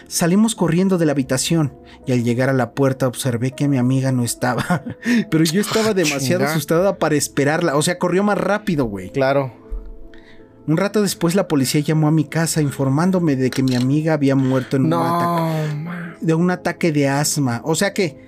Salimos 0.07 0.55
corriendo 0.55 0.97
de 0.97 1.05
la 1.05 1.11
habitación 1.11 1.73
y 2.05 2.13
al 2.13 2.23
llegar 2.23 2.47
a 2.49 2.53
la 2.53 2.71
puerta 2.71 3.05
observé 3.05 3.51
que 3.51 3.67
mi 3.67 3.77
amiga 3.77 4.13
no 4.13 4.23
estaba. 4.23 4.83
Pero 5.29 5.43
yo 5.43 5.59
estaba 5.59 5.93
demasiado 5.93 6.39
Chinga. 6.43 6.51
asustada 6.51 6.97
para 6.97 7.15
esperarla. 7.15 7.75
O 7.75 7.81
sea, 7.81 7.97
corrió 7.99 8.23
más 8.23 8.37
rápido, 8.37 8.85
güey. 8.85 9.11
Claro. 9.11 9.59
Un 10.67 10.77
rato 10.77 11.01
después 11.01 11.33
la 11.33 11.47
policía 11.47 11.81
llamó 11.81 12.07
a 12.07 12.11
mi 12.11 12.23
casa 12.23 12.61
informándome 12.61 13.35
de 13.35 13.49
que 13.49 13.63
mi 13.63 13.75
amiga 13.75 14.13
había 14.13 14.35
muerto 14.35 14.77
en 14.77 14.85
un 14.85 14.93
ataque, 14.93 15.73
No, 15.73 15.80
de 16.21 16.33
un 16.33 16.51
ataque 16.51 16.91
de 16.91 17.07
asma. 17.07 17.61
O 17.65 17.75
sea 17.75 17.93
que 17.93 18.27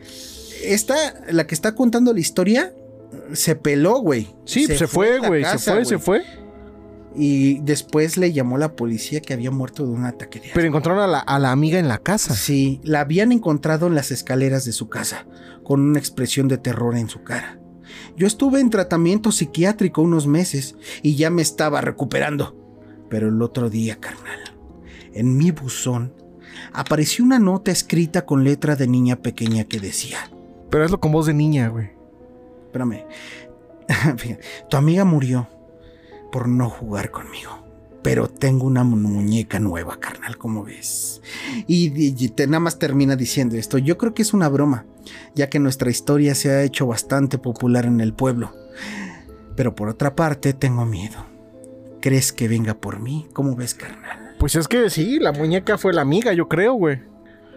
esta, 0.63 0.95
la 1.29 1.47
que 1.47 1.56
está 1.56 1.75
contando 1.75 2.13
la 2.13 2.19
historia, 2.19 2.73
se 3.34 3.56
peló, 3.56 3.99
güey. 3.99 4.36
Sí, 4.45 4.65
se, 4.65 4.88
fue, 4.88 5.19
güey. 5.19 5.43
Se 5.45 5.58
fue, 5.58 5.86
se 5.86 5.99
fue. 5.99 6.23
Y 7.15 7.60
después 7.60 8.17
le 8.17 8.34
llamó 8.34 8.58
la 8.58 8.75
policía 8.75 9.21
que 9.21 9.34
había 9.34 9.51
muerto 9.51 9.86
de 9.86 9.91
un 9.91 10.06
ataque 10.06 10.39
de 10.39 10.45
asma. 10.45 10.56
Pero 10.56 10.67
encontraron 10.67 11.03
a 11.03 11.08
la, 11.08 11.19
a 11.19 11.39
la 11.39 11.51
amiga 11.51 11.77
en 11.77 11.88
la 11.88 11.99
casa. 11.99 12.34
Sí, 12.34 12.79
la 12.84 13.01
habían 13.01 13.32
encontrado 13.32 13.88
en 13.88 13.95
las 13.95 14.12
escaleras 14.12 14.65
de 14.65 14.71
su 14.71 14.89
casa, 14.89 15.27
con 15.63 15.82
una 15.82 15.99
expresión 15.99 16.47
de 16.47 16.58
terror 16.58 16.97
en 16.97 17.10
su 17.10 17.23
cara. 17.23 17.60
Yo 18.15 18.25
estuve 18.25 18.60
en 18.60 18.69
tratamiento 18.69 19.32
psiquiátrico 19.32 20.01
unos 20.01 20.25
meses 20.27 20.75
y 21.01 21.15
ya 21.15 21.29
me 21.29 21.41
estaba 21.41 21.82
recuperando. 21.82 22.56
Pero 23.10 23.27
el 23.29 23.41
otro 23.41 23.69
día, 23.69 23.97
carnal, 23.99 24.39
en 25.13 25.38
mi 25.38 25.51
buzón, 25.51 26.13
apareció 26.73 27.23
una 27.25 27.39
nota 27.39 27.71
escrita 27.71 28.25
con 28.25 28.43
letra 28.43 28.75
de 28.75 28.88
niña 28.88 29.17
pequeña 29.17 29.63
que 29.65 29.79
decía, 29.79 30.29
Pero 30.69 30.83
hazlo 30.86 30.99
con 30.99 31.12
voz 31.12 31.25
de 31.27 31.33
niña, 31.33 31.67
güey. 31.69 31.89
espérame, 32.65 33.05
tu 34.69 34.77
amiga 34.77 35.05
murió 35.05 35.47
por 36.31 36.47
no 36.47 36.69
jugar 36.69 37.12
conmigo. 37.12 37.59
Pero 38.01 38.27
tengo 38.27 38.65
una 38.67 38.83
mu- 38.83 38.97
muñeca 38.97 39.59
nueva, 39.59 39.97
carnal, 39.97 40.38
como 40.38 40.63
ves. 40.65 41.21
Y, 41.67 41.88
y- 41.97 42.15
y 42.17 42.29
te, 42.29 42.47
nada 42.47 42.59
más 42.59 42.77
termina 42.77 43.15
diciendo 43.15 43.55
esto. 43.55 43.77
Yo 43.77 43.97
creo 43.97 44.13
que 44.13 44.23
es 44.23 44.33
una 44.33 44.49
broma, 44.49 44.86
ya 45.36 45.49
que 45.49 45.59
nuestra 45.59 45.89
historia 45.89 46.36
se 46.36 46.51
ha 46.51 46.63
hecho 46.63 46.86
bastante 46.86 47.38
popular 47.38 47.86
en 47.86 48.01
el 48.01 48.13
pueblo. 48.13 48.51
Pero 49.55 49.73
por 49.73 49.88
otra 49.88 50.15
parte, 50.17 50.51
tengo 50.53 50.86
miedo. 50.86 51.25
¿Crees 52.01 52.33
que 52.33 52.49
venga 52.49 52.73
por 52.73 52.99
mí? 52.99 53.27
¿Cómo 53.31 53.55
ves, 53.55 53.73
carnal? 53.73 54.32
Pues 54.43 54.56
es 54.58 54.67
que 54.67 54.89
sí, 54.89 55.19
la 55.21 55.32
muñeca 55.32 55.77
fue 55.77 55.93
la 55.93 56.01
amiga, 56.01 56.34
yo 56.34 56.49
creo, 56.49 56.73
güey. 56.73 56.99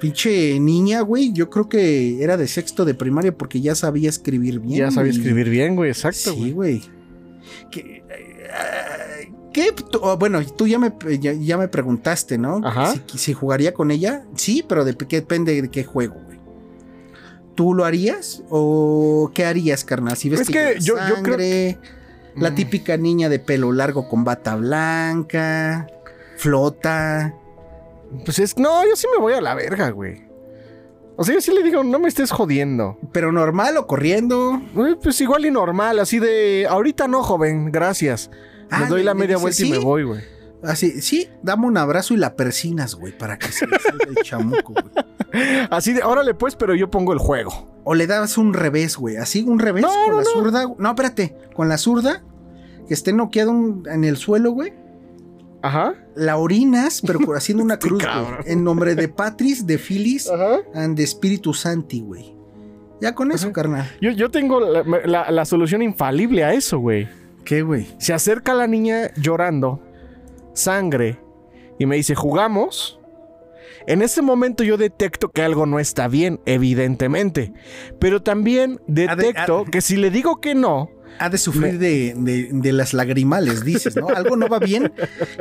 Pinche 0.01 0.61
niña, 0.61 1.01
güey. 1.01 1.33
Yo 1.33 1.51
creo 1.51 1.69
que 1.69 2.23
era 2.23 2.37
de 2.37 2.47
sexto 2.47 2.85
de 2.85 2.95
primaria 2.95 3.37
porque 3.37 3.61
ya 3.61 3.75
sabía 3.75 4.09
escribir 4.09 4.61
bien. 4.61 4.79
Ya 4.79 4.91
sabía 4.93 5.11
escribir 5.11 5.49
bien, 5.51 5.75
güey. 5.75 5.91
Exacto, 5.91 6.33
Sí, 6.33 6.53
güey. 6.53 6.83
¿Qué? 7.73 8.05
eh, 8.09 9.33
¿Qué? 9.53 9.71
Oh, 10.01 10.17
bueno, 10.17 10.41
tú 10.57 10.69
ya 10.69 10.79
me, 10.79 10.93
ya, 11.19 11.33
ya 11.33 11.59
me 11.59 11.67
preguntaste, 11.67 12.39
¿no? 12.39 12.61
Ajá. 12.63 12.95
Si, 13.09 13.19
si 13.19 13.33
jugaría 13.33 13.75
con 13.75 13.91
ella. 13.91 14.25
Sí, 14.37 14.65
pero 14.69 14.85
de, 14.85 14.97
qué 14.97 15.17
depende 15.23 15.61
de 15.61 15.69
qué 15.69 15.83
juego, 15.83 16.21
güey. 16.25 16.39
¿Tú 17.57 17.75
lo 17.75 17.85
harías? 17.85 18.45
¿O 18.49 19.33
qué 19.35 19.45
harías, 19.45 19.85
carnal? 19.85 20.17
Si 20.17 20.29
ves 20.29 20.43
Es 20.43 20.47
que, 20.47 20.53
que 20.53 20.75
lleva 20.79 20.79
yo- 20.79 21.17
yo 21.17 21.23
creo- 21.25 21.35
sangre, 21.35 21.79
La 22.37 22.51
Mm. 22.53 22.55
típica 22.55 22.97
niña 22.97 23.29
de 23.29 23.41
pelo 23.41 23.73
largo 23.73 24.09
con 24.09 24.23
bata 24.23 24.55
blanca, 24.55 25.87
flota. 26.37 27.35
Pues 28.25 28.39
es. 28.39 28.57
No, 28.57 28.85
yo 28.87 28.95
sí 28.97 29.07
me 29.15 29.21
voy 29.21 29.33
a 29.35 29.41
la 29.41 29.55
verga, 29.55 29.91
güey. 29.91 30.25
O 31.17 31.25
sea, 31.25 31.35
yo 31.35 31.41
sí 31.41 31.53
le 31.53 31.63
digo, 31.63 31.83
no 31.83 31.99
me 31.99 32.09
estés 32.09 32.31
jodiendo. 32.31 32.99
Pero 33.13 33.33
normal 33.33 33.77
o 33.79 33.87
corriendo. 33.87 34.61
Eh, 34.77 34.97
Pues 35.03 35.21
igual 35.21 35.47
y 35.47 35.51
normal, 35.51 35.99
así 35.99 36.19
de. 36.19 36.67
Ahorita 36.69 37.09
no, 37.09 37.23
joven, 37.23 37.73
gracias. 37.73 38.31
Me 38.71 38.77
Ah, 38.79 38.87
doy 38.89 39.03
la 39.03 39.15
media 39.15 39.37
vuelta 39.39 39.63
y 39.65 39.71
me 39.71 39.79
voy, 39.79 40.03
güey. 40.05 40.21
Así, 40.63 41.01
sí, 41.03 41.29
dame 41.43 41.67
un 41.67 41.77
abrazo 41.77 42.15
y 42.15 42.17
la 42.17 42.35
persinas, 42.35 42.95
güey, 42.97 43.17
para 43.17 43.39
que 43.39 43.49
se 43.53 43.67
le 43.67 43.79
salga 43.79 44.07
el 44.09 44.17
chamuco, 44.25 44.73
güey. 44.73 45.07
Así 45.71 45.93
de, 45.93 46.03
órale 46.03 46.35
pues, 46.35 46.57
pero 46.57 46.75
yo 46.75 46.91
pongo 46.91 47.13
el 47.13 47.19
juego. 47.19 47.81
O 47.85 47.95
le 47.95 48.07
das 48.07 48.37
un 48.39 48.53
revés, 48.53 48.97
güey. 48.97 49.17
Así 49.17 49.43
un 49.43 49.59
revés 49.61 49.83
No, 49.83 49.89
con 49.91 50.11
no, 50.11 50.17
la 50.19 50.23
no. 50.25 50.31
zurda. 50.31 50.65
No, 50.79 50.89
espérate. 50.89 51.37
Con 51.55 51.69
la 51.69 51.79
zurda, 51.79 52.25
que 52.89 52.95
esté 52.95 53.13
noqueado 53.13 53.53
en 53.87 54.05
el 54.05 54.17
suelo, 54.17 54.51
güey. 54.53 54.73
Ajá. 55.67 55.95
La 56.15 56.37
orinas, 56.39 57.03
pero 57.07 57.19
haciendo 57.35 57.63
una 57.65 57.79
cruz, 57.81 58.03
güey. 58.03 58.53
En 58.53 58.65
nombre 58.65 58.95
de 58.95 59.09
Patris, 59.09 59.67
de 59.67 59.79
Filis 59.79 60.29
Ajá. 60.31 60.61
and 60.75 60.97
de 60.97 61.05
Espíritu 61.05 61.53
Santi, 61.55 62.01
güey. 62.01 62.35
Ya 63.01 63.15
con 63.15 63.31
eso, 63.33 63.47
Ajá. 63.47 63.53
carnal. 63.53 63.91
Yo, 64.01 64.11
yo 64.13 64.31
tengo 64.31 64.61
la, 64.61 64.83
la- 65.05 65.31
la 65.31 65.45
solución 65.45 65.83
infalible 65.83 66.45
a 66.45 66.55
eso, 66.55 66.79
güey. 66.79 67.09
¿Qué, 67.45 67.63
güey? 67.63 67.87
Se 67.99 68.13
acerca 68.13 68.55
la 68.55 68.67
niña 68.67 69.11
llorando 69.17 69.81
sangre 70.55 71.19
y 71.79 71.87
me 71.87 71.97
dice, 71.97 72.15
¿jugamos? 72.15 72.99
En 73.87 74.03
ese 74.03 74.21
momento 74.23 74.65
yo 74.65 74.77
detecto 74.77 75.31
que 75.31 75.43
algo 75.43 75.65
no 75.67 75.79
está 75.79 76.09
bien, 76.09 76.41
evidentemente. 76.47 77.53
Pero 78.01 78.23
también 78.23 78.81
detecto 78.89 79.65
que 79.65 79.81
si 79.81 79.97
le 79.97 80.11
digo 80.11 80.41
que 80.41 80.55
no, 80.55 80.91
ha 81.19 81.29
de 81.31 81.39
sufrir 81.39 81.79
de, 81.79 82.15
de, 82.17 82.73
las 82.73 82.95
lagrimales, 82.95 83.65
dices, 83.65 83.97
¿no? 83.97 84.09
Algo 84.09 84.37
no 84.37 84.49
va 84.49 84.59
bien. 84.59 84.93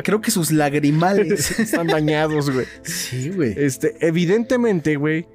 Creo 0.04 0.22
que 0.22 0.32
sus 0.32 0.52
lagrimales 0.52 1.60
están 1.60 1.88
dañados, 1.88 2.50
güey. 2.50 2.66
Sí, 2.84 3.30
güey. 3.30 3.54
Este, 3.58 3.96
evidentemente, 4.06 4.96
güey, 4.96 5.28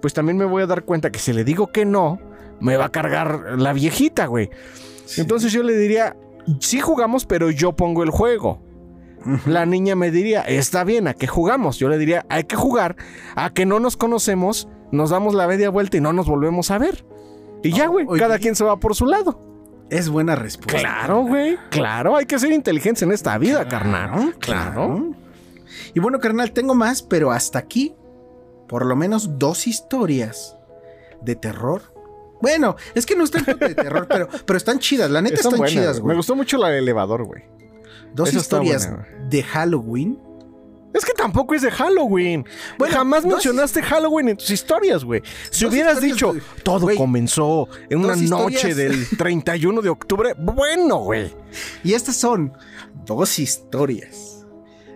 pues 0.00 0.14
también 0.14 0.36
me 0.38 0.44
voy 0.44 0.62
a 0.62 0.66
dar 0.66 0.84
cuenta 0.84 1.10
que 1.10 1.18
si 1.18 1.32
le 1.32 1.44
digo 1.44 1.68
que 1.68 1.84
no, 1.84 2.20
me 2.60 2.76
va 2.76 2.86
a 2.86 2.92
cargar 2.92 3.58
la 3.58 3.72
viejita, 3.72 4.26
güey. 4.26 4.50
Entonces 5.16 5.52
yo 5.52 5.62
le 5.62 5.76
diría, 5.76 6.16
sí 6.60 6.80
jugamos, 6.80 7.26
pero 7.26 7.50
yo 7.50 7.74
pongo 7.74 8.02
el 8.02 8.10
juego. 8.10 8.62
La 9.44 9.66
niña 9.66 9.96
me 9.96 10.12
diría, 10.12 10.42
está 10.42 10.84
bien, 10.84 11.08
¿a 11.08 11.14
qué 11.14 11.26
jugamos? 11.26 11.78
Yo 11.78 11.88
le 11.88 11.98
diría, 11.98 12.24
hay 12.28 12.44
que 12.44 12.54
jugar, 12.54 12.96
a 13.34 13.50
que 13.50 13.66
no 13.66 13.80
nos 13.80 13.96
conocemos, 13.96 14.68
nos 14.92 15.10
damos 15.10 15.34
la 15.34 15.48
media 15.48 15.68
vuelta 15.68 15.96
y 15.96 16.00
no 16.00 16.12
nos 16.12 16.28
volvemos 16.28 16.70
a 16.70 16.78
ver. 16.78 17.04
Y 17.64 17.72
ya, 17.72 17.88
güey, 17.88 18.06
cada 18.18 18.38
quien 18.38 18.54
se 18.54 18.62
va 18.62 18.78
por 18.78 18.94
su 18.94 19.06
lado. 19.06 19.40
Es 19.90 20.08
buena 20.08 20.34
respuesta. 20.34 20.80
Claro, 20.80 21.22
güey. 21.22 21.58
Claro, 21.70 22.16
hay 22.16 22.26
que 22.26 22.38
ser 22.38 22.52
inteligentes 22.52 23.02
en 23.02 23.12
esta 23.12 23.38
vida, 23.38 23.68
carnal. 23.68 24.34
Claro. 24.38 25.14
Y 25.94 26.00
bueno, 26.00 26.18
carnal, 26.18 26.52
tengo 26.52 26.74
más, 26.74 27.02
pero 27.02 27.30
hasta 27.30 27.58
aquí, 27.58 27.94
por 28.68 28.84
lo 28.84 28.96
menos 28.96 29.38
dos 29.38 29.66
historias 29.66 30.56
de 31.22 31.36
terror. 31.36 31.82
Bueno, 32.42 32.76
es 32.94 33.06
que 33.06 33.16
no 33.16 33.24
están 33.24 33.44
de 33.44 33.74
terror, 33.74 34.06
pero, 34.10 34.28
pero 34.44 34.56
están 34.56 34.78
chidas. 34.78 35.10
La 35.10 35.22
neta 35.22 35.36
están, 35.36 35.64
chidas, 35.64 36.00
güey. 36.00 36.14
Me 36.14 36.16
gustó 36.16 36.34
mucho 36.34 36.58
la 36.58 36.68
del 36.68 36.82
elevador, 36.82 37.24
güey. 37.24 37.44
Dos 38.12 38.34
historias 38.34 38.90
de 39.28 39.42
Halloween 39.42 40.18
es 40.98 41.04
que 41.04 41.12
tampoco 41.12 41.54
es 41.54 41.62
de 41.62 41.70
Halloween. 41.70 42.44
Bueno, 42.78 42.94
Jamás 42.94 43.24
mencionaste 43.24 43.82
Halloween 43.82 44.30
en 44.30 44.36
tus 44.36 44.50
historias, 44.50 45.04
güey. 45.04 45.22
Si 45.50 45.66
hubieras 45.66 46.00
dicho, 46.00 46.34
todo 46.62 46.88
comenzó 46.96 47.68
en 47.88 48.04
una 48.04 48.16
noche 48.16 48.74
del 48.74 49.06
31 49.18 49.82
de 49.82 49.88
octubre, 49.88 50.34
bueno, 50.38 50.98
güey. 50.98 51.32
Y 51.84 51.94
estas 51.94 52.16
son 52.16 52.52
dos 53.04 53.38
historias 53.38 54.46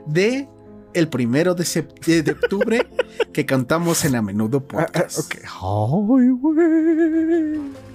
de 0.07 0.49
el 0.93 1.09
primero 1.09 1.55
de, 1.55 2.23
de 2.23 2.33
octubre 2.33 2.87
que 3.33 3.47
cantamos 3.47 4.05
en 4.05 4.17
A 4.17 4.23
Menudo 4.23 4.65
ah, 4.73 4.87
ah, 4.87 4.87
Podcast. 4.87 5.33
Ay, 5.35 6.29
güey. 6.31 7.90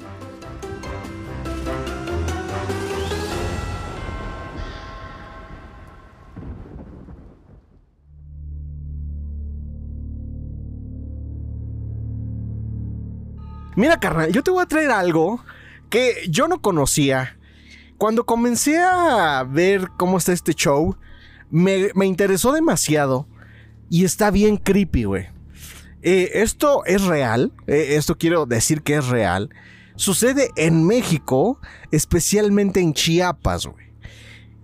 Mira, 13.75 13.99
carnal, 13.99 14.31
yo 14.31 14.43
te 14.43 14.51
voy 14.51 14.63
a 14.63 14.67
traer 14.67 14.91
algo 14.91 15.43
que 15.89 16.25
yo 16.29 16.47
no 16.47 16.61
conocía. 16.61 17.37
Cuando 17.97 18.25
comencé 18.25 18.79
a 18.79 19.43
ver 19.43 19.89
cómo 19.97 20.17
está 20.17 20.33
este 20.33 20.53
show, 20.53 20.95
me, 21.49 21.91
interesó 22.05 22.51
demasiado 22.51 23.27
y 23.89 24.05
está 24.05 24.31
bien 24.31 24.57
creepy, 24.57 25.03
güey. 25.05 25.27
Eh, 26.01 26.31
esto 26.35 26.85
es 26.85 27.03
real, 27.03 27.51
eh, 27.67 27.95
esto 27.95 28.17
quiero 28.17 28.45
decir 28.45 28.81
que 28.81 28.95
es 28.95 29.07
real. 29.07 29.49
Sucede 29.95 30.51
en 30.55 30.85
México, 30.85 31.59
especialmente 31.91 32.79
en 32.79 32.93
Chiapas, 32.93 33.65
güey. 33.65 33.85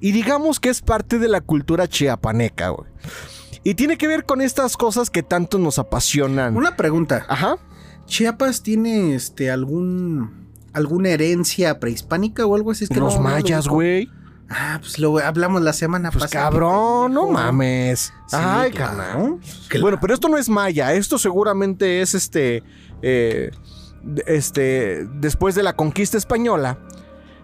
Y 0.01 0.11
digamos 0.11 0.59
que 0.59 0.69
es 0.69 0.81
parte 0.81 1.19
de 1.19 1.27
la 1.27 1.41
cultura 1.41 1.87
chiapaneca, 1.87 2.69
güey. 2.69 2.89
Y 3.63 3.75
tiene 3.75 3.97
que 3.97 4.07
ver 4.07 4.25
con 4.25 4.41
estas 4.41 4.75
cosas 4.75 5.09
que 5.09 5.21
tanto 5.21 5.59
nos 5.59 5.77
apasionan. 5.77 6.57
Una 6.57 6.75
pregunta. 6.75 7.25
Ajá. 7.29 7.57
Chiapas 8.11 8.61
tiene 8.61 9.15
este 9.15 9.49
algún 9.49 10.49
alguna 10.73 11.11
herencia 11.11 11.79
prehispánica 11.79 12.45
o 12.45 12.55
algo 12.55 12.71
así. 12.71 12.85
que 12.85 12.99
Los 12.99 13.17
mayas, 13.21 13.69
güey. 13.69 14.09
Ah, 14.49 14.79
pues 14.81 14.99
lo 14.99 15.17
hablamos 15.19 15.61
la 15.61 15.71
semana 15.71 16.11
pues 16.11 16.25
pasada. 16.25 16.49
Cabrón, 16.49 17.13
no 17.13 17.29
mames. 17.29 18.11
Ay, 18.33 18.71
carnal. 18.71 19.39
Bueno, 19.79 19.97
pero 20.01 20.13
esto 20.13 20.27
no 20.27 20.37
es 20.37 20.49
maya. 20.49 20.91
Esto 20.93 21.17
seguramente 21.17 22.01
es 22.01 22.13
este. 22.13 22.63
Eh, 23.01 23.51
este. 24.27 25.07
Después 25.21 25.55
de 25.55 25.63
la 25.63 25.77
conquista 25.77 26.17
española. 26.17 26.79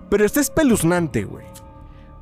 Pero 0.10 0.25
este 0.25 0.41
es 0.41 0.47
espeluznante, 0.47 1.23
güey. 1.23 1.45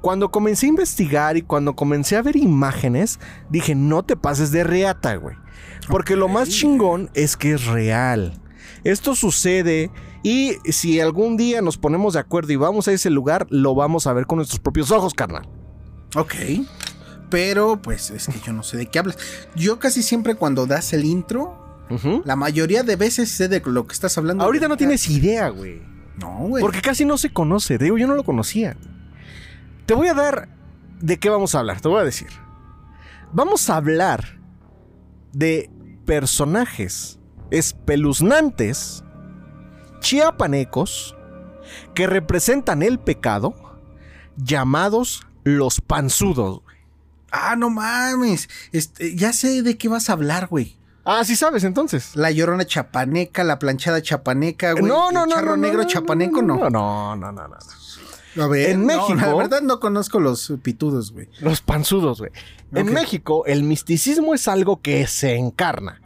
Cuando 0.05 0.29
comencé 0.29 0.67
a 0.67 0.69
investigar 0.69 1.35
y 1.35 1.41
cuando 1.41 1.75
comencé 1.75 2.15
a 2.15 2.21
ver 2.21 2.35
imágenes, 2.35 3.19
dije, 3.49 3.73
no 3.73 4.03
te 4.03 4.15
pases 4.15 4.51
de 4.51 4.63
reata, 4.63 5.15
güey. 5.15 5.35
Porque 5.89 6.15
lo 6.15 6.27
más 6.27 6.47
chingón 6.47 7.09
es 7.15 7.35
que 7.35 7.53
es 7.53 7.65
real. 7.65 8.39
Esto 8.83 9.15
sucede 9.15 9.89
y 10.21 10.57
si 10.71 11.01
algún 11.01 11.37
día 11.37 11.63
nos 11.63 11.79
ponemos 11.79 12.13
de 12.13 12.19
acuerdo 12.19 12.53
y 12.53 12.55
vamos 12.55 12.87
a 12.87 12.91
ese 12.91 13.09
lugar, 13.09 13.47
lo 13.49 13.73
vamos 13.73 14.05
a 14.05 14.13
ver 14.13 14.27
con 14.27 14.35
nuestros 14.35 14.59
propios 14.59 14.91
ojos, 14.91 15.15
carnal. 15.15 15.49
Ok. 16.15 16.35
Pero 17.31 17.81
pues 17.81 18.11
es 18.11 18.27
que 18.27 18.39
yo 18.45 18.53
no 18.53 18.61
sé 18.61 18.77
de 18.77 18.85
qué 18.85 18.99
hablas. 18.99 19.17
Yo 19.55 19.79
casi 19.79 20.03
siempre 20.03 20.35
cuando 20.35 20.67
das 20.67 20.93
el 20.93 21.03
intro, 21.03 21.81
la 22.25 22.35
mayoría 22.35 22.83
de 22.83 22.95
veces 22.95 23.31
sé 23.31 23.47
de 23.47 23.59
lo 23.65 23.87
que 23.87 23.93
estás 23.93 24.15
hablando. 24.19 24.43
Ahorita 24.43 24.67
no 24.67 24.77
tienes 24.77 25.09
idea, 25.09 25.49
güey. 25.49 25.81
No, 26.21 26.45
güey. 26.47 26.61
Porque 26.61 26.81
casi 26.81 27.05
no 27.05 27.17
se 27.17 27.33
conoce. 27.33 27.79
Digo, 27.79 27.97
yo 27.97 28.05
no 28.05 28.13
lo 28.13 28.23
conocía. 28.23 28.77
Te 29.85 29.93
voy 29.93 30.07
a 30.07 30.13
dar 30.13 30.49
de 30.99 31.19
qué 31.19 31.29
vamos 31.29 31.55
a 31.55 31.59
hablar. 31.59 31.81
Te 31.81 31.87
voy 31.87 32.01
a 32.01 32.03
decir. 32.03 32.29
Vamos 33.31 33.69
a 33.69 33.75
hablar 33.75 34.39
de 35.33 35.69
personajes 36.05 37.19
espeluznantes, 37.51 39.03
chiapanecos, 39.99 41.15
que 41.93 42.07
representan 42.07 42.81
el 42.81 42.99
pecado, 42.99 43.55
llamados 44.37 45.27
los 45.43 45.81
panzudos. 45.81 46.61
Ah, 47.31 47.55
no 47.55 47.69
mames. 47.69 48.49
Este, 48.71 49.15
ya 49.15 49.33
sé 49.33 49.61
de 49.61 49.77
qué 49.77 49.89
vas 49.89 50.09
a 50.09 50.13
hablar, 50.13 50.47
güey. 50.47 50.77
Ah, 51.03 51.23
sí 51.23 51.35
sabes 51.35 51.63
entonces. 51.63 52.15
La 52.15 52.31
llorona 52.31 52.65
chapaneca, 52.65 53.43
la 53.43 53.59
planchada 53.59 54.01
chapaneca, 54.01 54.71
güey. 54.71 54.85
No, 54.85 55.11
no, 55.11 55.25
no. 55.25 55.35
El 55.35 55.39
charro 55.41 55.57
negro 55.57 55.83
chapaneco, 55.83 56.41
no. 56.41 56.69
No, 56.69 57.15
no, 57.15 57.31
no, 57.31 57.47
no. 57.47 57.55
A 58.37 58.47
ver, 58.47 58.71
en 58.71 58.85
México. 58.85 59.15
la 59.15 59.33
verdad 59.33 59.61
no 59.61 59.79
conozco 59.79 60.19
los 60.19 60.53
pitudos, 60.61 61.11
güey. 61.11 61.29
Los 61.39 61.61
panzudos, 61.61 62.19
güey. 62.19 62.31
En 62.73 62.91
México, 62.91 63.45
el 63.45 63.63
misticismo 63.63 64.33
es 64.33 64.47
algo 64.47 64.81
que 64.81 65.07
se 65.07 65.35
encarna 65.35 66.01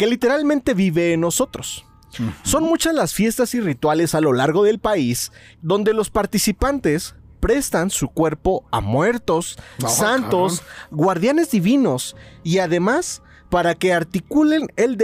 que 0.00 0.06
literalmente 0.06 0.72
vive 0.72 1.12
en 1.12 1.20
nosotros. 1.20 1.84
Son 2.42 2.64
muchas 2.64 2.94
las 2.94 3.12
fiestas 3.12 3.54
y 3.54 3.60
rituales 3.60 4.14
a 4.14 4.22
lo 4.22 4.32
largo 4.32 4.64
del 4.64 4.78
país 4.78 5.30
donde 5.60 5.92
los 5.92 6.08
participantes 6.08 7.14
prestan 7.38 7.90
su 7.90 8.08
cuerpo 8.08 8.64
a 8.70 8.80
muertos, 8.80 9.58
santos, 9.86 10.62
guardianes 10.90 11.50
divinos 11.50 12.16
y 12.42 12.60
además 12.60 13.20
para 13.50 13.74
que 13.74 13.92
articulen 13.92 14.68
el, 14.76 14.96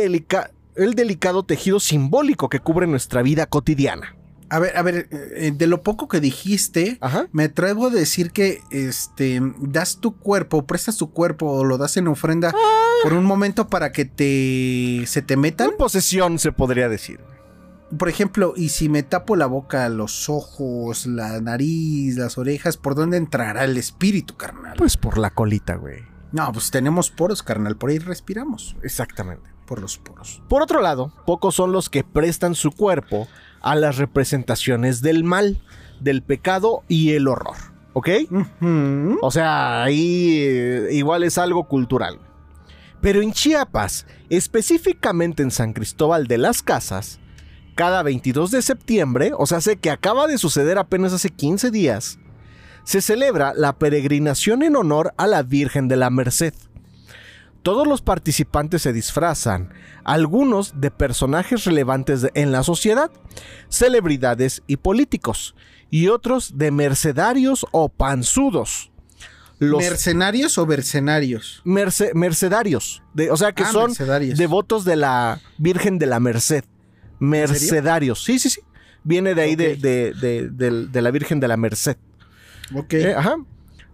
el 0.77 0.95
delicado 0.95 1.43
tejido 1.43 1.79
simbólico 1.79 2.49
que 2.49 2.61
cubre 2.61 2.87
nuestra 2.87 3.21
vida 3.21 3.45
cotidiana. 3.45 4.16
A 4.49 4.59
ver, 4.59 4.77
a 4.77 4.83
ver, 4.83 5.09
eh, 5.11 5.53
de 5.55 5.67
lo 5.67 5.83
poco 5.83 6.07
que 6.09 6.21
dijiste, 6.21 6.99
me 7.33 7.45
atrevo 7.45 7.87
a 7.87 7.91
decir 7.91 8.31
que 8.31 8.61
este 8.71 9.41
das 9.59 9.99
tu 10.01 10.17
cuerpo, 10.17 10.67
prestas 10.67 10.97
tu 10.97 11.11
cuerpo 11.11 11.47
o 11.51 11.65
lo 11.65 11.79
das 11.79 11.97
en 11.97 12.07
ofrenda 12.07 12.53
ah. 12.55 12.91
por 13.03 13.13
un 13.13 13.25
momento 13.25 13.69
para 13.69 13.91
que 13.91 14.05
te 14.05 15.05
se 15.07 15.23
te 15.23 15.37
metan. 15.37 15.71
En 15.71 15.77
posesión 15.77 16.39
se 16.39 16.53
podría 16.53 16.89
decir. 16.89 17.21
Por 17.99 18.09
ejemplo, 18.09 18.55
y 18.57 18.71
si 18.71 18.89
me 18.89 19.03
tapo 19.03 19.37
la 19.37 19.47
boca, 19.47 19.89
los 19.89 20.29
ojos, 20.29 21.07
la 21.07 21.41
nariz, 21.41 22.17
las 22.17 22.37
orejas, 22.37 22.77
¿por 22.77 22.97
dónde 22.97 23.17
entrará 23.17 23.65
el 23.65 23.77
espíritu, 23.77 24.37
carnal? 24.37 24.75
Pues 24.77 24.97
por 24.97 25.19
la 25.19 25.31
colita, 25.31 25.77
güey. 25.77 26.03
No, 26.33 26.53
pues 26.53 26.71
tenemos 26.71 27.11
poros, 27.11 27.43
carnal, 27.43 27.77
por 27.77 27.91
ahí 27.91 27.99
respiramos. 27.99 28.77
Exactamente. 28.83 29.56
Por 29.67 29.81
los 29.81 29.99
poros. 29.99 30.43
Por 30.49 30.63
otro 30.63 30.81
lado, 30.81 31.13
pocos 31.27 31.55
son 31.55 31.73
los 31.73 31.91
que 31.91 32.05
prestan 32.05 32.55
su 32.55 32.71
cuerpo 32.71 33.27
a 33.61 33.75
las 33.75 33.97
representaciones 33.97 35.03
del 35.03 35.25
mal, 35.25 35.61
del 36.01 36.23
pecado 36.23 36.85
y 36.89 37.13
el 37.13 37.27
horror. 37.29 37.57
¿Ok? 37.93 38.09
O 39.23 39.31
sea, 39.31 39.83
ahí 39.83 40.39
eh, 40.39 40.89
igual 40.93 41.25
es 41.25 41.39
algo 41.39 41.67
cultural. 41.67 42.19
Pero 43.01 43.23
en 43.23 43.33
Chiapas, 43.33 44.07
específicamente 44.31 45.43
en 45.43 45.51
San 45.51 45.73
Cristóbal 45.73 46.27
de 46.27 46.39
las 46.39 46.63
Casas, 46.63 47.21
cada 47.75 48.03
22 48.03 48.51
de 48.51 48.63
septiembre, 48.63 49.33
o 49.37 49.47
sea, 49.47 49.61
sé 49.61 49.77
que 49.77 49.91
acaba 49.91 50.27
de 50.27 50.39
suceder 50.39 50.79
apenas 50.79 51.13
hace 51.13 51.31
15 51.31 51.71
días, 51.71 52.19
se 52.85 53.01
celebra 53.01 53.53
la 53.55 53.75
peregrinación 53.75 54.63
en 54.63 54.77
honor 54.77 55.13
a 55.17 55.27
la 55.27 55.43
Virgen 55.43 55.89
de 55.89 55.97
la 55.97 56.09
Merced. 56.09 56.55
Todos 57.67 57.85
los 57.89 58.01
participantes 58.01 58.83
se 58.83 58.93
disfrazan, 58.93 59.75
algunos 60.05 60.81
de 60.81 60.93
personajes 60.93 61.65
relevantes 61.65 62.25
en 62.35 62.53
la 62.53 62.63
sociedad, 62.63 63.11
celebridades 63.69 64.63
y 64.69 64.77
políticos, 64.77 65.57
y 65.91 66.07
otros 66.07 66.57
de 66.59 66.71
mercenarios 66.71 67.67
o 67.73 67.89
panzudos. 67.89 68.93
los 69.59 69.79
¿Mercenarios 69.83 70.59
o 70.59 70.67
mercenarios? 70.67 71.61
merce- 71.65 72.13
mercedarios. 72.15 73.03
De, 73.15 73.33
o 73.33 73.37
sea, 73.37 73.51
que 73.51 73.65
Ah, 73.65 73.73
son 73.73 73.93
devotos 74.37 74.85
de 74.85 74.95
la 74.95 75.41
Virgen 75.59 75.99
de 75.99 76.07
la 76.07 76.21
Merced. 76.21 76.63
Mercedarios. 77.19 78.23
Sí, 78.23 78.39
sí, 78.39 78.49
sí. 78.49 78.61
Viene 79.03 79.35
de 79.35 79.43
ahí 79.43 79.57
de- 79.57 79.75
de 79.77 81.03
la 81.03 81.11
Virgen 81.11 81.41
de 81.41 81.49
la 81.49 81.57
Merced. 81.57 81.97
Ok. 82.77 82.93
Eh, 82.95 83.15
ajá. 83.17 83.35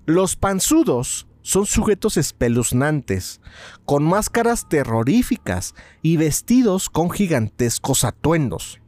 Los 0.05 0.37
panzudos 0.37 1.27
son 1.43 1.67
sujetos 1.67 2.17
espeluznantes, 2.17 3.41
con 3.85 4.05
máscaras 4.05 4.69
terroríficas 4.69 5.75
y 6.01 6.17
vestidos 6.17 6.89
con 6.89 7.11
gigantescos 7.11 8.05
atuendos. 8.05 8.79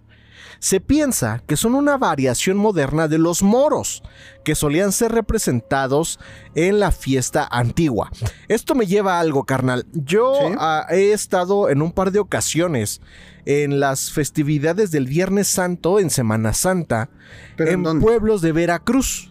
Se 0.61 0.81
piensa 0.81 1.43
que 1.47 1.57
son 1.57 1.75
una 1.75 1.99
variación 1.99 2.57
moderna 2.57 3.07
de 3.07 3.19
los 3.19 3.43
moros, 3.43 4.03
que 4.45 4.55
solían 4.55 4.93
ser 4.93 5.13
representados 5.13 6.19
en 6.55 6.81
la 6.81 6.91
fiesta 6.91 7.47
antigua. 7.51 8.11
Esto 8.49 8.75
me 8.75 8.87
lleva 8.87 9.17
a 9.17 9.21
algo, 9.21 9.45
carnal. 9.45 9.85
Yo 9.93 10.35
Sí. 10.35 10.55
ah, 10.59 10.87
he 10.91 11.13
estado 11.13 11.69
en 11.69 11.83
un 11.83 11.93
par 11.93 12.13
de 12.13 12.19
ocasiones 12.19 13.03
en 13.45 13.79
las 13.79 14.11
festividades 14.11 14.91
del 14.91 15.07
Viernes 15.07 15.49
Santo, 15.49 16.01
en 16.01 16.09
Semana 16.09 16.55
Santa, 16.55 17.11
¿Pero 17.57 17.71
en 17.71 18.01
pueblos 18.01 18.41
de 18.41 18.53
Veracruz. 18.53 19.31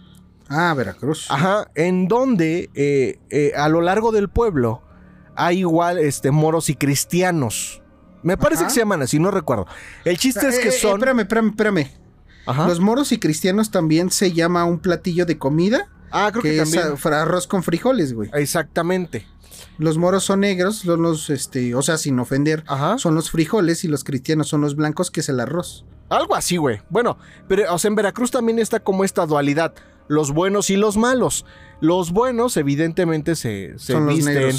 Ah, 0.55 0.73
Veracruz. 0.75 1.27
Ajá, 1.29 1.69
en 1.75 2.07
donde 2.07 2.69
eh, 2.75 3.19
eh, 3.29 3.53
a 3.55 3.69
lo 3.69 3.81
largo 3.81 4.11
del 4.11 4.29
pueblo 4.29 4.81
hay 5.35 5.59
igual 5.59 5.97
este, 5.97 6.31
moros 6.31 6.69
y 6.69 6.75
cristianos. 6.75 7.81
Me 8.21 8.37
parece 8.37 8.61
Ajá. 8.61 8.67
que 8.67 8.73
se 8.75 8.79
llaman 8.81 9.01
así, 9.01 9.19
no 9.19 9.31
recuerdo. 9.31 9.65
El 10.05 10.17
chiste 10.17 10.47
es 10.47 10.59
que 10.59 10.69
eh, 10.69 10.71
son. 10.71 10.93
espérame, 10.93 11.21
espérame, 11.21 11.49
espérame. 11.49 11.87
Ajá. 12.45 12.67
Los 12.67 12.79
moros 12.79 13.11
y 13.11 13.19
cristianos 13.19 13.71
también 13.71 14.11
se 14.11 14.31
llama 14.31 14.65
un 14.65 14.79
platillo 14.79 15.25
de 15.25 15.37
comida 15.37 15.89
Ah, 16.11 16.29
creo 16.31 16.43
que, 16.43 16.49
que 16.51 16.61
es 16.61 16.71
también. 16.71 17.13
arroz 17.15 17.47
con 17.47 17.63
frijoles, 17.63 18.13
güey. 18.13 18.29
Exactamente. 18.33 19.25
Los 19.79 19.97
moros 19.97 20.23
son 20.23 20.41
negros, 20.41 20.77
son 20.77 21.01
los, 21.01 21.31
este, 21.31 21.73
o 21.73 21.81
sea, 21.81 21.97
sin 21.97 22.19
ofender, 22.19 22.63
Ajá. 22.67 22.99
son 22.99 23.15
los 23.15 23.31
frijoles 23.31 23.83
y 23.83 23.87
los 23.87 24.03
cristianos 24.03 24.47
son 24.47 24.61
los 24.61 24.75
blancos, 24.75 25.09
que 25.09 25.21
es 25.21 25.29
el 25.29 25.39
arroz. 25.39 25.85
Algo 26.09 26.35
así, 26.35 26.57
güey. 26.57 26.81
Bueno, 26.89 27.17
pero 27.47 27.73
o 27.73 27.79
sea, 27.79 27.89
en 27.89 27.95
Veracruz 27.95 28.29
también 28.29 28.59
está 28.59 28.79
como 28.79 29.03
esta 29.03 29.25
dualidad. 29.25 29.73
Los 30.07 30.31
buenos 30.31 30.69
y 30.69 30.75
los 30.75 30.97
malos. 30.97 31.45
Los 31.79 32.11
buenos, 32.11 32.57
evidentemente, 32.57 33.35
se, 33.35 33.77
se 33.77 33.93
son 33.93 34.07
visten 34.07 34.51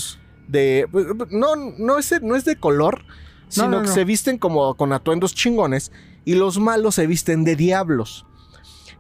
de. 0.49 0.87
No, 1.31 1.57
no 1.57 1.99
es, 1.99 2.11
de- 2.11 2.21
no 2.21 2.37
es 2.37 2.45
de 2.45 2.57
color, 2.57 3.05
sino 3.49 3.69
no, 3.69 3.83
que 3.83 3.89
se 3.89 4.05
visten 4.05 4.39
como 4.39 4.75
con 4.75 4.93
atuendos 4.93 5.35
chingones. 5.35 5.93
Y 6.25 6.35
los 6.35 6.59
malos 6.59 6.95
se 6.95 7.07
visten 7.07 7.45
de 7.45 7.57
diablos. 7.57 8.27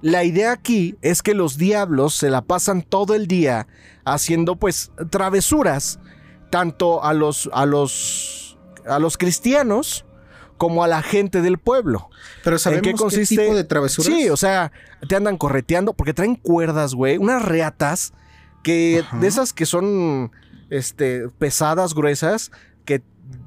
La 0.02 0.24
idea 0.24 0.52
aquí 0.52 0.96
es 1.00 1.22
que 1.22 1.32
los 1.34 1.56
diablos 1.56 2.14
se 2.14 2.28
la 2.28 2.42
pasan 2.42 2.82
todo 2.82 3.14
el 3.14 3.26
día 3.26 3.66
haciendo, 4.04 4.56
pues, 4.56 4.90
travesuras. 5.10 5.98
Tanto 6.50 7.02
a 7.02 7.14
los. 7.14 7.48
a 7.52 7.66
los. 7.66 8.58
a 8.86 8.98
los 8.98 9.16
cristianos. 9.16 10.04
Como 10.68 10.82
a 10.84 10.88
la 10.88 11.02
gente 11.02 11.42
del 11.42 11.58
pueblo. 11.58 12.08
Pero 12.42 12.58
sabemos 12.58 12.82
qué 12.82 12.92
qué, 12.92 12.96
consiste? 12.96 13.36
tipo 13.36 13.54
de 13.54 13.64
travesuras. 13.64 14.12
Sí, 14.12 14.28
o 14.30 14.36
sea, 14.36 14.72
te 15.08 15.16
andan 15.16 15.36
correteando 15.36 15.92
porque 15.92 16.14
traen 16.14 16.34
cuerdas, 16.36 16.94
güey, 16.94 17.18
unas 17.18 17.42
reatas 17.44 18.12
que 18.62 19.02
Ajá. 19.06 19.18
de 19.18 19.26
esas 19.26 19.52
que 19.52 19.66
son 19.66 20.32
este 20.70 21.28
pesadas, 21.38 21.94
gruesas, 21.94 22.50
que 22.84 23.02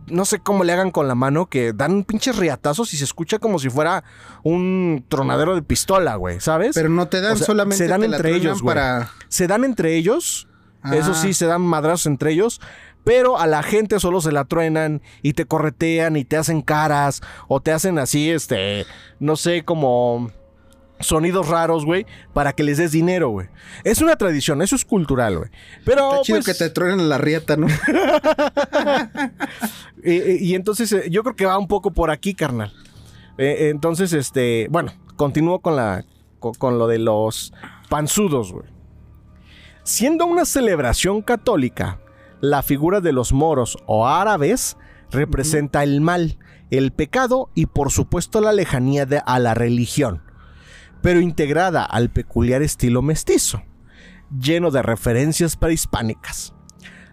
no 0.07 0.25
sé 0.25 0.39
cómo 0.39 0.63
le 0.63 0.73
hagan 0.73 0.91
con 0.91 1.07
la 1.07 1.15
mano, 1.15 1.47
que 1.47 1.73
dan 1.73 2.03
pinches 2.03 2.35
riatazos 2.37 2.93
y 2.93 2.97
se 2.97 3.03
escucha 3.03 3.39
como 3.39 3.59
si 3.59 3.69
fuera 3.69 4.03
un 4.43 5.03
tronadero 5.09 5.55
de 5.55 5.61
pistola, 5.63 6.15
güey, 6.15 6.39
¿sabes? 6.39 6.71
Pero 6.75 6.89
no 6.89 7.07
te 7.07 7.19
dan 7.21 7.33
O 7.33 7.37
sea, 7.37 7.45
solamente 7.47 7.77
se 7.83 7.87
dan 7.87 8.01
te 8.01 8.05
entre 8.07 8.35
ellos, 8.35 8.61
güey. 8.61 8.75
para 8.75 9.09
se 9.27 9.47
dan 9.47 9.63
entre 9.65 9.95
ellos, 9.95 10.47
eso 10.93 11.11
Ah. 11.11 11.15
sí, 11.21 11.33
se 11.33 11.45
dan 11.47 11.61
madrazos 11.61 12.05
entre 12.05 12.31
ellos. 12.31 12.61
Pero 13.07 13.39
a 13.39 13.47
la 13.47 13.63
gente 13.63 14.01
solo 14.01 14.19
se 14.19 14.33
la 14.33 14.43
truenan 14.43 15.01
y 15.21 15.31
te 15.31 15.45
corretean 15.45 16.17
y 16.17 16.25
te 16.25 16.35
hacen 16.35 16.61
caras 16.61 17.21
o 17.47 17.61
te 17.61 17.71
hacen 17.71 17.99
así, 17.99 18.29
este, 18.29 18.85
no 19.21 19.37
sé, 19.37 19.63
como 19.63 20.29
sonidos 20.99 21.47
raros, 21.47 21.85
güey, 21.85 22.05
para 22.33 22.51
que 22.51 22.63
les 22.63 22.79
des 22.79 22.91
dinero, 22.91 23.29
güey. 23.29 23.47
Es 23.85 24.01
una 24.01 24.17
tradición, 24.17 24.61
eso 24.61 24.75
es 24.75 24.83
cultural, 24.83 25.37
güey. 25.37 25.49
Pero, 25.85 26.09
Está 26.09 26.21
chido 26.23 26.39
pues, 26.39 26.47
que 26.47 26.65
te 26.65 26.69
truenen 26.69 27.07
la 27.07 27.17
rieta, 27.17 27.55
¿no? 27.55 27.67
eh, 28.89 29.23
eh, 30.03 30.37
y 30.41 30.55
entonces 30.55 30.91
eh, 30.91 31.05
yo 31.09 31.23
creo 31.23 31.37
que 31.37 31.45
va 31.45 31.57
un 31.57 31.69
poco 31.69 31.91
por 31.91 32.11
aquí, 32.11 32.33
carnal. 32.33 32.73
Eh, 33.37 33.69
entonces, 33.69 34.11
este, 34.11 34.67
bueno, 34.69 34.91
continúo 35.15 35.59
con 35.59 35.77
la 35.77 36.03
con, 36.39 36.55
con 36.55 36.77
lo 36.77 36.87
de 36.87 36.99
los 36.99 37.53
panzudos, 37.87 38.51
güey. 38.51 38.65
Siendo 39.83 40.25
una 40.25 40.43
celebración 40.43 41.21
católica, 41.21 41.99
la 42.41 42.61
figura 42.63 43.01
de 43.01 43.13
los 43.13 43.33
moros 43.33 43.77
o 43.85 44.07
árabes 44.07 44.77
representa 45.11 45.83
el 45.83 46.01
mal, 46.01 46.37
el 46.69 46.91
pecado 46.91 47.49
y 47.55 47.65
por 47.67 47.91
supuesto 47.91 48.41
la 48.41 48.53
lejanía 48.53 49.05
de- 49.05 49.21
a 49.25 49.39
la 49.39 49.53
religión, 49.53 50.21
pero 51.01 51.21
integrada 51.21 51.83
al 51.83 52.09
peculiar 52.09 52.61
estilo 52.61 53.01
mestizo, 53.01 53.63
lleno 54.37 54.71
de 54.71 54.81
referencias 54.81 55.55
prehispánicas. 55.55 56.53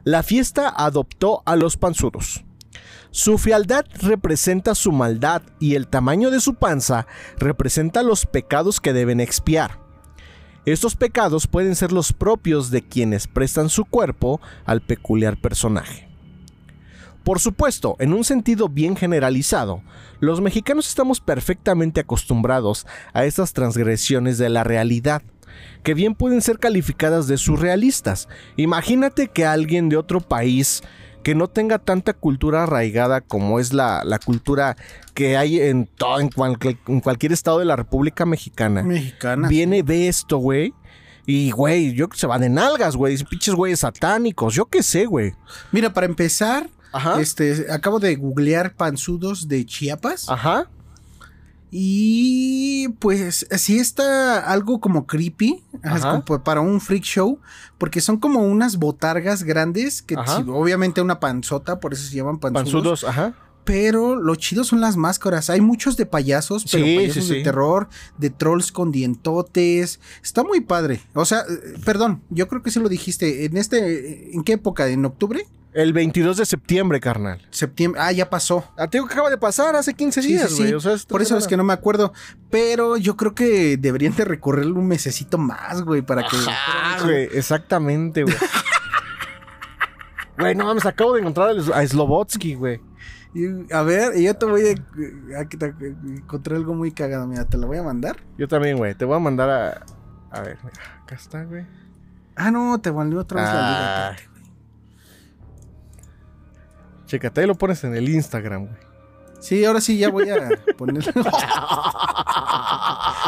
La 0.03 0.23
fiesta 0.23 0.69
adoptó 0.69 1.43
a 1.47 1.57
los 1.57 1.77
panzudos. 1.77 2.45
Su 3.11 3.39
frialdad 3.39 3.85
representa 4.03 4.75
su 4.75 4.91
maldad 4.91 5.43
y 5.61 5.77
el 5.77 5.87
tamaño 5.87 6.31
de 6.31 6.41
su 6.41 6.57
panza 6.57 7.07
representa 7.39 8.03
los 8.03 8.27
pecados 8.27 8.81
que 8.81 8.93
deben 8.93 9.21
expiar. 9.21 9.84
Estos 10.67 10.97
pecados 10.97 11.47
pueden 11.47 11.77
ser 11.77 11.93
los 11.93 12.15
propios 12.15 12.71
de 12.71 12.81
quienes 12.81 13.27
prestan 13.27 13.69
su 13.69 13.85
cuerpo 13.85 14.41
al 14.65 14.81
peculiar 14.81 15.37
personaje. 15.37 16.09
Por 17.23 17.39
supuesto, 17.39 17.97
en 17.99 18.15
un 18.15 18.25
sentido 18.25 18.71
bien 18.71 18.97
generalizado, 18.97 19.83
los 20.21 20.41
mexicanos 20.41 20.89
estamos 20.89 21.21
perfectamente 21.21 22.01
acostumbrados 22.01 22.87
a 23.13 23.27
estas 23.27 23.53
transgresiones 23.53 24.39
de 24.39 24.49
la 24.49 24.65
realidad, 24.65 25.23
que 25.83 25.93
bien 25.93 26.15
pueden 26.15 26.41
ser 26.41 26.59
calificadas 26.59 27.27
de 27.27 27.37
surrealistas. 27.37 28.29
Imagínate 28.57 29.29
que 29.29 29.45
alguien 29.45 29.91
de 29.91 29.99
otro 29.99 30.21
país 30.21 30.83
que 31.25 31.35
no 31.35 31.49
tenga 31.49 31.81
tanta 31.81 32.13
cultura 32.13 32.63
arraigada 32.63 33.21
como 33.21 33.59
es 33.59 33.73
la, 33.73 34.05
la 34.05 34.21
cultura 34.21 34.77
que 35.15 35.37
hay 35.37 35.59
en, 35.59 35.87
todo, 35.87 36.21
en, 36.21 36.29
cualquier, 36.29 36.77
en 36.87 37.01
cualquier 37.01 37.33
estado 37.33 37.59
de 37.59 37.65
la 37.65 37.75
República 37.75 38.25
Mexicana, 38.27 38.83
Mexicana. 38.85 39.49
viene, 39.49 39.83
ve 39.83 40.07
esto, 40.07 40.39
güey. 40.39 40.73
Y, 41.27 41.51
güey, 41.51 41.95
yo 41.95 42.07
se 42.15 42.27
van 42.27 42.43
de 42.43 42.51
nalgas, 42.51 42.95
güey. 42.95 43.13
Dicen, 43.13 43.27
pinches 43.29 43.55
güeyes 43.55 43.81
satánicos. 43.81 44.55
Yo 44.55 44.67
qué 44.67 44.83
sé, 44.83 45.07
güey. 45.07 45.33
Mira, 45.73 45.91
para 45.95 46.07
empezar, 46.07 46.69
Ajá. 46.93 47.19
este, 47.19 47.67
acabo 47.73 47.99
de 47.99 48.15
googlear 48.17 48.75
panzudos 48.75 49.49
de 49.49 49.65
Chiapas. 49.65 50.29
Ajá. 50.29 50.69
Y 51.77 52.87
pues 53.01 53.49
sí 53.51 53.81
está 53.81 54.39
algo 54.39 54.81
como 54.81 55.09
creepy 55.09 55.65
Ajá. 55.83 56.23
como 56.25 56.45
para 56.45 56.61
un 56.61 56.81
freak 56.81 57.03
show, 57.03 57.41
porque 57.79 58.01
son 58.01 58.19
como 58.19 58.45
unas 58.45 58.77
botargas 58.77 59.43
grandes, 59.43 60.01
que 60.01 60.15
sí, 60.15 60.45
obviamente 60.47 61.01
una 61.01 61.19
panzota, 61.19 61.81
por 61.81 61.93
eso 61.93 62.07
se 62.07 62.15
llaman 62.15 62.39
panzudos. 62.39 62.65
Panzudos, 62.73 63.03
ajá. 63.05 63.35
Pero 63.65 64.15
lo 64.15 64.37
chido 64.37 64.63
son 64.63 64.81
las 64.81 64.97
máscaras. 64.97 65.51
Hay 65.51 65.61
muchos 65.61 65.97
de 65.97 66.07
payasos, 66.07 66.65
pero 66.71 66.85
Sí, 66.85 66.97
payasos 66.97 67.25
sí, 67.25 67.35
de 67.35 67.43
terror, 67.43 67.89
de 68.19 68.31
trolls 68.31 68.71
con 68.71 68.93
dientotes. 68.93 69.99
Está 70.23 70.45
muy 70.45 70.61
padre. 70.61 71.01
O 71.13 71.25
sea, 71.25 71.41
eh, 71.41 71.75
perdón, 71.85 72.23
yo 72.31 72.47
creo 72.47 72.63
que 72.63 72.71
sí 72.71 72.79
lo 72.79 72.89
dijiste. 72.89 73.47
¿En 73.47 73.57
este, 73.57 74.33
en 74.33 74.45
qué 74.45 74.53
época? 74.53 74.87
¿En 74.87 75.05
octubre? 75.07 75.45
El 75.75 75.93
22 75.93 76.37
de 76.37 76.47
septiembre, 76.47 77.01
carnal. 77.01 77.45
¿Septiembre? 77.51 78.01
Ah, 78.01 78.13
ya 78.13 78.31
pasó. 78.31 78.65
Ah, 78.79 78.87
te 78.89 78.97
digo 78.99 79.09
que 79.09 79.15
acaba 79.15 79.29
de 79.29 79.37
pasar 79.39 79.75
hace 79.75 79.93
15 79.93 80.23
Sí, 80.23 80.29
días, 80.29 80.55
güey. 80.55 80.69
sí. 80.69 80.75
O 80.75 80.81
sea, 80.81 80.95
Por 81.09 81.21
eso 81.21 81.37
es 81.37 81.49
que 81.49 81.57
no 81.57 81.65
me 81.65 81.73
acuerdo. 81.73 82.13
Pero 82.49 82.97
yo 82.97 83.17
creo 83.17 83.35
que 83.35 83.77
deberían 83.77 84.15
de 84.15 84.25
recorrer 84.25 84.67
un 84.67 84.87
mesecito 84.87 85.37
más, 85.37 85.83
güey, 85.83 86.01
para 86.03 86.23
que. 86.23 86.37
Ah, 86.49 86.99
güey, 87.03 87.25
exactamente, 87.33 88.23
güey. 88.23 88.37
Güey, 90.39 90.55
no 90.55 90.65
mames, 90.65 90.85
acabo 90.87 91.15
de 91.15 91.21
encontrar 91.21 91.51
a 91.75 91.87
Slobotsky, 91.87 92.55
güey. 92.55 92.81
Y, 93.35 93.73
a 93.73 93.83
ver, 93.83 94.17
yo 94.21 94.35
te 94.37 94.47
voy 94.47 94.63
a, 94.69 95.37
a- 95.37 95.41
a- 95.41 95.43
a 95.43 96.17
encontrar 96.17 96.57
algo 96.57 96.75
muy 96.75 96.93
cagado. 96.93 97.27
Mira, 97.27 97.45
te 97.45 97.57
lo 97.59 97.67
voy 97.67 97.79
a 97.79 97.83
mandar. 97.83 98.17
Yo 98.39 98.47
también, 98.49 98.77
güey. 98.77 98.95
Te 98.95 99.05
voy 99.05 99.17
a 99.17 99.21
mandar 99.21 99.51
a. 99.51 99.85
A 100.37 100.41
ver, 100.41 100.57
mira, 100.63 100.77
acá 101.03 101.15
está, 101.17 101.45
güey. 101.45 101.65
Ah, 102.37 102.51
no, 102.53 102.81
te 102.81 102.91
mandé 102.93 103.17
otra 103.17 103.41
vez 103.43 103.51
la 103.51 104.09
Ah. 104.09 104.11
liga. 104.13 104.31
Chécate, 107.07 107.41
ahí 107.43 107.47
lo 107.47 107.55
pones 107.55 107.83
en 107.85 107.95
el 107.95 108.09
Instagram, 108.09 108.67
güey. 108.67 108.79
Sí, 109.41 109.65
ahora 109.65 109.81
sí 109.81 109.99
ya 109.99 110.09
voy 110.09 110.31
a 110.31 110.49
poner. 110.79 111.05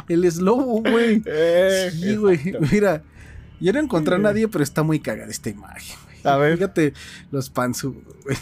El 0.09 0.31
slow, 0.33 0.83
güey. 0.83 1.23
Eh, 1.27 1.91
Sí, 1.93 2.17
güey. 2.17 2.41
Mira, 2.73 3.03
yo 3.61 3.73
no 3.73 3.81
encontré 3.81 4.15
a 4.15 4.19
nadie, 4.19 4.49
pero 4.49 4.65
está 4.65 4.83
muy 4.83 5.01
cagada 5.01 5.31
esta 5.31 5.51
imagen, 5.51 5.97
güey. 6.05 6.17
A 6.25 6.37
ver. 6.39 6.55
Fíjate 6.57 6.95
los 7.31 7.51
panzu, 7.51 8.03
güey. 8.25 8.37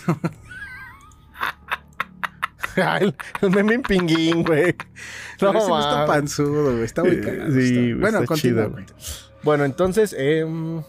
el, 2.76 3.14
el 3.42 3.50
meme 3.50 3.78
pinguín, 3.80 4.44
güey. 4.44 4.74
No, 5.40 5.52
No, 5.52 5.58
ese 5.58 5.68
no 5.68 5.80
está 5.80 6.06
panzudo, 6.06 6.72
güey. 6.72 6.84
Está 6.84 7.02
muy 7.02 7.20
cagado. 7.20 7.52
Sí, 7.52 7.60
está- 7.60 7.74
güey, 7.80 7.94
Bueno, 7.94 8.18
está 8.20 8.34
chido, 8.36 8.70
güey. 8.70 8.84
Bueno, 9.42 9.64
entonces, 9.64 10.14
em, 10.16 10.82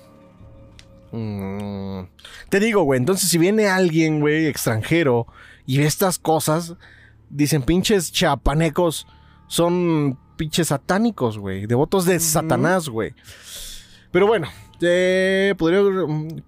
Mm. 1.15 2.08
Te 2.49 2.60
digo, 2.60 2.84
güey, 2.84 2.99
entonces 2.99 3.30
si 3.30 3.38
viene 3.38 3.67
alguien, 3.67 4.19
güey, 4.19 4.47
extranjero 4.47 5.28
y 5.65 5.78
ve 5.78 5.86
estas 5.86 6.19
cosas, 6.19 6.75
dicen 7.30 7.63
pinches 7.63 8.12
chapanecos, 8.12 9.08
son 9.47 10.17
pinches 10.36 10.67
satánicos, 10.67 11.38
güey, 11.38 11.65
devotos 11.65 12.06
de 12.06 12.19
Satanás, 12.19 12.89
güey. 12.89 13.13
Pero 14.12 14.28
bueno, 14.28 14.47
eh, 14.82 15.56
podría, 15.58 15.82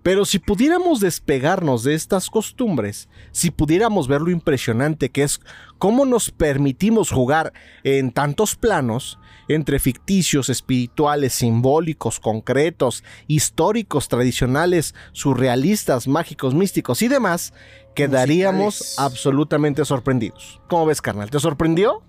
pero 0.03 0.25
si 0.25 0.39
pudiéramos 0.39 0.99
despegarnos 0.99 1.83
de 1.83 1.93
estas 1.93 2.29
costumbres, 2.29 3.07
si 3.31 3.51
pudiéramos 3.51 4.07
ver 4.07 4.21
lo 4.21 4.31
impresionante 4.31 5.09
que 5.09 5.23
es 5.23 5.39
cómo 5.77 6.05
nos 6.05 6.31
permitimos 6.31 7.11
jugar 7.11 7.53
en 7.83 8.11
tantos 8.11 8.55
planos, 8.55 9.17
entre 9.47 9.79
ficticios, 9.79 10.49
espirituales, 10.49 11.33
simbólicos, 11.33 12.19
concretos, 12.19 13.03
históricos, 13.27 14.07
tradicionales, 14.07 14.95
surrealistas, 15.13 16.07
mágicos, 16.07 16.53
místicos 16.53 17.01
y 17.01 17.07
demás, 17.07 17.53
quedaríamos 17.95 18.95
absolutamente 18.97 19.83
sorprendidos. 19.85 20.61
¿Cómo 20.67 20.85
ves, 20.85 21.01
carnal? 21.01 21.29
¿Te 21.29 21.39
sorprendió? 21.39 22.03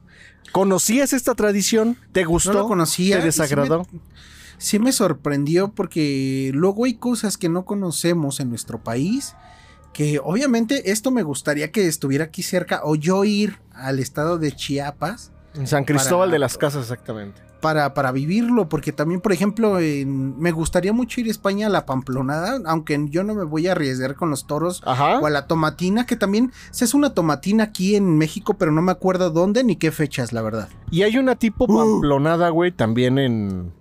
¿Conocías 0.53 1.12
esta 1.12 1.35
tradición? 1.35 1.96
¿Te 2.12 2.24
gustó? 2.24 2.53
No 2.53 2.61
lo 2.61 2.68
conocía. 2.68 3.18
¿Te 3.18 3.27
desagradó? 3.27 3.87
sí 4.59 4.81
me 4.81 4.90
sorprendió 4.90 5.72
porque 5.72 6.51
luego 6.53 6.85
hay 6.85 6.94
cosas 6.94 7.38
que 7.38 7.48
no 7.48 7.64
conocemos 7.64 8.40
en 8.40 8.51
nuestro 8.51 8.83
país 8.83 9.37
que 9.92 10.20
obviamente 10.22 10.92
esto 10.92 11.11
me 11.11 11.22
gustaría 11.22 11.72
que 11.72 11.87
estuviera 11.87 12.27
aquí 12.27 12.42
cerca 12.42 12.83
o 12.85 12.94
yo 12.94 13.24
ir 13.24 13.59
al 13.72 13.98
estado 13.98 14.38
de 14.38 14.53
Chiapas. 14.53 15.33
En 15.59 15.66
San 15.66 15.85
Cristóbal 15.85 16.31
de 16.31 16.38
las 16.38 16.57
Casas, 16.57 16.83
exactamente. 16.83 17.42
Para, 17.61 17.92
para 17.92 18.12
vivirlo, 18.12 18.68
porque 18.68 18.92
también, 18.92 19.21
por 19.21 19.33
ejemplo, 19.33 19.79
me 19.81 20.53
gustaría 20.53 20.92
mucho 20.92 21.21
ir 21.21 21.27
a 21.27 21.31
España 21.31 21.66
a 21.66 21.71
la 21.71 21.85
Pamplonada, 21.85 22.61
aunque 22.66 23.05
yo 23.11 23.25
no 23.25 23.35
me 23.35 23.42
voy 23.44 23.66
a 23.66 23.73
arriesgar 23.73 24.14
con 24.14 24.31
los 24.31 24.47
toros 24.47 24.81
o 24.85 25.27
a 25.27 25.31
la 25.31 25.49
tomatina, 25.49 26.07
que 26.07 26.14
también 26.14 26.53
se 26.71 26.85
hace 26.85 26.97
una 26.97 27.14
tomatina 27.14 27.64
aquí 27.64 27.97
en 27.97 28.16
México, 28.16 28.55
pero 28.55 28.71
no 28.71 28.81
me 28.81 28.92
acuerdo 28.92 29.31
dónde 29.31 29.64
ni 29.64 29.75
qué 29.75 29.90
fechas, 29.90 30.33
la 30.33 30.40
verdad. 30.42 30.68
Y 30.92 31.03
hay 31.03 31.18
una 31.18 31.35
tipo 31.35 31.64
uh. 31.64 31.77
Pamplonada, 31.77 32.51
güey, 32.51 32.71
también 32.71 33.18
en, 33.18 33.73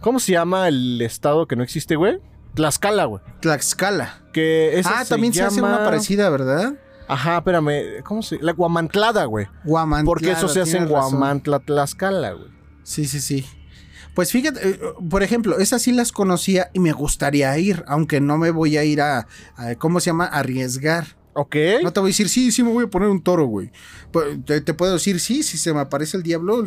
¿Cómo 0.00 0.18
se 0.18 0.32
llama 0.32 0.66
el 0.68 1.00
estado 1.02 1.46
que 1.46 1.56
no 1.56 1.62
existe, 1.62 1.94
güey? 1.94 2.20
Tlaxcala, 2.54 3.04
güey. 3.04 3.22
Tlaxcala. 3.40 4.22
Que 4.32 4.80
ah, 4.84 5.04
también 5.06 5.34
se 5.34 5.42
hace 5.42 5.60
una 5.60 5.84
parecida, 5.84 6.30
¿verdad? 6.30 6.74
Ajá, 7.12 7.38
espérame. 7.38 8.02
¿Cómo 8.04 8.22
se 8.22 8.38
La 8.40 8.52
Guamantlada, 8.52 9.24
güey. 9.24 9.46
Guamantlada. 9.64 10.04
Porque 10.04 10.30
eso 10.30 10.48
se 10.48 10.60
hace 10.60 10.78
en 10.78 10.88
Guamantla, 10.88 11.58
Tlaxcala, 11.60 12.32
güey. 12.32 12.50
Sí, 12.82 13.06
sí, 13.06 13.20
sí. 13.20 13.46
Pues 14.14 14.32
fíjate, 14.32 14.68
eh, 14.68 14.80
por 15.08 15.22
ejemplo, 15.22 15.58
esas 15.58 15.82
sí 15.82 15.92
las 15.92 16.12
conocía 16.12 16.70
y 16.72 16.80
me 16.80 16.92
gustaría 16.92 17.56
ir, 17.58 17.84
aunque 17.86 18.20
no 18.20 18.38
me 18.38 18.50
voy 18.50 18.76
a 18.76 18.84
ir 18.84 19.00
a, 19.00 19.26
a 19.56 19.74
¿cómo 19.76 20.00
se 20.00 20.06
llama? 20.06 20.26
Arriesgar. 20.26 21.20
Ok. 21.32 21.56
No 21.82 21.92
te 21.92 22.00
voy 22.00 22.08
a 22.08 22.10
decir, 22.10 22.28
sí, 22.28 22.50
sí, 22.50 22.62
me 22.62 22.72
voy 22.72 22.84
a 22.84 22.88
poner 22.88 23.08
un 23.08 23.22
toro, 23.22 23.46
güey. 23.46 23.70
Pues, 24.10 24.44
te, 24.44 24.74
puedo 24.74 24.94
decir, 24.94 25.20
sí, 25.20 25.42
si 25.42 25.58
se 25.58 25.72
me 25.72 25.80
aparece 25.80 26.16
el 26.16 26.22
diablo, 26.22 26.66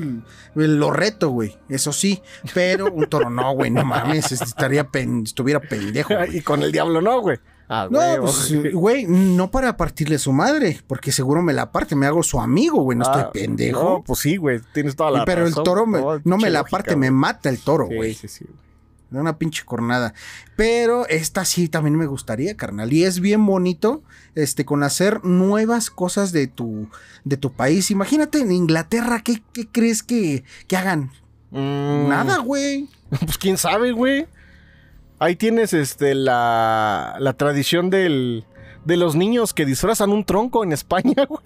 lo 0.56 0.92
reto, 0.92 1.30
güey. 1.30 1.58
Eso 1.68 1.92
sí. 1.92 2.22
Pero 2.54 2.92
un 2.92 3.08
toro 3.08 3.30
no, 3.30 3.54
güey, 3.54 3.72
no 3.72 3.84
mames. 3.84 4.32
Estaría 4.32 4.90
estuviera 5.24 5.60
pendejo. 5.60 6.14
y 6.32 6.42
con 6.42 6.64
el 6.64 6.72
diablo 6.72 7.02
no, 7.02 7.22
güey. 7.22 7.40
Ah, 7.70 7.88
no, 7.90 8.00
pues, 8.22 8.54
güey, 8.74 9.06
no 9.08 9.50
para 9.50 9.78
partirle 9.78 10.20
su 10.20 10.32
madre, 10.34 10.80
porque 10.88 11.12
seguro 11.12 11.42
me 11.42 11.54
la 11.54 11.72
parte, 11.72 11.96
me 11.96 12.06
hago 12.06 12.24
su 12.24 12.40
amigo, 12.40 12.82
güey, 12.84 12.98
no 12.98 13.06
estoy 13.06 13.22
ah, 13.22 13.32
pendejo. 13.32 13.84
No, 13.84 14.04
pues 14.04 14.20
sí, 14.20 14.38
güey, 14.38 14.60
tienes 14.74 14.96
toda 14.96 15.12
la 15.12 15.26
Pero 15.26 15.48
el 15.48 15.54
toro 15.54 15.86
no 16.24 16.38
me 16.38 16.50
la 16.50 16.64
parte, 16.64 16.96
me 16.96 17.12
mata 17.12 17.50
el 17.50 17.60
toro, 17.60 17.88
güey. 17.88 18.14
Sí, 18.14 18.28
sí, 18.28 18.46
de 19.14 19.20
una 19.20 19.38
pinche 19.38 19.64
cornada. 19.64 20.14
Pero 20.56 21.08
esta 21.08 21.46
sí 21.46 21.70
también 21.70 21.96
me 21.96 22.08
gustaría, 22.08 22.58
carnal. 22.58 22.92
Y 22.92 23.04
es 23.04 23.20
bien 23.20 23.46
bonito, 23.46 24.02
este, 24.36 24.66
con 24.66 24.84
hacer 24.84 25.24
nuevas 25.24 25.92
cosas 25.92 26.32
de 26.32 26.48
tu, 26.48 26.90
de 27.24 27.38
tu 27.38 27.54
país. 27.54 27.92
Imagínate 27.92 28.40
en 28.40 28.52
Inglaterra, 28.52 29.22
¿qué, 29.24 29.42
crees 29.72 30.02
que, 30.02 30.44
que 30.68 30.78
hagan? 30.78 31.12
Mm. 31.52 32.10
Nada, 32.10 32.40
güey. 32.40 32.90
Pues 33.20 33.38
quién 33.38 33.60
sabe, 33.60 33.92
güey. 33.92 34.26
Ahí 35.24 35.36
tienes, 35.36 35.74
este, 35.74 36.16
la, 36.16 37.16
la 37.20 37.34
tradición 37.34 37.90
del, 37.90 38.46
de 38.84 38.98
los 38.98 39.16
niños 39.16 39.54
que 39.54 39.66
disfrazan 39.66 40.12
un 40.12 40.26
tronco 40.26 40.64
en 40.64 40.74
España, 40.74 41.26
güey. 41.30 41.44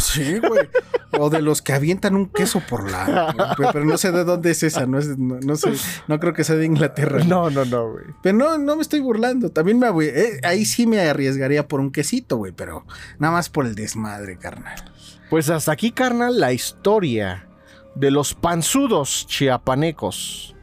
Sí, 0.00 0.38
güey. 0.38 0.68
O 1.18 1.30
de 1.30 1.40
los 1.40 1.62
que 1.62 1.72
avientan 1.72 2.16
un 2.16 2.26
queso 2.26 2.60
por 2.68 2.90
la. 2.90 3.54
Pero 3.72 3.84
no 3.84 3.96
sé 3.96 4.10
de 4.10 4.24
dónde 4.24 4.50
es 4.50 4.62
esa. 4.62 4.86
No, 4.86 4.98
no, 5.00 5.56
sé. 5.56 5.72
No 6.08 6.18
creo 6.18 6.32
que 6.32 6.44
sea 6.44 6.56
de 6.56 6.66
Inglaterra. 6.66 7.22
No, 7.24 7.50
no, 7.50 7.64
no, 7.64 7.92
güey. 7.92 8.04
Pero 8.22 8.36
no, 8.36 8.58
no 8.58 8.76
me 8.76 8.82
estoy 8.82 9.00
burlando. 9.00 9.50
También 9.50 9.78
me. 9.78 9.88
Eh, 10.04 10.40
ahí 10.42 10.64
sí 10.64 10.86
me 10.86 11.00
arriesgaría 11.00 11.68
por 11.68 11.80
un 11.80 11.92
quesito, 11.92 12.36
güey. 12.36 12.52
Pero 12.52 12.84
nada 13.18 13.34
más 13.34 13.48
por 13.48 13.66
el 13.66 13.74
desmadre, 13.74 14.38
carnal. 14.38 14.92
Pues 15.30 15.50
hasta 15.50 15.72
aquí, 15.72 15.92
carnal, 15.92 16.40
la 16.40 16.52
historia 16.52 17.48
de 17.94 18.10
los 18.10 18.34
panzudos 18.34 19.26
chiapanecos. 19.28 20.55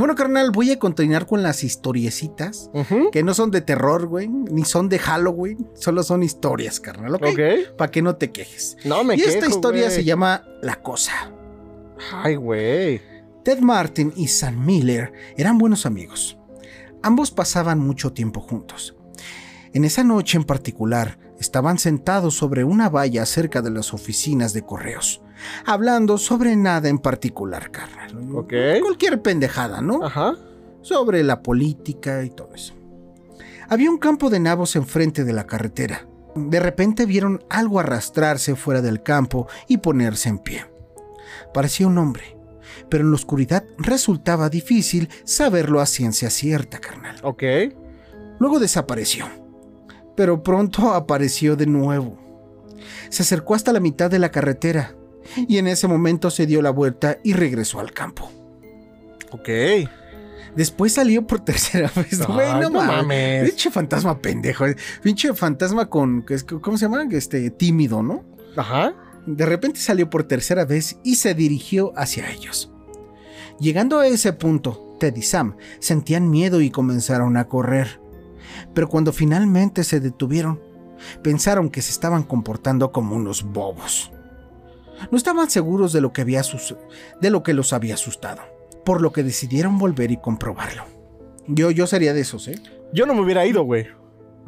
Bueno, 0.00 0.14
carnal, 0.14 0.50
voy 0.50 0.72
a 0.72 0.78
continuar 0.78 1.26
con 1.26 1.42
las 1.42 1.62
historiecitas 1.62 2.70
que 3.12 3.22
no 3.22 3.34
son 3.34 3.50
de 3.50 3.60
terror, 3.60 4.06
güey, 4.06 4.28
ni 4.28 4.64
son 4.64 4.88
de 4.88 4.98
Halloween, 4.98 5.68
solo 5.74 6.02
son 6.02 6.22
historias, 6.22 6.80
carnal, 6.80 7.14
¿ok? 7.14 7.76
Para 7.76 7.90
que 7.90 8.02
no 8.02 8.16
te 8.16 8.32
quejes. 8.32 8.76
No 8.84 9.04
me 9.04 9.16
Y 9.16 9.20
esta 9.20 9.46
historia 9.46 9.90
se 9.90 10.04
llama 10.04 10.44
La 10.62 10.82
Cosa. 10.82 11.32
Ay, 12.12 12.36
güey. 12.36 13.00
Ted 13.44 13.60
Martin 13.60 14.12
y 14.16 14.28
Sam 14.28 14.64
Miller 14.64 15.12
eran 15.36 15.58
buenos 15.58 15.86
amigos. 15.86 16.38
Ambos 17.02 17.30
pasaban 17.30 17.78
mucho 17.78 18.12
tiempo 18.12 18.40
juntos. 18.40 18.96
En 19.72 19.84
esa 19.84 20.02
noche 20.02 20.36
en 20.36 20.44
particular, 20.44 21.18
estaban 21.38 21.78
sentados 21.78 22.34
sobre 22.34 22.64
una 22.64 22.88
valla 22.88 23.24
cerca 23.24 23.62
de 23.62 23.70
las 23.70 23.94
oficinas 23.94 24.52
de 24.52 24.62
correos 24.62 25.22
hablando 25.64 26.18
sobre 26.18 26.56
nada 26.56 26.88
en 26.88 26.98
particular, 26.98 27.70
carnal. 27.70 28.16
Ok. 28.34 28.52
Cualquier 28.80 29.22
pendejada, 29.22 29.80
¿no? 29.80 30.04
Ajá. 30.04 30.34
Sobre 30.82 31.22
la 31.22 31.42
política 31.42 32.24
y 32.24 32.30
todo 32.30 32.54
eso. 32.54 32.74
Había 33.68 33.90
un 33.90 33.98
campo 33.98 34.30
de 34.30 34.40
nabos 34.40 34.74
enfrente 34.76 35.24
de 35.24 35.32
la 35.32 35.46
carretera. 35.46 36.06
De 36.34 36.60
repente 36.60 37.06
vieron 37.06 37.44
algo 37.48 37.80
arrastrarse 37.80 38.56
fuera 38.56 38.82
del 38.82 39.02
campo 39.02 39.46
y 39.68 39.78
ponerse 39.78 40.28
en 40.28 40.38
pie. 40.38 40.66
Parecía 41.52 41.86
un 41.86 41.98
hombre, 41.98 42.36
pero 42.88 43.04
en 43.04 43.10
la 43.10 43.16
oscuridad 43.16 43.64
resultaba 43.78 44.48
difícil 44.48 45.08
saberlo 45.24 45.80
a 45.80 45.86
ciencia 45.86 46.30
cierta, 46.30 46.78
carnal. 46.78 47.16
Ok. 47.22 47.42
Luego 48.38 48.58
desapareció, 48.58 49.26
pero 50.16 50.42
pronto 50.42 50.92
apareció 50.92 51.56
de 51.56 51.66
nuevo. 51.66 52.18
Se 53.08 53.22
acercó 53.22 53.54
hasta 53.54 53.72
la 53.72 53.80
mitad 53.80 54.10
de 54.10 54.18
la 54.18 54.30
carretera 54.30 54.94
y 55.48 55.58
en 55.58 55.66
ese 55.66 55.86
momento 55.88 56.30
se 56.30 56.46
dio 56.46 56.62
la 56.62 56.70
vuelta 56.70 57.18
y 57.22 57.32
regresó 57.32 57.80
al 57.80 57.92
campo. 57.92 58.30
Ok. 59.30 59.48
Después 60.56 60.92
salió 60.94 61.26
por 61.26 61.40
tercera 61.40 61.90
vez. 61.96 62.18
no, 62.18 62.70
mames. 62.70 63.50
Pinche 63.50 63.70
fantasma 63.70 64.20
pendejo. 64.20 64.64
Pinche 65.02 65.32
fantasma 65.34 65.88
con. 65.88 66.24
¿Cómo 66.60 66.76
se 66.76 66.86
llama? 66.86 67.06
Este, 67.10 67.50
tímido, 67.50 68.02
¿no? 68.02 68.24
Ajá. 68.56 68.94
De 69.26 69.46
repente 69.46 69.78
salió 69.80 70.10
por 70.10 70.24
tercera 70.24 70.64
vez 70.64 70.98
y 71.04 71.16
se 71.16 71.34
dirigió 71.34 71.92
hacia 71.96 72.30
ellos. 72.30 72.72
Llegando 73.60 73.98
a 73.98 74.06
ese 74.06 74.32
punto, 74.32 74.96
Ted 74.98 75.14
y 75.16 75.22
Sam 75.22 75.56
sentían 75.78 76.30
miedo 76.30 76.60
y 76.60 76.70
comenzaron 76.70 77.36
a 77.36 77.46
correr. 77.46 78.00
Pero 78.74 78.88
cuando 78.88 79.12
finalmente 79.12 79.84
se 79.84 80.00
detuvieron, 80.00 80.60
pensaron 81.22 81.68
que 81.70 81.82
se 81.82 81.92
estaban 81.92 82.22
comportando 82.22 82.90
como 82.90 83.14
unos 83.14 83.42
bobos. 83.44 84.10
No 85.10 85.16
estaban 85.16 85.50
seguros 85.50 85.92
de 85.92 86.00
lo 86.00 86.12
que, 86.12 86.22
había 86.22 86.42
de 87.20 87.30
lo 87.30 87.42
que 87.42 87.54
los 87.54 87.72
había 87.72 87.94
asustado, 87.94 88.42
por 88.84 89.00
lo 89.00 89.12
que 89.12 89.22
decidieron 89.22 89.78
volver 89.78 90.10
y 90.10 90.16
comprobarlo. 90.16 90.84
Yo, 91.46 91.70
yo 91.70 91.86
sería 91.86 92.12
de 92.12 92.20
esos, 92.20 92.48
¿eh? 92.48 92.60
Yo 92.92 93.06
no 93.06 93.14
me 93.14 93.22
hubiera 93.22 93.46
ido, 93.46 93.62
güey. 93.64 93.88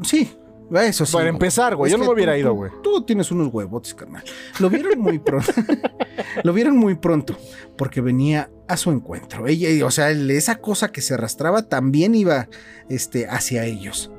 Sí, 0.03 0.37
eso 0.81 1.05
sí. 1.05 1.13
Para 1.13 1.29
empezar, 1.29 1.77
güey, 1.77 1.91
yo 1.91 1.99
no 1.99 2.05
me 2.05 2.13
hubiera 2.13 2.37
ido, 2.37 2.55
güey. 2.55 2.71
Tú, 2.83 3.03
tienes 3.05 3.31
unos 3.31 3.53
huevotes, 3.53 3.95
carnal. 3.95 4.25
Lo 4.59 4.71
vieron 4.71 4.99
muy 5.01 5.19
pronto. 5.19 5.53
lo 6.43 6.53
vieron 6.53 6.77
muy 6.77 6.95
pronto, 6.95 7.37
porque 7.77 8.01
venía 8.01 8.51
a 8.69 8.77
su 8.77 8.91
encuentro. 8.91 9.47
Ella, 9.47 9.85
o 9.85 9.91
sea, 9.91 10.11
esa 10.11 10.57
cosa 10.57 10.91
que 10.91 11.03
se 11.03 11.15
arrastraba 11.15 11.69
también 11.69 12.15
iba 12.15 12.49
este, 12.89 13.27
hacia 13.29 13.65
ellos. 13.65 14.11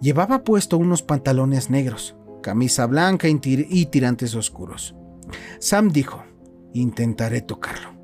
Llevaba 0.00 0.44
puesto 0.44 0.78
unos 0.78 1.02
pantalones 1.02 1.70
negros, 1.70 2.16
camisa 2.42 2.86
blanca 2.86 3.28
y 3.28 3.86
tirantes 3.86 4.34
oscuros. 4.34 4.94
Sam 5.58 5.90
dijo, 5.90 6.24
intentaré 6.72 7.40
tocarlo. 7.42 7.98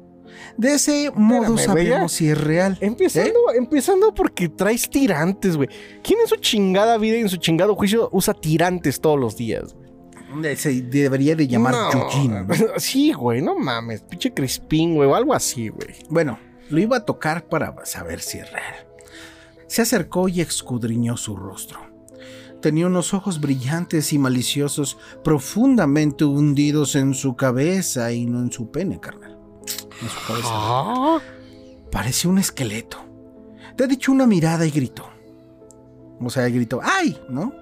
De 0.57 0.75
ese 0.75 1.11
modo 1.15 1.57
Espérame, 1.57 1.67
sabemos 1.67 2.13
si 2.13 2.29
es 2.29 2.41
real. 2.41 2.79
Empezando, 2.81 3.53
empezando 3.57 4.15
porque 4.15 4.49
traes 4.49 4.89
tirantes, 4.89 5.57
güey. 5.57 5.69
¿Quién 6.03 6.21
en 6.21 6.29
su 6.29 6.37
chingada 6.37 6.97
vida 6.99 7.17
y 7.17 7.21
en 7.21 7.29
su 7.29 7.39
chingado 7.39 7.75
juicio 7.75 8.09
usa 8.13 8.35
tirantes 8.35 9.01
todos 9.01 9.19
los 9.19 9.37
días? 9.37 9.75
¿Eh? 10.43 10.57
Se 10.57 10.83
debería 10.83 11.35
de 11.37 11.47
llamar 11.47 11.75
No. 11.75 11.93
Yujin. 11.93 12.47
Sí, 12.79 13.13
güey, 13.13 13.43
no 13.43 13.59
mames. 13.59 14.03
Pinche 14.03 14.33
Crispín, 14.33 14.95
güey, 14.95 15.09
o 15.09 15.15
algo 15.15 15.35
así, 15.35 15.69
güey. 15.69 15.95
Bueno, 16.09 16.39
lo 16.71 16.81
iba 16.81 16.99
a 16.99 17.05
tocar 17.05 17.47
para 17.49 17.75
saber 17.85 18.21
si 18.21 18.39
es 18.39 18.51
real. 18.53 18.87
Se 19.67 19.83
acercó 19.83 20.29
y 20.29 20.41
escudriñó 20.41 21.17
su 21.17 21.37
rostro. 21.37 21.94
Tenía 22.65 22.87
unos 22.87 23.13
ojos 23.13 23.43
brillantes 23.43 24.15
y 24.15 24.19
maliciosos 24.19 24.97
profundamente 25.23 26.25
hundidos 26.25 26.97
en 26.97 27.13
su 27.13 27.37
cabeza 27.37 28.11
y 28.11 28.25
no 28.25 28.41
en 28.41 28.51
su 28.51 28.71
pene, 28.71 28.99
carnal. 28.99 29.39
En 30.01 30.09
su 30.09 30.27
cabeza. 30.27 30.49
Ah, 30.51 31.19
Parecía 31.93 32.31
un 32.31 32.39
esqueleto. 32.39 33.05
Te 33.77 33.85
ha 33.85 33.87
dicho 33.87 34.13
una 34.13 34.27
mirada 34.27 34.65
y 34.65 34.71
gritó. 34.71 35.11
O 36.19 36.31
sea, 36.31 36.49
gritó, 36.49 36.81
¡ay! 36.83 37.21
¿No? 37.29 37.53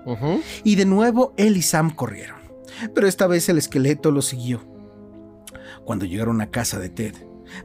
Y 0.63 0.77
de 0.77 0.85
nuevo 0.85 1.35
él 1.37 1.57
y 1.57 1.63
Sam 1.63 1.91
corrieron. 1.91 2.39
Pero 2.95 3.09
esta 3.09 3.27
vez 3.27 3.49
el 3.49 3.59
esqueleto 3.59 4.13
lo 4.13 4.23
siguió. 4.23 4.65
Cuando 5.85 6.05
llegaron 6.05 6.41
a 6.43 6.53
casa 6.53 6.79
de 6.79 6.91
Ted, 6.91 7.17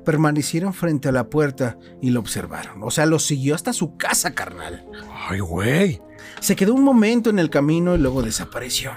permanecieron 0.04 0.74
frente 0.74 1.08
a 1.10 1.12
la 1.12 1.30
puerta 1.30 1.78
y 2.02 2.10
lo 2.10 2.20
observaron. 2.20 2.82
O 2.82 2.90
sea, 2.90 3.06
lo 3.06 3.20
siguió 3.20 3.54
hasta 3.54 3.74
su 3.74 3.96
casa, 3.96 4.34
carnal. 4.34 4.88
Ay, 5.30 5.40
güey. 5.40 6.02
Se 6.40 6.56
quedó 6.56 6.74
un 6.74 6.84
momento 6.84 7.30
en 7.30 7.40
el 7.40 7.50
camino 7.50 7.96
y 7.96 7.98
luego 7.98 8.22
desapareció. 8.22 8.92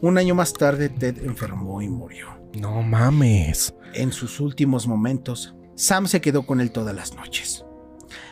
Un 0.00 0.18
año 0.18 0.34
más 0.34 0.52
tarde, 0.52 0.88
Ted 0.88 1.24
enfermó 1.24 1.82
y 1.82 1.88
murió. 1.88 2.28
No 2.54 2.82
mames. 2.82 3.74
En 3.94 4.12
sus 4.12 4.40
últimos 4.40 4.86
momentos, 4.86 5.54
Sam 5.74 6.06
se 6.06 6.20
quedó 6.20 6.46
con 6.46 6.60
él 6.60 6.70
todas 6.70 6.94
las 6.94 7.14
noches. 7.14 7.64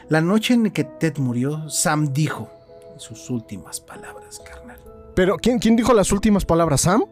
La 0.08 0.20
noche 0.20 0.54
en 0.54 0.70
que 0.70 0.84
Ted 0.84 1.18
murió, 1.18 1.68
Sam 1.68 2.12
dijo 2.12 2.50
sus 2.96 3.30
últimas 3.30 3.80
palabras, 3.80 4.40
carnal. 4.44 4.78
Pero, 5.14 5.36
¿quién, 5.36 5.58
quién 5.58 5.76
dijo 5.76 5.92
las 5.92 6.12
últimas 6.12 6.44
palabras, 6.44 6.82
Sam? 6.82 7.04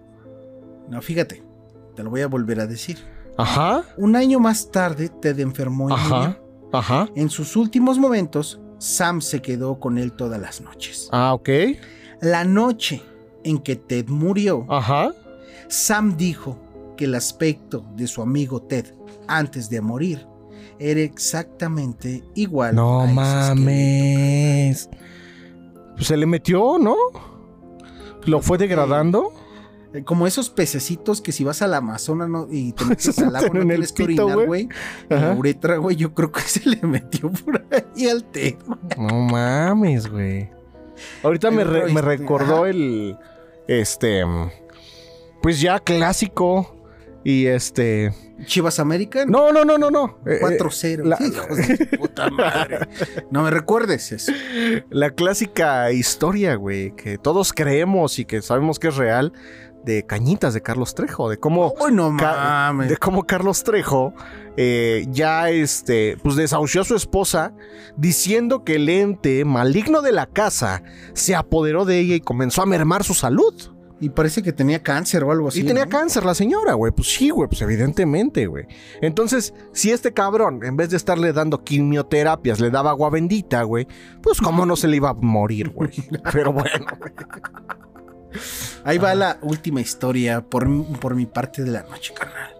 No, 0.88 1.02
fíjate, 1.02 1.42
te 1.94 2.02
lo 2.02 2.10
voy 2.10 2.22
a 2.22 2.28
volver 2.28 2.60
a 2.60 2.66
decir. 2.66 2.98
Ajá. 3.36 3.84
Un 3.96 4.16
año 4.16 4.40
más 4.40 4.70
tarde, 4.70 5.08
Ted 5.08 5.38
enfermó 5.40 5.90
y 5.90 5.92
Ajá. 5.92 6.16
murió. 6.16 6.68
Ajá. 6.72 7.08
En 7.14 7.28
sus 7.30 7.56
últimos 7.56 7.98
momentos, 7.98 8.60
Sam 8.78 9.20
se 9.20 9.40
quedó 9.40 9.78
con 9.80 9.98
él 9.98 10.12
todas 10.12 10.40
las 10.40 10.60
noches. 10.60 11.08
Ah, 11.12 11.34
ok. 11.34 11.48
La 12.20 12.44
noche 12.44 13.02
en 13.44 13.58
que 13.58 13.76
Ted 13.76 14.08
murió, 14.08 14.66
Ajá. 14.68 15.12
Sam 15.68 16.16
dijo 16.16 16.58
que 16.96 17.04
el 17.04 17.14
aspecto 17.14 17.84
de 17.94 18.06
su 18.06 18.22
amigo 18.22 18.62
Ted 18.62 18.86
antes 19.28 19.68
de 19.70 19.80
morir 19.80 20.26
era 20.78 21.00
exactamente 21.00 22.22
igual. 22.34 22.74
No 22.74 23.02
a 23.02 23.06
mames. 23.06 24.88
Pues 25.94 26.06
se 26.06 26.16
le 26.16 26.26
metió, 26.26 26.78
¿no? 26.78 26.96
Lo 28.24 28.40
fue 28.40 28.58
degradando. 28.58 29.32
Eh, 29.94 30.02
Como 30.04 30.26
esos 30.26 30.50
pececitos 30.50 31.20
que 31.20 31.32
si 31.32 31.44
vas 31.44 31.62
al 31.62 31.74
Amazonas 31.74 32.28
¿no? 32.28 32.48
y 32.50 32.72
te 32.72 32.84
metes 32.86 33.18
al 33.18 33.34
agua 33.36 33.50
no 33.52 33.66
tienes 33.66 33.92
que 33.92 34.02
orinar, 34.04 34.46
güey. 34.46 34.68
la 35.08 35.32
uretra, 35.32 35.76
güey, 35.76 35.96
yo 35.96 36.12
creo 36.14 36.32
que 36.32 36.40
se 36.46 36.68
le 36.68 36.80
metió 36.82 37.30
por 37.30 37.64
ahí 37.70 38.08
al 38.08 38.24
Ted. 38.24 38.56
No 38.98 39.20
mames, 39.20 40.08
güey. 40.10 40.50
Ahorita 41.22 41.50
me, 41.50 41.62
re- 41.64 41.92
me 41.92 42.00
Royce, 42.00 42.22
recordó 42.22 42.56
ajá. 42.64 42.68
el. 42.70 43.16
Este. 43.68 44.22
Pues 45.42 45.60
ya 45.60 45.78
clásico. 45.80 46.72
Y 47.22 47.46
este. 47.46 48.12
Chivas 48.44 48.78
American. 48.78 49.28
No, 49.28 49.50
no, 49.52 49.64
no, 49.64 49.76
no, 49.78 49.90
no. 49.90 50.18
Eh, 50.26 50.38
eh, 50.40 50.58
4-0. 50.58 51.02
la- 51.04 51.18
Hijos 51.20 51.56
de 51.56 51.76
su 51.76 51.86
puta 51.98 52.30
madre. 52.30 52.78
No 53.32 53.42
me 53.42 53.50
recuerdes 53.50 54.12
eso. 54.12 54.30
La 54.90 55.10
clásica 55.10 55.90
historia, 55.90 56.54
güey, 56.54 56.92
que 56.94 57.18
todos 57.18 57.52
creemos 57.52 58.18
y 58.20 58.24
que 58.26 58.42
sabemos 58.42 58.78
que 58.78 58.88
es 58.88 58.96
real, 58.96 59.32
de 59.86 60.04
Cañitas 60.04 60.52
de 60.52 60.60
Carlos 60.60 60.94
Trejo, 60.94 61.30
de 61.30 61.38
cómo, 61.38 61.72
no 61.92 62.10
mames. 62.10 62.88
de 62.90 62.96
cómo 62.96 63.24
Carlos 63.24 63.62
Trejo 63.62 64.12
eh, 64.56 65.06
ya 65.10 65.48
este, 65.48 66.18
pues 66.22 66.34
desahució 66.34 66.80
a 66.80 66.84
su 66.84 66.96
esposa 66.96 67.54
diciendo 67.96 68.64
que 68.64 68.74
el 68.74 68.88
ente 68.88 69.44
maligno 69.44 70.02
de 70.02 70.10
la 70.10 70.26
casa 70.26 70.82
se 71.14 71.36
apoderó 71.36 71.84
de 71.84 72.00
ella 72.00 72.16
y 72.16 72.20
comenzó 72.20 72.62
a 72.62 72.66
mermar 72.66 73.04
su 73.04 73.14
salud. 73.14 73.54
Y 73.98 74.10
parece 74.10 74.42
que 74.42 74.52
tenía 74.52 74.82
cáncer 74.82 75.24
o 75.24 75.30
algo 75.30 75.48
así. 75.48 75.60
y 75.60 75.62
tenía 75.62 75.84
¿no? 75.84 75.90
cáncer 75.90 76.24
la 76.26 76.34
señora, 76.34 76.74
güey. 76.74 76.92
Pues 76.92 77.14
sí, 77.14 77.30
güey, 77.30 77.48
pues 77.48 77.62
evidentemente, 77.62 78.46
güey. 78.46 78.66
Entonces, 79.00 79.54
si 79.72 79.90
este 79.90 80.12
cabrón, 80.12 80.60
en 80.64 80.76
vez 80.76 80.90
de 80.90 80.98
estarle 80.98 81.32
dando 81.32 81.64
quimioterapias, 81.64 82.60
le 82.60 82.70
daba 82.70 82.90
agua 82.90 83.08
bendita, 83.08 83.62
güey, 83.62 83.86
pues 84.20 84.38
cómo 84.38 84.66
no 84.66 84.76
se 84.76 84.88
le 84.88 84.96
iba 84.96 85.10
a 85.10 85.14
morir, 85.14 85.70
güey. 85.70 85.92
Pero 86.32 86.52
bueno, 86.52 86.86
güey. 86.98 87.12
Ahí 88.84 88.98
va 88.98 89.14
la 89.14 89.38
última 89.42 89.80
historia 89.80 90.40
por, 90.42 90.68
mi- 90.68 90.84
por 90.96 91.14
mi 91.14 91.26
parte 91.26 91.64
de 91.64 91.70
la 91.70 91.82
noche, 91.84 92.12
carnal. 92.14 92.54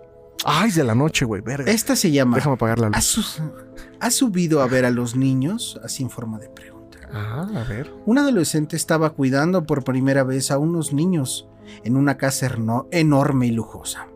Ay, 0.44 0.70
de 0.70 0.84
la 0.84 0.94
noche, 0.94 1.24
güey, 1.24 1.40
verga. 1.42 1.70
Esta 1.70 1.96
se 1.96 2.10
llama 2.10 2.36
Déjame 2.36 2.54
apagar 2.54 2.78
la 2.78 2.88
luz. 2.88 2.96
¿Has, 2.96 3.04
su- 3.04 3.52
has 4.00 4.14
subido 4.14 4.62
a 4.62 4.66
ver 4.68 4.84
a 4.84 4.90
los 4.90 5.16
niños? 5.16 5.80
Así 5.84 6.02
en 6.02 6.10
forma 6.10 6.38
de 6.38 6.48
pregunta. 6.48 6.98
Ah, 7.12 7.48
a 7.54 7.64
ver. 7.64 7.92
Un 8.04 8.18
adolescente 8.18 8.76
estaba 8.76 9.10
cuidando 9.10 9.64
por 9.64 9.84
primera 9.84 10.22
vez 10.24 10.50
a 10.50 10.58
unos 10.58 10.92
niños 10.92 11.48
en 11.84 11.96
una 11.96 12.16
casa 12.16 12.48
enorme 12.92 13.46
y 13.46 13.50
lujosa. 13.50 14.06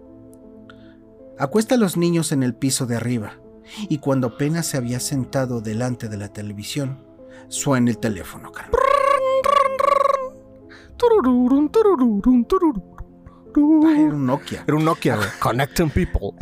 Acuesta 1.38 1.74
a 1.74 1.78
los 1.78 1.96
niños 1.96 2.32
en 2.32 2.42
el 2.42 2.55
piso 2.55 2.86
de 2.86 2.96
arriba 2.96 3.32
y 3.88 3.98
cuando 3.98 4.28
apenas 4.28 4.66
se 4.66 4.76
había 4.76 5.01
sentado 5.01 5.61
delante 5.61 6.09
de 6.09 6.16
la 6.16 6.28
televisión, 6.32 7.05
suena 7.48 7.90
el 7.90 7.98
teléfono, 7.98 8.53
carnal. 8.53 8.72
Turururun, 11.01 11.68
turururun, 11.70 12.44
turururun. 12.44 12.84
Ah, 13.86 13.92
Era 13.98 14.14
un 14.14 14.26
Nokia. 14.26 14.64
Era 14.66 14.76
un 14.76 14.84
Nokia, 14.84 15.16
güey. 15.16 15.28
Connecting 15.40 15.90
people. 15.90 16.32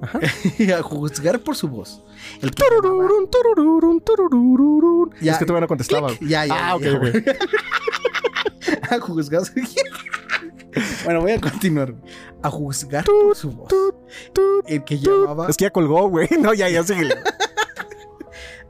a 0.78 0.82
juzgar 0.82 1.40
por 1.40 1.56
su 1.56 1.68
voz. 1.68 2.02
El 2.40 2.50
que 2.52 2.62
llamaba- 2.62 3.06
Turururun, 3.08 3.28
turururun, 3.30 4.00
turururun. 4.00 5.10
Ya, 5.20 5.32
es 5.32 5.38
que 5.38 5.44
todavía 5.46 5.62
no 5.62 5.68
contestaba. 5.68 6.10
Ya, 6.20 6.46
ya. 6.46 6.70
Ah, 6.70 6.76
ok, 6.76 6.82
ya, 6.82 6.92
ok. 6.96 7.04
a 8.90 9.00
juzgar. 9.00 9.42
bueno, 11.04 11.20
voy 11.20 11.32
a 11.32 11.40
continuar. 11.40 11.94
A 12.42 12.50
juzgar 12.50 13.04
por 13.04 13.34
su 13.36 13.50
voz. 13.50 13.72
El 14.66 14.84
que 14.84 14.98
llamaba. 14.98 15.48
Es 15.48 15.56
que 15.56 15.64
ya 15.64 15.70
colgó, 15.70 16.08
güey. 16.08 16.28
No, 16.40 16.54
ya, 16.54 16.68
ya 16.68 16.82
síguele. 16.82 17.16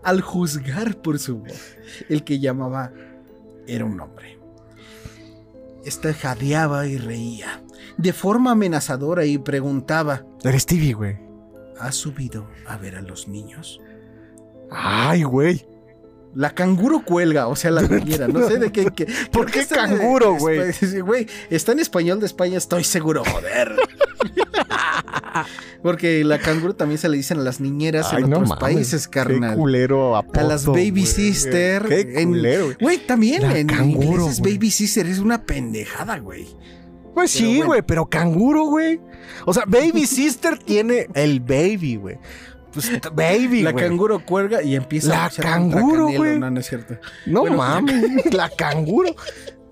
Al 0.02 0.20
juzgar 0.20 0.96
por 0.96 1.18
su 1.18 1.38
voz. 1.38 1.76
El 2.08 2.24
que 2.24 2.38
llamaba 2.38 2.92
era 3.66 3.84
un 3.84 4.00
hombre. 4.00 4.33
Este 5.84 6.14
jadeaba 6.14 6.86
y 6.86 6.96
reía. 6.98 7.62
De 7.98 8.12
forma 8.12 8.52
amenazadora 8.52 9.24
y 9.24 9.38
preguntaba: 9.38 10.24
Eres 10.42 10.62
Stevie, 10.62 10.94
güey. 10.94 11.16
¿Has 11.78 11.94
subido 11.96 12.46
a 12.66 12.76
ver 12.76 12.96
a 12.96 13.02
los 13.02 13.28
niños? 13.28 13.80
Ay, 14.70 15.22
güey. 15.24 15.66
La 16.34 16.50
canguro 16.54 17.04
cuelga, 17.04 17.46
o 17.46 17.54
sea, 17.54 17.70
la 17.70 17.82
niñera. 17.82 18.26
No 18.26 18.46
sé 18.48 18.58
de 18.58 18.72
qué. 18.72 18.86
qué- 18.86 19.06
¿Por 19.32 19.50
qué 19.50 19.64
canguro, 19.66 20.34
güey? 20.36 20.72
Güey, 21.02 21.26
está 21.50 21.72
en 21.72 21.78
español 21.80 22.18
de 22.18 22.26
España, 22.26 22.58
estoy 22.58 22.82
seguro, 22.84 23.22
joder. 23.24 23.76
Porque 25.82 26.24
la 26.24 26.38
canguro 26.38 26.74
también 26.74 26.98
se 26.98 27.08
le 27.08 27.16
dicen 27.16 27.38
a 27.38 27.42
las 27.42 27.60
niñeras 27.60 28.08
Ay, 28.12 28.22
en 28.24 28.30
no 28.30 28.36
otros 28.36 28.48
mames. 28.50 28.60
países, 28.60 29.06
Qué 29.08 29.12
carnal. 29.12 29.56
culero 29.56 30.16
A 30.16 30.24
las 30.42 30.66
baby 30.66 31.06
sister. 31.06 31.84
Qué 31.88 32.24
culero, 32.24 32.64
güey. 32.66 32.76
Güey, 32.80 32.98
también 33.06 33.42
La 33.42 33.58
en 33.58 33.66
canguro, 33.66 34.22
inglés 34.22 34.38
es 34.38 34.40
baby 34.40 34.70
sister, 34.70 35.06
es 35.06 35.18
una 35.18 35.42
pendejada, 35.44 36.18
güey. 36.18 36.46
Pues 37.14 37.32
Pero 37.32 37.46
sí, 37.46 37.46
bueno. 37.56 37.66
güey, 37.66 37.82
pero 37.82 38.06
canguro, 38.06 38.64
güey. 38.64 39.00
O 39.46 39.54
sea, 39.54 39.64
Baby 39.66 40.04
Sister 40.06 40.58
tiene 40.58 41.06
el 41.14 41.38
baby, 41.40 41.94
güey. 41.96 42.18
Pues 42.72 42.90
baby, 43.14 43.62
La 43.62 43.72
canguro 43.72 44.18
cuelga 44.24 44.60
y 44.62 44.74
empieza 44.74 45.10
La 45.10 45.24
a 45.26 45.28
contra 45.30 45.50
canguro, 45.52 46.08
güey. 46.08 46.40
No, 46.40 46.50
no 46.50 46.58
es 46.58 46.66
cierto. 46.66 46.96
No 47.26 47.42
Bueno. 47.42 47.56
mames, 47.58 48.24
la 48.34 48.50
canguro. 48.50 49.14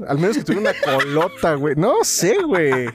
Al 0.06 0.18
menos 0.18 0.36
que 0.38 0.44
tuviera 0.44 0.70
una 0.70 0.98
colota, 0.98 1.54
güey. 1.54 1.74
No 1.76 1.94
sé, 2.04 2.36
güey. 2.46 2.90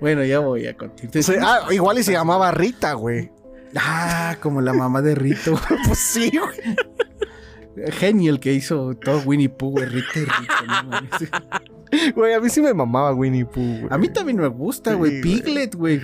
Bueno, 0.00 0.24
ya 0.24 0.38
voy 0.40 0.66
a 0.66 0.76
continuar. 0.76 1.24
Ah, 1.40 1.72
igual 1.72 1.98
y 1.98 2.02
se 2.02 2.12
llamaba 2.12 2.50
Rita, 2.50 2.92
güey. 2.94 3.30
Ah, 3.76 4.36
como 4.40 4.60
la 4.60 4.72
mamá 4.72 5.02
de 5.02 5.14
Rito. 5.14 5.58
Pues 5.86 5.98
sí, 5.98 6.30
güey. 6.30 7.90
Genio 7.92 8.32
el 8.32 8.40
que 8.40 8.52
hizo 8.52 8.94
todo 8.94 9.20
Winnie 9.24 9.48
Pooh, 9.48 9.70
güey. 9.70 9.86
Rito 9.86 10.20
y 10.20 10.24
Rito. 10.24 10.64
no. 10.84 12.12
Güey, 12.14 12.32
a 12.34 12.40
mí 12.40 12.48
sí 12.48 12.62
me 12.62 12.72
mamaba 12.72 13.12
Winnie 13.12 13.44
Pooh, 13.44 13.80
güey. 13.80 13.88
A 13.90 13.98
mí 13.98 14.08
también 14.08 14.38
me 14.38 14.48
gusta, 14.48 14.94
güey. 14.94 15.16
Sí. 15.16 15.22
Piglet, 15.22 15.74
güey. 15.74 16.00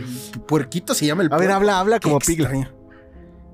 Puerquito 0.46 0.94
se 0.94 1.06
llama 1.06 1.22
el 1.22 1.32
A 1.32 1.36
ver, 1.38 1.50
habla, 1.50 1.78
habla 1.80 2.00
como 2.00 2.18
Piglet. 2.18 2.68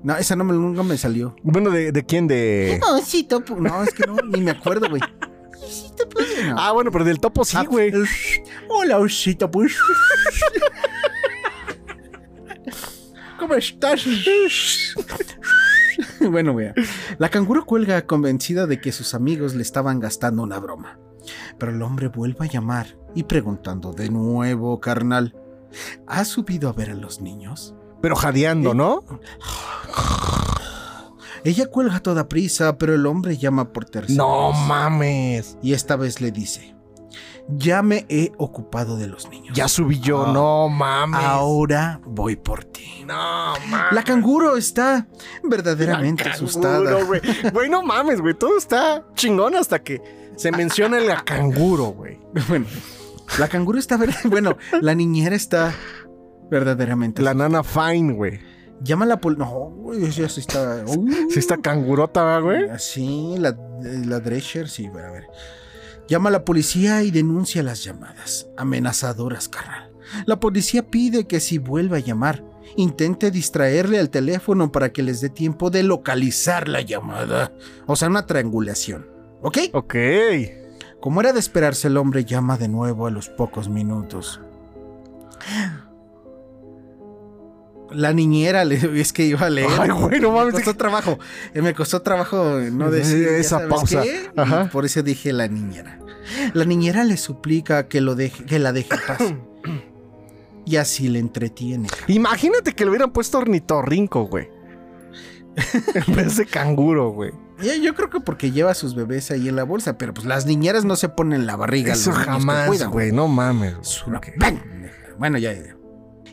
No, 0.03 0.15
esa 0.17 0.35
no 0.35 0.43
me, 0.43 0.53
nunca 0.53 0.83
me 0.83 0.97
salió. 0.97 1.35
Bueno, 1.41 1.71
¿de, 1.71 1.91
de 1.91 2.05
quién? 2.05 2.27
De. 2.27 2.79
No, 2.79 2.99
sí, 2.99 3.23
topo. 3.23 3.55
No, 3.55 3.83
es 3.83 3.93
que 3.93 4.05
no, 4.05 4.15
ni 4.17 4.39
me 4.39 4.51
acuerdo, 4.51 4.87
güey. 4.89 5.01
No. 6.45 6.55
Ah, 6.57 6.71
bueno, 6.71 6.91
pero 6.91 7.03
del 7.03 7.19
topo 7.19 7.43
sí, 7.43 7.57
Ah, 7.57 7.63
güey. 7.63 7.91
Hola, 8.69 8.99
osito, 8.99 9.49
pues. 9.49 9.75
¿Cómo 13.39 13.53
estás? 13.55 14.05
bueno, 16.21 16.55
vea. 16.55 16.73
La 17.17 17.29
canguro 17.29 17.65
cuelga 17.65 18.05
convencida 18.05 18.65
de 18.65 18.79
que 18.79 18.91
sus 18.91 19.13
amigos 19.13 19.55
le 19.55 19.61
estaban 19.61 19.99
gastando 19.99 20.43
una 20.43 20.59
broma. 20.59 20.99
Pero 21.57 21.71
el 21.71 21.81
hombre 21.81 22.07
vuelve 22.07 22.45
a 22.45 22.49
llamar 22.49 22.97
y 23.13 23.23
preguntando 23.23 23.93
de 23.93 24.09
nuevo, 24.09 24.79
carnal, 24.79 25.35
¿has 26.07 26.27
subido 26.29 26.69
a 26.69 26.73
ver 26.73 26.91
a 26.91 26.95
los 26.95 27.21
niños? 27.21 27.75
Pero 28.01 28.15
jadeando, 28.15 28.73
¿no? 28.73 29.03
Ella 31.45 31.67
cuelga 31.67 31.97
a 31.97 31.99
toda 32.01 32.27
prisa, 32.27 32.77
pero 32.77 32.93
el 32.95 33.05
hombre 33.05 33.37
llama 33.37 33.71
por 33.71 33.85
tercera 33.85 34.17
No 34.17 34.49
vez. 34.51 34.59
mames. 34.67 35.57
Y 35.61 35.73
esta 35.73 35.95
vez 35.95 36.19
le 36.19 36.31
dice, 36.31 36.75
ya 37.47 37.83
me 37.83 38.05
he 38.09 38.31
ocupado 38.37 38.97
de 38.97 39.07
los 39.07 39.29
niños. 39.29 39.55
Ya 39.55 39.67
subí 39.67 39.99
yo, 39.99 40.25
Ah. 40.25 40.31
no 40.33 40.67
mames. 40.69 41.19
Ahora 41.23 42.01
voy 42.03 42.35
por 42.35 42.65
ti. 42.65 43.03
No 43.05 43.53
mames. 43.69 43.91
La 43.93 44.03
canguro 44.03 44.57
está 44.57 45.07
verdaderamente 45.43 46.25
La 46.25 46.31
asustada. 46.31 46.83
canguro, 46.83 47.05
güey. 47.05 47.21
Güey, 47.53 47.69
no 47.69 47.83
mames, 47.83 48.19
güey. 48.21 48.33
Todo 48.33 48.57
está 48.57 49.05
chingón 49.13 49.55
hasta 49.55 49.83
que 49.83 50.01
se 50.35 50.51
menciona 50.51 50.97
el 50.97 51.13
canguro, 51.23 51.85
güey. 51.89 52.19
Bueno, 52.49 52.65
la 53.37 53.47
canguro 53.47 53.77
está 53.77 53.97
ver- 53.97 54.15
bueno, 54.25 54.57
la 54.81 54.95
niñera 54.95 55.35
está 55.35 55.73
verdaderamente. 56.49 57.21
La 57.21 57.33
nana 57.35 57.63
fine, 57.63 58.13
güey. 58.13 58.39
Llama 58.81 59.05
a 59.05 59.07
la 59.07 59.21
policía. 59.21 59.45
No, 59.45 59.51
güey, 59.69 60.09
ya 60.11 60.25
está. 60.25 60.83
Uh, 60.85 61.07
Sí 61.29 61.39
está 61.39 61.57
cangurota, 61.57 62.23
¿verdad, 62.23 62.41
güey. 62.41 62.69
Así, 62.69 63.35
la, 63.37 63.57
la 63.81 64.19
Drescher, 64.19 64.69
sí, 64.69 64.87
bueno, 64.89 65.07
a 65.07 65.11
ver. 65.11 65.27
Llama 66.07 66.29
a 66.29 66.33
la 66.33 66.45
policía 66.45 67.01
y 67.03 67.09
denuncia 67.11 67.63
las 67.63 67.83
llamadas 67.83 68.47
amenazadoras, 68.57 69.49
carnal. 69.49 69.91
La 70.27 70.39
policía 70.39 70.89
pide 70.89 71.25
que 71.25 71.39
si 71.39 71.57
vuelve 71.57 71.97
a 71.97 72.01
llamar, 72.01 72.43
intente 72.75 73.31
distraerle 73.31 73.99
al 73.99 74.11
teléfono 74.11 74.71
para 74.71 74.91
que 74.93 75.01
les 75.01 75.21
dé 75.21 75.29
tiempo 75.29 75.71
de 75.71 75.81
localizar 75.81 76.67
la 76.67 76.81
llamada. 76.81 77.53
O 77.87 77.95
sea, 77.95 78.07
una 78.09 78.27
triangulación. 78.27 79.07
¿Ok? 79.41 79.57
Ok. 79.73 79.95
Como 80.99 81.21
era 81.21 81.33
de 81.33 81.39
esperarse, 81.39 81.87
el 81.87 81.97
hombre 81.97 82.25
llama 82.25 82.57
de 82.57 82.67
nuevo 82.67 83.07
a 83.07 83.11
los 83.11 83.29
pocos 83.29 83.69
minutos. 83.69 84.41
La 87.91 88.13
niñera 88.13 88.65
le, 88.65 88.75
es 89.01 89.13
que 89.13 89.25
iba 89.25 89.41
a 89.45 89.49
leer. 89.49 89.69
Ay, 89.79 89.89
güey, 89.89 90.19
no 90.19 90.31
Me 90.31 90.37
mames. 90.39 90.53
costó 90.55 90.73
trabajo. 90.75 91.19
eh, 91.53 91.61
Me 91.61 91.73
costó 91.73 92.01
trabajo 92.01 92.59
no 92.71 92.89
decir 92.91 93.27
Esa 93.27 93.67
pausa. 93.67 94.03
Ajá. 94.35 94.69
Por 94.71 94.85
eso 94.85 95.03
dije 95.03 95.31
la 95.33 95.47
niñera. 95.47 95.99
La 96.53 96.65
niñera 96.65 97.03
le 97.03 97.17
suplica 97.17 97.87
que 97.87 98.01
lo 98.01 98.15
deje, 98.15 98.45
que 98.45 98.57
la 98.59 98.73
deje 98.73 98.89
en 98.95 98.99
paz. 99.07 99.33
y 100.65 100.77
así 100.77 101.07
le 101.09 101.19
entretiene. 101.19 101.87
Imagínate 102.07 102.73
que 102.73 102.83
le 102.85 102.89
hubieran 102.89 103.11
puesto 103.11 103.37
ornitorrinco, 103.37 104.23
güey. 104.27 104.49
en 106.07 106.15
vez 106.15 106.37
de 106.37 106.45
canguro, 106.45 107.09
güey. 107.11 107.31
Yo 107.81 107.95
creo 107.95 108.09
que 108.09 108.19
porque 108.19 108.51
lleva 108.51 108.71
a 108.71 108.75
sus 108.75 108.95
bebés 108.95 109.31
ahí 109.31 109.47
en 109.47 109.55
la 109.55 109.63
bolsa, 109.63 109.97
pero 109.97 110.13
pues 110.13 110.25
las 110.27 110.45
niñeras 110.45 110.83
no 110.83 110.97
se 110.97 111.07
ponen 111.07 111.41
en 111.41 111.47
la 111.47 111.55
barriga. 111.55 111.93
Eso 111.93 112.11
jamás, 112.11 112.85
güey. 112.89 113.11
No 113.13 113.27
mames. 113.29 113.75
Es 113.81 114.05
una. 114.05 114.19
Bueno, 115.17 115.37
ya, 115.37 115.53
ya. 115.53 115.77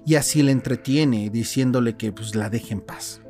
Y 0.04 0.16
así 0.16 0.42
le 0.42 0.52
entretiene, 0.52 1.30
diciéndole 1.30 1.96
que 1.96 2.12
pues 2.12 2.34
la 2.34 2.50
deje 2.50 2.74
en 2.74 2.80
paz. 2.80 3.20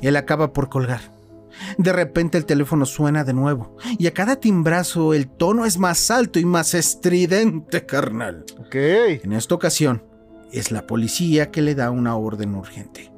Él 0.00 0.16
acaba 0.16 0.52
por 0.52 0.68
colgar. 0.68 1.00
De 1.78 1.92
repente 1.92 2.38
el 2.38 2.46
teléfono 2.46 2.86
suena 2.86 3.24
de 3.24 3.32
nuevo. 3.32 3.76
Y 3.98 4.06
a 4.06 4.14
cada 4.14 4.36
timbrazo 4.36 5.14
el 5.14 5.28
tono 5.28 5.66
es 5.66 5.78
más 5.78 6.10
alto 6.10 6.38
y 6.38 6.44
más 6.44 6.74
estridente, 6.74 7.86
carnal. 7.86 8.44
Ok. 8.58 8.74
En 8.74 9.32
esta 9.32 9.54
ocasión, 9.54 10.02
es 10.52 10.70
la 10.70 10.86
policía 10.86 11.50
que 11.50 11.62
le 11.62 11.74
da 11.74 11.90
una 11.90 12.16
orden 12.16 12.54
urgente. 12.54 13.12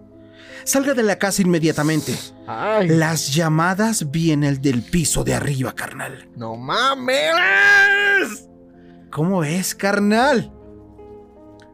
Salga 0.64 0.94
de 0.94 1.02
la 1.02 1.16
casa 1.16 1.42
inmediatamente. 1.42 2.14
Ay. 2.46 2.88
Las 2.88 3.34
llamadas 3.34 4.10
vienen 4.10 4.60
del 4.60 4.82
piso 4.82 5.22
de 5.22 5.34
arriba, 5.34 5.72
carnal. 5.74 6.28
No 6.36 6.56
mames. 6.56 7.34
¿Cómo 9.10 9.44
es, 9.44 9.74
carnal? 9.74 10.52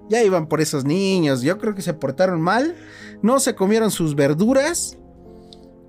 Ya 0.09 0.23
iban 0.23 0.47
por 0.47 0.61
esos 0.61 0.85
niños. 0.85 1.43
Yo 1.43 1.59
creo 1.59 1.75
que 1.75 1.83
se 1.83 1.95
portaron 1.95 2.41
mal. 2.41 2.77
No 3.23 3.41
se 3.41 3.55
comieron 3.55 3.91
sus 3.91 4.15
verduras. 4.15 4.99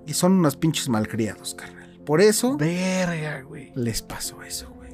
Y 0.06 0.14
son 0.14 0.32
unos 0.32 0.56
pinches 0.56 0.88
malcriados, 0.88 1.54
carnal. 1.54 2.00
Por 2.04 2.20
eso 2.20 2.56
Verga, 2.58 3.42
güey. 3.42 3.72
les 3.74 4.02
pasó 4.02 4.42
eso, 4.42 4.70
güey. 4.76 4.90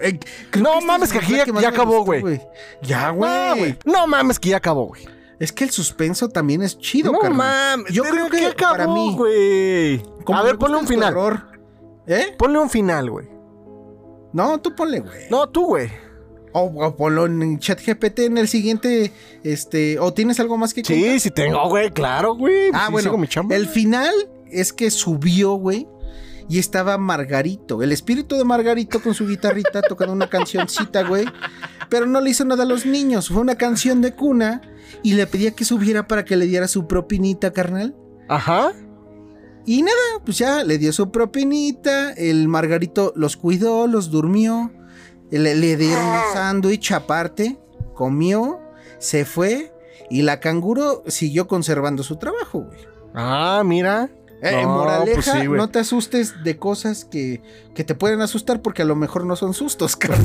Eh, 0.00 0.18
No 0.58 0.68
esta 0.74 0.78
es 0.78 0.84
mames, 0.84 1.12
que 1.12 1.18
aquí 1.18 1.34
ya- 1.60 1.68
acabó, 1.68 2.04
güey. 2.04 2.40
Ya, 2.82 3.10
güey. 3.10 3.78
No 3.84 4.06
mames, 4.06 4.38
que 4.38 4.50
ya 4.50 4.58
acabó, 4.58 4.86
güey. 4.86 5.06
es 5.38 5.52
que 5.52 5.64
el 5.64 5.70
suspenso 5.70 6.28
también 6.30 6.62
es 6.62 6.78
chido, 6.78 7.12
No 7.12 7.18
carnal. 7.18 7.38
mames. 7.78 7.92
Yo 7.92 8.02
creo 8.04 8.28
que 8.30 8.46
acabó, 8.46 8.72
para 8.72 8.86
mí- 8.86 9.14
güey. 9.16 10.02
A 10.34 10.42
ver, 10.42 10.56
ponle 10.58 10.76
un 10.78 10.86
final. 10.86 11.14
¿Eh? 12.06 12.34
Ponle 12.38 12.58
un 12.58 12.70
final, 12.70 13.10
güey. 13.10 13.28
No, 14.32 14.58
tú 14.60 14.74
ponle, 14.74 15.00
güey. 15.00 15.28
No, 15.30 15.48
tú, 15.48 15.66
güey. 15.66 15.90
O, 16.58 16.84
o 16.84 16.96
ponlo 16.96 17.26
en 17.26 17.58
ChatGPT 17.58 18.20
en 18.20 18.38
el 18.38 18.48
siguiente. 18.48 19.12
Este. 19.42 19.98
¿O 19.98 20.12
tienes 20.12 20.40
algo 20.40 20.56
más 20.56 20.72
que 20.72 20.82
contar? 20.82 20.96
Sí, 20.96 21.20
sí 21.20 21.30
tengo, 21.30 21.68
güey. 21.68 21.90
Claro, 21.90 22.34
güey. 22.34 22.70
Ah, 22.72 22.86
Sí, 22.86 22.92
bueno, 22.92 23.04
sigo 23.10 23.18
mi 23.18 23.28
chamba. 23.28 23.54
el 23.54 23.66
final 23.66 24.12
es 24.50 24.72
que 24.72 24.90
subió, 24.90 25.54
güey, 25.54 25.86
y 26.48 26.58
estaba 26.58 26.96
Margarito, 26.98 27.82
el 27.82 27.90
espíritu 27.92 28.36
de 28.36 28.44
Margarito 28.44 29.02
con 29.02 29.12
su 29.14 29.26
guitarrita 29.26 29.82
tocando 29.88 30.12
una 30.12 30.28
cancioncita, 30.30 31.02
güey, 31.02 31.26
pero 31.90 32.06
no 32.06 32.20
le 32.20 32.30
hizo 32.30 32.44
nada 32.44 32.62
a 32.62 32.66
los 32.66 32.86
niños, 32.86 33.28
fue 33.28 33.42
una 33.42 33.56
canción 33.56 34.00
de 34.00 34.12
cuna 34.14 34.60
y 35.02 35.14
le 35.14 35.26
pedía 35.26 35.50
que 35.50 35.64
subiera 35.64 36.06
para 36.06 36.24
que 36.24 36.36
le 36.36 36.46
diera 36.46 36.68
su 36.68 36.86
propinita, 36.86 37.52
carnal. 37.52 37.96
Ajá. 38.28 38.72
Y 39.66 39.82
nada, 39.82 39.96
pues 40.24 40.38
ya 40.38 40.62
le 40.62 40.78
dio 40.78 40.92
su 40.92 41.10
propinita, 41.10 42.12
el 42.12 42.46
Margarito 42.46 43.12
los 43.16 43.36
cuidó, 43.36 43.88
los 43.88 44.10
durmió, 44.12 44.70
le, 45.30 45.54
le 45.54 45.76
dieron 45.76 46.04
un 46.04 46.20
sándwich 46.32 46.92
aparte, 46.92 47.58
comió, 47.94 48.60
se 48.98 49.24
fue 49.24 49.72
y 50.10 50.22
la 50.22 50.40
canguro 50.40 51.02
siguió 51.06 51.46
conservando 51.48 52.02
su 52.02 52.16
trabajo, 52.16 52.60
güey. 52.62 52.78
Ah, 53.14 53.62
mira. 53.64 54.08
Eh, 54.42 54.60
No, 54.62 54.68
moraleja, 54.68 55.14
pues 55.14 55.24
sí, 55.26 55.46
güey. 55.46 55.58
no 55.58 55.68
te 55.70 55.78
asustes 55.78 56.44
de 56.44 56.58
cosas 56.58 57.04
que, 57.06 57.40
que 57.74 57.84
te 57.84 57.94
pueden 57.94 58.20
asustar 58.20 58.60
porque 58.60 58.82
a 58.82 58.84
lo 58.84 58.94
mejor 58.94 59.24
no 59.24 59.34
son 59.34 59.54
sustos, 59.54 59.96
carnal. 59.96 60.20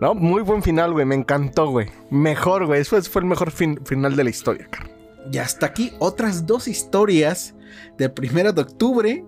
No, 0.00 0.14
muy 0.14 0.42
buen 0.42 0.62
final, 0.62 0.92
güey. 0.92 1.06
Me 1.06 1.14
encantó, 1.14 1.68
güey. 1.70 1.88
Mejor, 2.10 2.66
güey. 2.66 2.80
Eso 2.82 3.00
fue 3.02 3.22
el 3.22 3.28
mejor 3.28 3.50
fin- 3.50 3.80
final 3.84 4.14
de 4.16 4.24
la 4.24 4.30
historia, 4.30 4.68
cara. 4.70 4.90
Y 5.32 5.38
hasta 5.38 5.66
aquí 5.66 5.92
otras 5.98 6.46
dos 6.46 6.68
historias 6.68 7.54
de 7.98 8.08
primero 8.08 8.52
de 8.52 8.62
octubre 8.62 9.24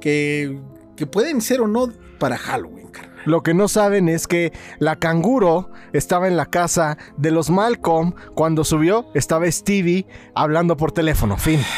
que, 0.00 0.60
que 0.96 1.06
pueden 1.06 1.40
ser 1.40 1.60
o 1.60 1.66
no 1.66 1.88
para 2.18 2.36
Halloween, 2.36 2.88
carnal. 2.88 3.16
Lo 3.24 3.42
que 3.42 3.54
no 3.54 3.68
saben 3.68 4.08
es 4.08 4.26
que 4.26 4.52
la 4.78 4.96
canguro 4.96 5.70
estaba 5.92 6.28
en 6.28 6.36
la 6.36 6.46
casa 6.46 6.96
de 7.16 7.30
los 7.32 7.50
Malcolm. 7.50 8.14
Cuando 8.34 8.64
subió, 8.64 9.06
estaba 9.14 9.50
Stevie 9.50 10.06
hablando 10.34 10.76
por 10.76 10.92
teléfono. 10.92 11.36
Fin. 11.36 11.60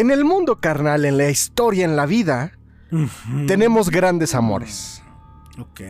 En 0.00 0.10
el 0.10 0.24
mundo 0.24 0.60
carnal, 0.60 1.04
en 1.04 1.18
la 1.18 1.28
historia, 1.30 1.84
en 1.84 1.96
la 1.96 2.06
vida, 2.06 2.52
tenemos 3.46 3.90
grandes 3.90 4.34
amores. 4.34 5.02
Ok. 5.58 5.80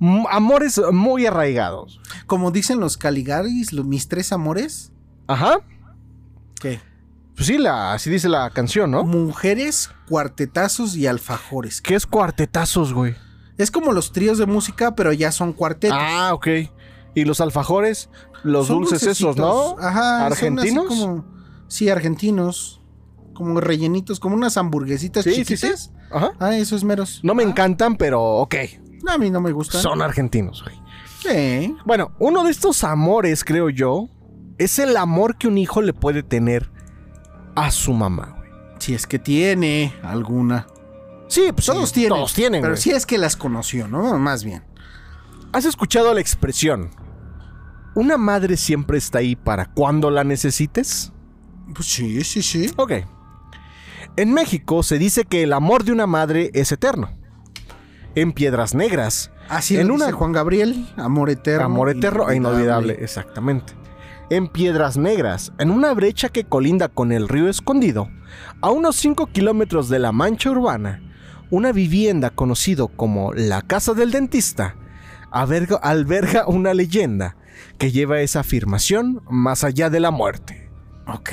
M- 0.00 0.24
amores 0.30 0.80
muy 0.92 1.26
arraigados. 1.26 2.00
Como 2.26 2.50
dicen 2.50 2.80
los 2.80 2.96
Caligaris, 2.96 3.72
los, 3.72 3.84
mis 3.86 4.08
tres 4.08 4.32
amores. 4.32 4.92
Ajá. 5.26 5.58
¿Qué? 6.60 6.80
Pues 7.34 7.46
sí, 7.46 7.58
la, 7.58 7.92
así 7.94 8.10
dice 8.10 8.28
la 8.28 8.50
canción, 8.50 8.90
¿no? 8.90 9.04
Mujeres, 9.04 9.90
cuartetazos 10.08 10.96
y 10.96 11.06
alfajores. 11.06 11.80
¿Qué 11.80 11.94
es 11.94 12.06
cuartetazos, 12.06 12.92
güey? 12.92 13.14
Es 13.58 13.70
como 13.70 13.92
los 13.92 14.12
tríos 14.12 14.38
de 14.38 14.46
música, 14.46 14.94
pero 14.94 15.12
ya 15.12 15.32
son 15.32 15.52
cuartetos. 15.52 15.98
Ah, 16.00 16.30
ok. 16.34 16.46
¿Y 17.14 17.24
los 17.24 17.40
alfajores? 17.40 18.08
Los 18.44 18.66
Son 18.68 18.78
dulces 18.82 19.02
esos, 19.04 19.36
¿no? 19.36 19.76
Ajá. 19.78 20.26
¿Argentinos? 20.26 20.86
como- 20.86 21.24
sí, 21.68 21.88
argentinos. 21.88 22.80
Como 23.34 23.60
rellenitos, 23.60 24.20
como 24.20 24.34
unas 24.36 24.56
hamburguesitas 24.56 25.24
Sí, 25.24 25.34
sí, 25.34 25.44
chiquitas. 25.44 25.84
sí. 25.84 25.90
Ajá. 26.10 26.32
Ah, 26.38 26.56
esos 26.56 26.84
meros. 26.84 27.20
No 27.22 27.34
me 27.34 27.42
Ah, 27.44 27.48
encantan, 27.48 27.96
pero 27.96 28.22
ok. 28.22 28.54
A 29.08 29.18
mí 29.18 29.30
no 29.30 29.40
me 29.40 29.52
gustan. 29.52 29.80
Son 29.80 30.02
argentinos, 30.02 30.62
güey. 30.62 30.76
Sí. 31.22 31.74
Bueno, 31.84 32.12
uno 32.18 32.44
de 32.44 32.50
estos 32.50 32.84
amores, 32.84 33.44
creo 33.44 33.70
yo, 33.70 34.08
es 34.58 34.78
el 34.78 34.96
amor 34.96 35.36
que 35.38 35.48
un 35.48 35.56
hijo 35.58 35.80
le 35.82 35.92
puede 35.94 36.22
tener 36.22 36.70
a 37.54 37.70
su 37.70 37.92
mamá, 37.92 38.34
güey. 38.36 38.50
Si 38.78 38.94
es 38.94 39.06
que 39.06 39.18
tiene 39.18 39.94
alguna. 40.02 40.66
Sí, 41.28 41.50
pues 41.54 41.66
Todos 41.66 41.88
sí, 41.88 41.94
tienen. 41.94 42.18
Todos 42.18 42.34
tienen, 42.34 42.60
Pero 42.60 42.74
güey. 42.74 42.82
sí 42.82 42.90
es 42.90 43.06
que 43.06 43.16
las 43.18 43.36
conoció, 43.36 43.88
¿no? 43.88 44.18
Más 44.18 44.44
bien. 44.44 44.64
¿Has 45.52 45.64
escuchado 45.64 46.12
la 46.12 46.20
expresión? 46.20 46.90
¿Una 47.94 48.16
madre 48.16 48.56
siempre 48.56 48.98
está 48.98 49.18
ahí 49.18 49.36
para 49.36 49.66
cuando 49.66 50.10
la 50.10 50.24
necesites? 50.24 51.12
Pues 51.74 51.86
sí, 51.88 52.22
sí, 52.24 52.42
sí. 52.42 52.70
Ok. 52.76 52.92
En 54.16 54.32
México 54.32 54.82
se 54.82 54.98
dice 54.98 55.24
que 55.24 55.42
el 55.42 55.52
amor 55.52 55.84
de 55.84 55.92
una 55.92 56.06
madre 56.06 56.50
es 56.54 56.70
eterno. 56.72 57.10
En 58.14 58.32
Piedras 58.32 58.74
Negras, 58.74 59.30
Así 59.48 59.76
En 59.76 59.90
una- 59.90 60.06
una 60.06 60.16
Juan 60.16 60.32
Gabriel, 60.32 60.86
amor 60.96 61.28
eterno. 61.28 61.64
amor 61.66 61.90
eterno 61.90 62.30
e 62.30 62.36
inolvidable, 62.36 62.96
exactamente. 63.00 63.74
En 64.30 64.48
Piedras 64.48 64.96
Negras, 64.96 65.52
en 65.58 65.70
una 65.70 65.92
brecha 65.92 66.28
que 66.30 66.44
colinda 66.44 66.88
con 66.88 67.12
el 67.12 67.28
río 67.28 67.48
Escondido, 67.48 68.08
a 68.62 68.70
unos 68.70 68.96
5 68.96 69.26
kilómetros 69.26 69.88
de 69.90 69.98
la 69.98 70.12
mancha 70.12 70.50
urbana, 70.50 71.02
una 71.50 71.72
vivienda 71.72 72.30
conocido 72.30 72.88
como 72.88 73.34
la 73.34 73.60
Casa 73.62 73.92
del 73.94 74.10
Dentista 74.10 74.76
alberga, 75.30 75.76
alberga 75.76 76.46
una 76.46 76.72
leyenda 76.72 77.36
que 77.78 77.90
lleva 77.90 78.20
esa 78.20 78.40
afirmación 78.40 79.22
más 79.28 79.64
allá 79.64 79.90
de 79.90 80.00
la 80.00 80.10
muerte. 80.12 80.70
Ok. 81.08 81.30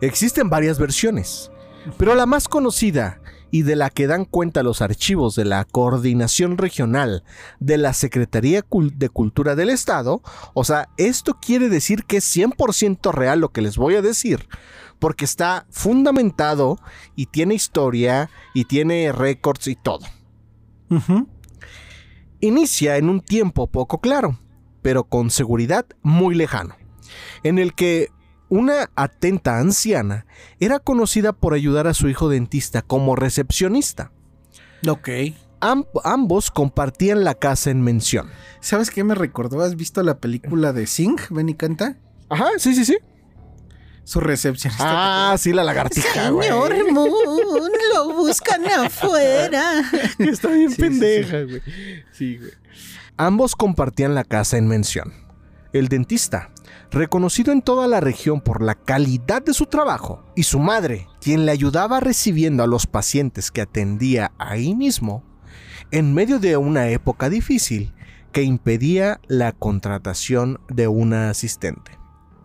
Existen 0.00 0.50
varias 0.50 0.78
versiones, 0.78 1.50
pero 1.96 2.14
la 2.14 2.26
más 2.26 2.48
conocida 2.48 3.20
y 3.50 3.62
de 3.62 3.76
la 3.76 3.90
que 3.90 4.06
dan 4.06 4.24
cuenta 4.24 4.62
los 4.62 4.82
archivos 4.82 5.36
de 5.36 5.44
la 5.44 5.64
Coordinación 5.64 6.58
Regional 6.58 7.24
de 7.60 7.78
la 7.78 7.92
Secretaría 7.92 8.62
de 8.70 9.08
Cultura 9.08 9.54
del 9.54 9.70
Estado, 9.70 10.20
o 10.52 10.64
sea, 10.64 10.88
esto 10.96 11.38
quiere 11.40 11.68
decir 11.68 12.04
que 12.04 12.18
es 12.18 12.36
100% 12.36 13.12
real 13.12 13.40
lo 13.40 13.50
que 13.50 13.62
les 13.62 13.76
voy 13.76 13.94
a 13.94 14.02
decir, 14.02 14.48
porque 14.98 15.24
está 15.24 15.66
fundamentado 15.70 16.78
y 17.14 17.26
tiene 17.26 17.54
historia 17.54 18.28
y 18.52 18.64
tiene 18.64 19.12
récords 19.12 19.68
y 19.68 19.76
todo. 19.76 20.04
Inicia 22.40 22.96
en 22.96 23.08
un 23.08 23.20
tiempo 23.20 23.66
poco 23.68 24.00
claro, 24.00 24.38
pero 24.82 25.04
con 25.04 25.30
seguridad 25.30 25.86
muy 26.02 26.34
lejano, 26.34 26.76
en 27.42 27.58
el 27.58 27.74
que 27.74 28.10
una 28.48 28.90
atenta 28.94 29.58
anciana 29.58 30.26
era 30.60 30.78
conocida 30.78 31.32
por 31.32 31.54
ayudar 31.54 31.86
a 31.86 31.94
su 31.94 32.08
hijo 32.08 32.28
dentista 32.28 32.82
como 32.82 33.16
recepcionista. 33.16 34.12
Ok. 34.88 35.08
Am- 35.60 35.84
ambos 36.04 36.50
compartían 36.50 37.24
la 37.24 37.34
casa 37.34 37.70
en 37.70 37.80
mención. 37.82 38.28
¿Sabes 38.60 38.90
qué 38.90 39.02
me 39.04 39.14
recordó? 39.14 39.62
¿Has 39.62 39.74
visto 39.74 40.02
la 40.02 40.18
película 40.18 40.72
de 40.72 40.86
Sing? 40.86 41.16
Ven 41.30 41.48
y 41.48 41.54
canta. 41.54 41.96
Ajá, 42.28 42.46
sí, 42.58 42.74
sí, 42.74 42.84
sí. 42.84 42.96
Su 44.04 44.20
recepcionista. 44.20 45.32
Ah, 45.32 45.36
sí, 45.38 45.52
la 45.52 45.64
lagartija, 45.64 46.28
güey. 46.30 46.48
Moon, 46.92 47.72
lo 47.94 48.14
buscan 48.14 48.64
afuera. 48.66 49.82
Está 50.18 50.48
bien 50.48 50.70
Sí, 50.70 50.80
pendeja, 50.80 51.42
güey. 51.42 51.62
Sí, 52.12 52.36
güey. 52.38 52.52
Ambos 53.16 53.56
compartían 53.56 54.14
la 54.14 54.22
casa 54.24 54.58
en 54.58 54.68
mención. 54.68 55.12
El 55.72 55.88
dentista, 55.88 56.50
reconocido 56.96 57.52
en 57.52 57.62
toda 57.62 57.86
la 57.86 58.00
región 58.00 58.40
por 58.40 58.62
la 58.62 58.74
calidad 58.74 59.42
de 59.42 59.54
su 59.54 59.66
trabajo, 59.66 60.24
y 60.34 60.42
su 60.42 60.58
madre, 60.58 61.08
quien 61.20 61.46
le 61.46 61.52
ayudaba 61.52 62.00
recibiendo 62.00 62.62
a 62.62 62.66
los 62.66 62.86
pacientes 62.86 63.50
que 63.50 63.60
atendía 63.60 64.32
ahí 64.38 64.74
mismo, 64.74 65.22
en 65.90 66.14
medio 66.14 66.38
de 66.38 66.56
una 66.56 66.88
época 66.88 67.30
difícil 67.30 67.94
que 68.32 68.42
impedía 68.42 69.20
la 69.28 69.52
contratación 69.52 70.60
de 70.68 70.88
una 70.88 71.30
asistente. 71.30 71.92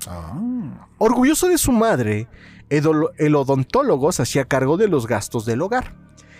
Ah. 0.08 0.88
Orgulloso 0.98 1.48
de 1.48 1.58
su 1.58 1.72
madre, 1.72 2.28
el 2.70 3.36
odontólogo 3.36 4.12
se 4.12 4.22
hacía 4.22 4.46
cargo 4.46 4.78
de 4.78 4.88
los 4.88 5.08
gastos 5.08 5.46
del 5.46 5.62
hogar 5.62 5.96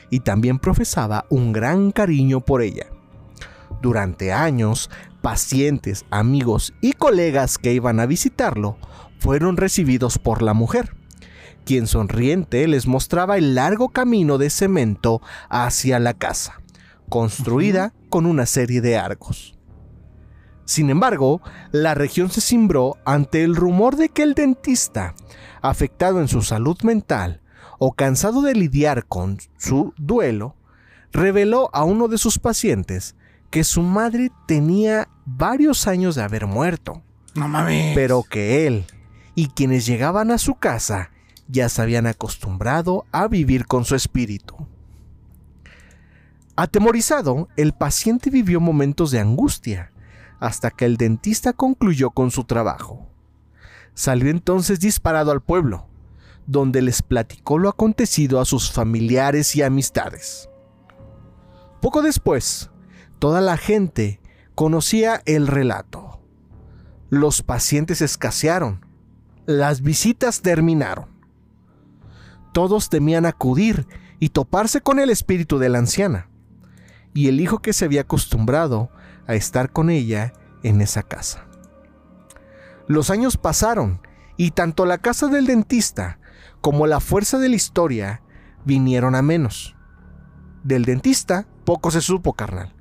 y 0.10 0.22
también 0.22 0.60
profesaba 0.60 1.26
un 1.30 1.52
gran 1.52 1.92
cariño 1.92 2.42
por 2.42 2.62
ella. 2.62 2.88
Durante 3.82 4.32
años, 4.32 4.90
pacientes, 5.22 6.06
amigos 6.10 6.74
y 6.82 6.94
colegas 6.94 7.58
que 7.58 7.74
iban 7.74 8.00
a 8.00 8.06
visitarlo 8.06 8.78
fueron 9.20 9.58
recibidos 9.58 10.18
por 10.18 10.42
la 10.42 10.54
mujer, 10.54 10.96
quien 11.64 11.88
sonriente 11.88 12.68
les 12.68 12.88
mostraba 12.88 13.38
el 13.38 13.56
largo 13.56 13.90
camino 13.90 14.38
de 14.38 14.50
cemento 14.50 15.22
hacia 15.50 16.00
la 16.00 16.14
casa, 16.14 16.62
construida 17.08 17.94
con 18.10 18.26
una 18.26 18.46
serie 18.46 18.82
de 18.82 18.98
arcos. 18.98 19.58
Sin 20.66 20.90
embargo, 20.90 21.42
la 21.72 21.94
región 21.94 22.30
se 22.30 22.42
cimbró 22.42 22.98
ante 23.06 23.44
el 23.44 23.56
rumor 23.56 23.98
de 23.98 24.10
que 24.10 24.24
el 24.24 24.34
dentista, 24.34 25.16
afectado 25.62 26.22
en 26.22 26.28
su 26.28 26.42
salud 26.42 26.78
mental 26.84 27.42
o 27.78 27.94
cansado 27.94 28.42
de 28.42 28.56
lidiar 28.56 29.06
con 29.06 29.38
su 29.58 29.94
duelo, 29.98 30.56
reveló 31.12 31.70
a 31.74 31.84
uno 31.84 32.08
de 32.08 32.18
sus 32.18 32.40
pacientes 32.40 33.16
que 33.52 33.64
su 33.64 33.82
madre 33.84 34.32
tenía 34.48 35.10
varios 35.26 35.86
años 35.88 36.16
de 36.16 36.24
haber 36.24 36.48
muerto, 36.48 37.04
No 37.36 37.48
mames. 37.48 37.94
pero 37.94 38.24
que 38.24 38.66
él 38.66 38.86
y 39.36 39.48
quienes 39.50 39.86
llegaban 39.86 40.32
a 40.32 40.38
su 40.38 40.56
casa 40.56 41.12
ya 41.48 41.68
se 41.70 41.82
habían 41.82 42.08
acostumbrado 42.08 43.06
a 43.12 43.28
vivir 43.28 43.68
con 43.68 43.84
su 43.86 43.96
espíritu. 43.96 44.56
Atemorizado, 46.56 47.48
el 47.58 47.74
paciente 47.74 48.30
vivió 48.30 48.60
momentos 48.60 49.12
de 49.12 49.20
angustia 49.20 49.92
hasta 50.40 50.72
que 50.72 50.86
el 50.86 50.98
dentista 50.98 51.54
concluyó 51.54 52.12
con 52.12 52.32
su 52.32 52.44
trabajo. 52.46 53.08
Salió 53.94 54.30
entonces 54.30 54.80
disparado 54.80 55.32
al 55.32 55.42
pueblo, 55.42 55.88
donde 56.48 56.82
les 56.82 57.02
platicó 57.02 57.58
lo 57.58 57.70
acontecido 57.70 58.40
a 58.40 58.46
sus 58.46 58.72
familiares 58.72 59.56
y 59.56 59.62
amistades. 59.62 60.50
Poco 61.82 62.02
después, 62.02 62.70
toda 63.22 63.40
la 63.40 63.56
gente 63.56 64.20
conocía 64.56 65.22
el 65.28 65.46
relato. 65.46 66.20
Los 67.12 67.44
pacientes 67.44 68.02
escasearon. 68.02 68.84
Las 69.46 69.84
visitas 69.84 70.42
terminaron. 70.42 71.06
Todos 72.52 72.90
temían 72.90 73.28
acudir 73.28 73.86
y 74.18 74.30
toparse 74.30 74.82
con 74.82 74.98
el 74.98 75.12
espíritu 75.12 75.60
de 75.60 75.70
la 75.70 75.78
anciana 75.78 76.32
y 77.14 77.28
el 77.28 77.40
hijo 77.40 77.60
que 77.60 77.74
se 77.74 77.86
había 77.86 78.02
acostumbrado 78.02 78.90
a 79.28 79.36
estar 79.36 79.72
con 79.72 79.92
ella 79.92 80.34
en 80.64 80.82
esa 80.82 81.04
casa. 81.04 81.46
Los 82.88 83.12
años 83.12 83.38
pasaron 83.38 84.02
y 84.36 84.50
tanto 84.50 84.88
la 84.88 84.98
casa 84.98 85.28
del 85.28 85.46
dentista 85.46 86.18
como 86.60 86.88
la 86.88 87.00
fuerza 87.00 87.38
de 87.38 87.50
la 87.50 87.56
historia 87.56 88.24
vinieron 88.66 89.14
a 89.14 89.22
menos. 89.22 89.76
Del 90.64 90.86
dentista 90.86 91.46
poco 91.66 91.92
se 91.92 92.02
supo, 92.02 92.34
carnal. 92.34 92.81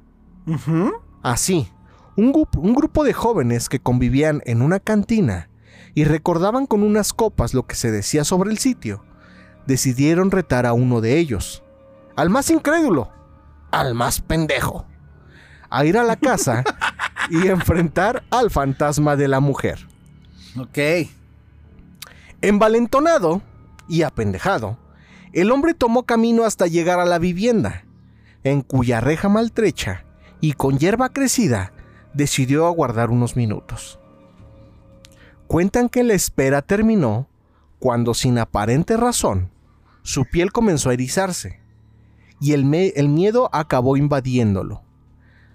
Así, 1.23 1.69
un, 2.17 2.33
un 2.57 2.75
grupo 2.75 3.05
de 3.05 3.13
jóvenes 3.13 3.69
que 3.69 3.81
convivían 3.81 4.43
en 4.47 4.63
una 4.63 4.81
cantina 4.81 5.49
y 5.95 6.05
recordaban 6.05 6.67
con 6.67 6.83
unas 6.83 7.13
copas 7.13 7.55
lo 7.55 7.67
que 7.67 7.75
se 7.75 7.91
decía 7.91 8.25
sobre 8.25 8.51
el 8.51 8.59
sitio, 8.59 9.05
decidieron 9.67 10.31
retar 10.31 10.67
a 10.67 10.73
uno 10.73 11.01
de 11.01 11.19
ellos, 11.19 11.63
al 12.17 12.31
más 12.31 12.51
incrédulo, 12.51 13.11
al 13.71 13.95
más 13.95 14.21
pendejo, 14.21 14.87
a 15.69 15.85
ir 15.85 15.97
a 15.97 16.05
la 16.05 16.17
casa 16.17 16.65
y 17.31 17.49
enfrentar 17.49 18.23
al 18.31 18.51
fantasma 18.51 19.17
de 19.17 19.29
la 19.29 19.41
mujer. 19.41 19.87
Ok. 20.59 21.09
Envalentonado 22.43 23.43
y 23.89 24.03
apendejado, 24.03 24.79
el 25.33 25.51
hombre 25.51 25.75
tomó 25.75 26.05
camino 26.05 26.45
hasta 26.45 26.67
llegar 26.67 26.99
a 26.99 27.05
la 27.05 27.19
vivienda, 27.19 27.85
en 28.43 28.63
cuya 28.63 29.01
reja 29.01 29.29
maltrecha 29.29 30.05
y 30.41 30.53
con 30.55 30.79
hierba 30.79 31.11
crecida 31.11 31.73
decidió 32.15 32.67
aguardar 32.67 33.11
unos 33.11 33.37
minutos. 33.37 33.99
Cuentan 35.47 35.89
que 35.89 36.05
la 36.05 36.15
espera 36.15 36.63
terminó 36.63 37.29
cuando 37.79 38.15
sin 38.15 38.39
aparente 38.39 38.97
razón 38.97 39.51
su 40.03 40.25
piel 40.25 40.53
comenzó 40.53 40.91
a 40.91 40.95
erizarse 40.95 41.61
y 42.41 42.53
el, 42.53 42.65
miedo 42.65 43.51
acabó 43.53 43.97
invadiéndolo. 43.97 44.83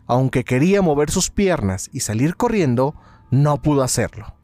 Aunque 0.06 0.44
quería 0.44 0.84
mover 0.84 1.10
sus 1.10 1.32
piernas 1.32 1.90
y 1.92 2.02
salir 2.02 2.36
corriendo, 2.36 2.94
no 3.32 3.62
pudo 3.62 3.82
hacerlo. 3.82 4.36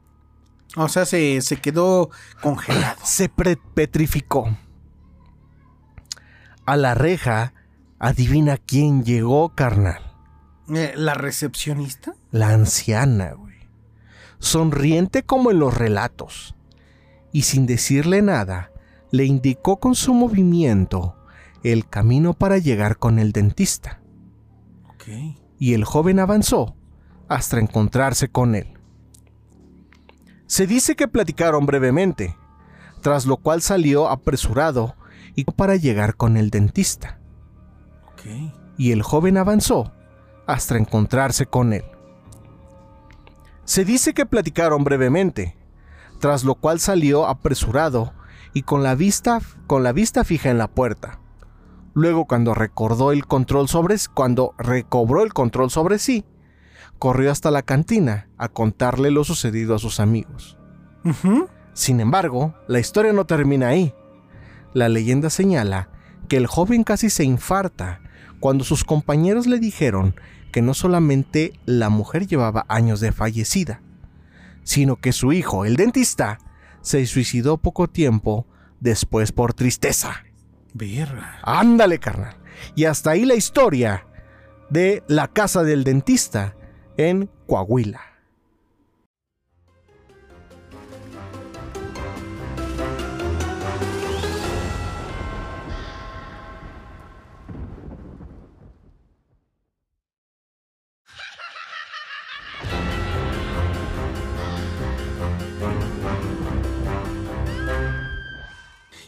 O 0.76 0.90
sea, 0.90 1.06
se, 1.06 1.40
se 1.42 1.58
quedó 1.58 2.10
congelado. 2.42 3.00
se 3.04 3.30
petrificó. 3.30 4.58
A 6.66 6.78
la 6.78 6.96
reja, 6.96 7.54
adivina 8.00 8.58
quién 8.58 9.04
llegó, 9.04 9.54
carnal. 9.54 10.11
Eh, 10.74 10.94
¿La 10.96 11.14
recepcionista? 11.14 12.14
La 12.32 12.50
anciana, 12.50 13.34
güey. 13.34 13.56
Sonriente 14.40 15.24
como 15.24 15.52
en 15.52 15.60
los 15.60 15.76
relatos. 15.78 16.56
Y 17.32 17.44
sin 17.44 17.66
decirle 17.66 18.22
nada, 18.22 18.72
le 19.12 19.26
indicó 19.26 19.80
con 19.80 19.96
su 19.96 20.14
movimiento 20.14 21.16
el 21.64 21.88
camino 21.88 22.34
para 22.34 22.58
llegar 22.58 22.98
con 22.98 23.20
el 23.20 23.32
dentista. 23.32 24.02
Ok. 24.90 25.08
y 25.58 25.76
el 25.76 25.84
joven 25.84 26.20
avanzó 26.20 26.76
hasta 27.28 27.60
encontrarse 27.60 28.30
con 28.30 28.56
él. 28.56 28.68
Se 30.48 30.66
dice 30.66 30.96
que 30.96 31.08
platicaron 31.08 31.68
brevemente, 31.68 32.36
tras 33.02 33.28
lo 33.28 33.38
cual 33.38 33.62
salió 33.62 34.10
apresurado 34.10 34.96
y 35.36 35.46
para 35.46 35.76
llegar 35.76 36.16
con 36.16 36.36
el 36.36 36.50
dentista. 36.50 37.20
Ok. 38.12 38.54
Y 38.78 38.92
el 38.92 39.04
joven 39.04 39.38
avanzó 39.38 39.94
hasta 40.48 40.78
encontrarse 40.78 41.46
con 41.46 41.74
él. 41.74 41.84
Se 43.66 43.86
dice 43.86 44.14
que 44.14 44.26
platicaron 44.26 44.84
brevemente, 44.84 45.56
tras 46.20 46.44
lo 46.44 46.56
cual 46.56 46.80
salió 46.80 47.28
apresurado 47.28 48.14
y 48.54 48.64
con 48.64 48.84
la 48.84 48.96
vista, 48.96 49.40
con 49.68 49.84
la 49.84 49.94
vista 49.94 50.24
fija 50.24 50.50
en 50.50 50.58
la 50.58 50.68
puerta. 50.68 51.20
Luego, 51.94 52.26
cuando 52.26 52.54
recordó 52.54 53.12
el 53.12 53.26
control 53.26 53.68
sobre 53.68 53.96
cuando 54.14 54.54
recobró 54.58 55.24
el 55.24 55.34
control 55.34 55.70
sobre 55.70 56.00
sí, 56.00 56.26
corrió 57.00 57.32
hasta 57.32 57.52
la 57.52 57.64
cantina 57.64 58.30
a 58.38 58.48
contarle 58.48 59.12
lo 59.12 59.24
sucedido 59.24 59.76
a 59.76 59.80
sus 59.80 60.00
amigos. 60.00 60.58
Sin 61.74 62.00
embargo, 62.00 62.54
la 62.68 62.80
historia 62.80 63.12
no 63.14 63.26
termina 63.26 63.70
ahí. 63.70 63.94
La 64.74 64.88
leyenda 64.88 65.30
señala 65.30 65.90
que 66.30 66.38
el 66.38 66.48
joven 66.48 66.84
casi 66.84 67.10
se 67.10 67.24
infarta 67.24 68.02
cuando 68.42 68.66
sus 68.66 68.84
compañeros 68.84 69.48
le 69.48 69.60
dijeron 69.60 70.16
que 70.52 70.62
no 70.62 70.74
solamente 70.74 71.54
la 71.66 71.90
mujer 71.90 72.28
llevaba 72.28 72.66
años 72.68 73.00
de 73.00 73.14
fallecida, 73.14 73.80
sino 74.64 74.98
que 74.98 75.14
su 75.14 75.32
hijo, 75.32 75.64
el 75.64 75.78
dentista, 75.78 76.40
se 76.82 77.06
suicidó 77.06 77.58
poco 77.58 77.88
tiempo 77.88 78.46
después 78.80 79.32
por 79.32 79.54
tristeza. 79.54 80.24
Verga. 80.74 81.40
Ándale, 81.44 82.00
carnal. 82.00 82.36
Y 82.76 82.86
hasta 82.86 83.12
ahí 83.12 83.26
la 83.26 83.36
historia 83.36 84.08
de 84.70 85.04
la 85.08 85.28
casa 85.28 85.64
del 85.64 85.84
dentista 85.84 86.56
en 86.98 87.30
Coahuila. 87.46 88.02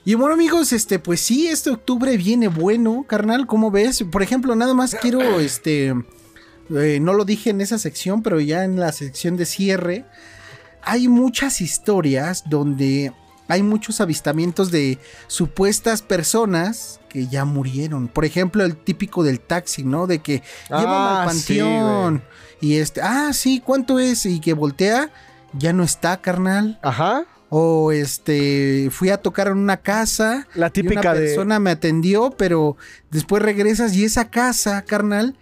Y 0.05 0.15
bueno 0.15 0.33
amigos, 0.33 0.73
este, 0.73 0.99
pues 0.99 1.21
sí, 1.21 1.47
este 1.47 1.69
octubre 1.69 2.17
viene 2.17 2.49
bueno, 2.49 3.05
carnal, 3.07 3.47
¿cómo 3.47 3.71
ves? 3.71 4.03
Por 4.11 4.21
ejemplo, 4.21 4.53
nada 4.55 4.73
más 4.73 4.95
quiero, 4.95 5.21
este, 5.39 5.93
eh, 6.75 6.99
no 7.01 7.13
lo 7.13 7.23
dije 7.23 7.51
en 7.51 7.61
esa 7.61 7.77
sección, 7.77 8.21
pero 8.21 8.39
ya 8.41 8.65
en 8.65 8.79
la 8.79 8.91
sección 8.91 9.37
de 9.37 9.45
cierre, 9.45 10.05
hay 10.81 11.07
muchas 11.07 11.61
historias 11.61 12.43
donde 12.49 13.13
hay 13.47 13.63
muchos 13.63 14.01
avistamientos 14.01 14.71
de 14.71 14.97
supuestas 15.27 16.01
personas 16.01 16.99
que 17.09 17.27
ya 17.27 17.45
murieron. 17.45 18.07
Por 18.09 18.25
ejemplo, 18.25 18.65
el 18.65 18.75
típico 18.75 19.23
del 19.23 19.39
taxi, 19.39 19.83
¿no? 19.83 20.07
De 20.07 20.19
que 20.19 20.41
llevan 20.69 20.87
Ah, 20.87 21.23
al 21.23 21.35
sí, 21.35 21.59
panteón 21.59 22.23
y 22.59 22.75
este, 22.77 23.01
ah, 23.01 23.31
sí, 23.33 23.61
¿cuánto 23.63 23.99
es? 23.99 24.25
Y 24.25 24.39
que 24.39 24.53
voltea, 24.53 25.11
ya 25.53 25.73
no 25.73 25.83
está, 25.83 26.21
carnal. 26.21 26.79
Ajá. 26.81 27.25
O 27.55 27.91
este, 27.91 28.87
fui 28.89 29.09
a 29.09 29.17
tocar 29.17 29.47
en 29.47 29.57
una 29.59 29.77
casa. 29.77 30.47
La 30.55 30.67
y 30.67 30.71
típica 30.71 31.01
una 31.01 31.13
de- 31.13 31.19
persona 31.27 31.59
me 31.59 31.69
atendió, 31.69 32.31
pero 32.35 32.77
después 33.11 33.43
regresas 33.43 33.93
y 33.95 34.05
esa 34.05 34.31
casa, 34.31 34.81
carnal, 34.81 35.35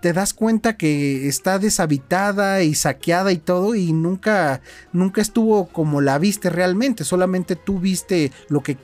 te 0.00 0.14
das 0.14 0.32
cuenta 0.32 0.78
que 0.78 1.28
está 1.28 1.58
deshabitada 1.58 2.62
y 2.62 2.74
saqueada 2.74 3.30
y 3.32 3.36
todo 3.36 3.74
y 3.74 3.92
nunca, 3.92 4.62
nunca 4.94 5.20
estuvo 5.20 5.66
como 5.68 6.00
la 6.00 6.18
viste 6.18 6.48
realmente. 6.48 7.04
Solamente 7.04 7.56
tú 7.56 7.78
viste 7.78 8.32
lo 8.48 8.62
que 8.62 8.78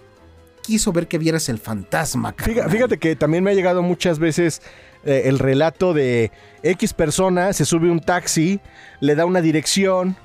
quiso 0.63 0.93
ver 0.93 1.09
que 1.09 1.17
vieras 1.17 1.49
el 1.49 1.59
fantasma, 1.59 2.33
Fíjate, 2.37 2.55
carnal. 2.57 2.71
fíjate 2.73 2.99
que 2.99 3.17
también 3.17 3.43
me 3.43 3.53
ha 3.53 3.55
llegado 3.55 3.81
muchas 3.83 4.19
veces 4.19 4.61
eh, 5.05 5.23
el 5.27 5.39
relato 5.39 5.95
de 5.95 6.31
X 6.63 6.93
persona, 6.93 7.55
se 7.55 7.65
sube 7.65 7.91
un 7.91 8.01
taxi, 8.01 8.61
le 9.01 9.15
da 9.15 9.25
una 9.25 9.41
dirección, 9.41 10.17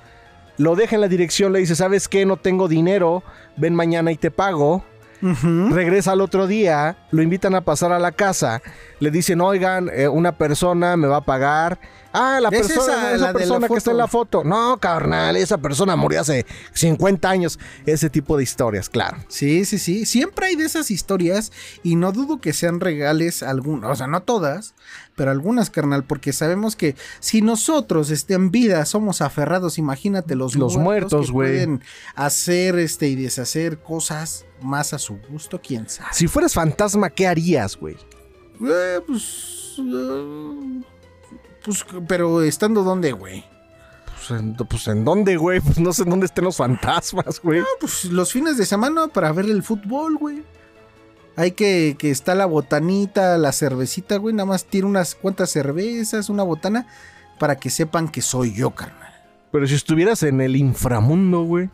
lo 0.62 0.76
deja 0.76 0.96
en 0.96 1.02
la 1.02 1.08
dirección, 1.08 1.54
le 1.54 1.60
dice, 1.60 1.76
¿sabes 1.76 2.08
qué? 2.08 2.24
No 2.24 2.38
tengo 2.38 2.68
dinero, 2.68 3.24
ven 3.58 3.74
mañana 3.74 4.12
y 4.12 4.16
te 4.16 4.30
pago. 4.30 4.84
Regresa 5.22 6.14
al 6.14 6.22
otro 6.22 6.48
día, 6.48 6.98
lo 7.12 7.22
invitan 7.22 7.54
a 7.54 7.62
pasar 7.62 7.92
a 7.92 8.00
la 8.00 8.12
casa, 8.12 8.62
le 9.02 9.12
dicen, 9.12 9.42
oigan, 9.42 9.90
eh, 9.92 10.08
una 10.08 10.38
persona 10.38 10.96
me 10.96 11.08
va 11.08 11.18
a 11.18 11.22
pagar. 11.26 11.80
Ah, 12.14 12.40
la 12.42 12.50
Es 12.50 12.68
persona, 12.68 12.94
esa, 12.94 13.16
esa 13.16 13.26
la 13.28 13.34
persona 13.34 13.68
que 13.68 13.74
está 13.74 13.92
en 13.92 13.98
la 13.98 14.08
foto. 14.08 14.44
No, 14.44 14.78
carnal, 14.80 15.36
esa 15.38 15.58
persona 15.58 15.96
murió 15.96 16.22
hace 16.22 16.46
50 16.74 17.28
años. 17.30 17.58
Ese 17.86 18.10
tipo 18.12 18.38
de 18.38 18.44
historias, 18.44 18.90
claro. 18.90 19.18
Sí, 19.28 19.66
sí, 19.66 19.80
sí. 19.80 20.06
Siempre 20.06 20.46
hay 20.48 20.56
de 20.56 20.66
esas 20.66 20.92
historias 20.92 21.52
y 21.84 21.96
no 21.96 22.12
dudo 22.12 22.40
que 22.40 22.54
sean 22.54 22.80
regales 22.80 23.42
algunas, 23.44 23.90
o 23.90 23.96
sea, 23.96 24.06
no 24.08 24.22
todas, 24.22 24.76
pero 25.16 25.32
algunas, 25.32 25.70
carnal, 25.72 26.04
porque 26.04 26.32
sabemos 26.32 26.76
que 26.76 26.96
si 27.20 27.42
nosotros 27.42 28.12
este, 28.12 28.36
en 28.36 28.52
vida 28.52 28.86
somos 28.86 29.22
aferrados, 29.22 29.80
imagínate 29.80 30.36
los, 30.36 30.56
Los 30.56 30.78
muertos, 30.78 31.28
que 31.28 31.32
güey. 31.32 31.50
pueden 31.50 31.84
hacer 32.16 32.78
este 32.78 33.08
y 33.08 33.16
deshacer 33.16 33.80
cosas 33.80 34.46
más 34.62 34.94
a 34.94 35.00
su 35.00 35.18
gusto, 35.30 35.60
quién 35.60 35.90
sabe. 35.90 36.10
Si 36.12 36.28
fueras 36.28 36.54
fantasma, 36.54 37.10
¿qué 37.10 37.26
harías, 37.26 37.78
güey? 37.78 37.96
Eh, 38.64 39.00
pues, 39.06 39.76
eh, 39.80 40.82
pues, 41.64 41.86
pero 42.08 42.42
estando 42.42 42.84
donde, 42.84 43.12
güey. 43.12 43.44
Pues 44.06 44.40
en, 44.40 44.56
pues, 44.56 44.88
¿en 44.88 45.04
dónde, 45.04 45.38
güey? 45.38 45.60
Pues 45.60 45.80
no 45.80 45.94
sé 45.94 46.04
en 46.04 46.10
dónde 46.12 46.28
estén 46.28 46.44
los 46.44 46.58
fantasmas, 46.58 47.42
güey. 47.42 47.62
Ah, 47.62 47.66
pues 47.80 48.06
los 48.06 48.32
fines 48.32 48.58
de 48.58 48.66
semana 48.66 49.08
para 49.08 49.32
ver 49.32 49.46
el 49.46 49.64
fútbol, 49.64 50.18
güey. 50.18 50.44
Hay 51.36 51.52
que, 51.52 51.96
que 51.98 52.12
está 52.12 52.36
la 52.36 52.46
botanita, 52.46 53.38
la 53.38 53.52
cervecita, 53.52 54.18
güey. 54.18 54.36
Nada 54.36 54.46
más 54.46 54.66
tiro 54.66 54.88
unas 54.88 55.16
cuantas 55.16 55.50
cervezas, 55.50 56.30
una 56.30 56.44
botana, 56.44 56.88
para 57.40 57.56
que 57.56 57.70
sepan 57.70 58.10
que 58.10 58.22
soy 58.22 58.54
yo, 58.54 58.72
carnal. 58.72 59.14
Pero 59.52 59.66
si 59.68 59.76
estuvieras 59.76 60.24
en 60.24 60.42
el 60.42 60.56
inframundo, 60.56 61.44
güey. 61.44 61.70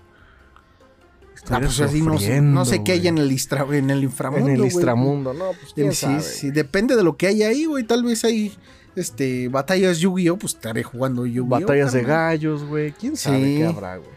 Ah, 1.49 1.59
pues 1.59 1.79
así 1.79 2.01
no, 2.01 2.13
sé, 2.13 2.19
sufriendo, 2.25 2.51
no 2.51 2.65
sé 2.65 2.83
qué 2.83 2.91
hay 2.93 3.07
en 3.07 3.17
el, 3.17 3.31
istra- 3.31 3.65
en 3.71 3.89
el 3.89 4.03
inframundo. 4.03 4.47
En 4.47 4.53
el 4.55 4.61
güey. 4.61 4.71
inframundo, 4.73 5.33
no, 5.33 5.51
pues 5.59 5.73
quién 5.73 5.91
Sí, 5.93 6.01
sabe. 6.01 6.21
sí, 6.21 6.51
depende 6.51 6.95
de 6.95 7.03
lo 7.03 7.15
que 7.17 7.27
hay 7.27 7.43
ahí, 7.43 7.65
güey. 7.65 7.83
Tal 7.85 8.03
vez 8.03 8.23
hay 8.25 8.53
este, 8.95 9.47
batallas 9.47 9.99
Yu-Gi-Oh! 9.99 10.37
Pues 10.37 10.53
estaré 10.55 10.83
jugando 10.83 11.25
Yu-Gi-Oh! 11.25 11.45
Batallas 11.61 11.93
de 11.93 12.03
gallos, 12.03 12.63
güey. 12.63 12.91
¿Quién 12.91 13.15
sabe 13.15 13.37
Sí. 13.43 13.57
qué 13.57 13.65
habrá, 13.65 13.97
güey? 13.97 14.09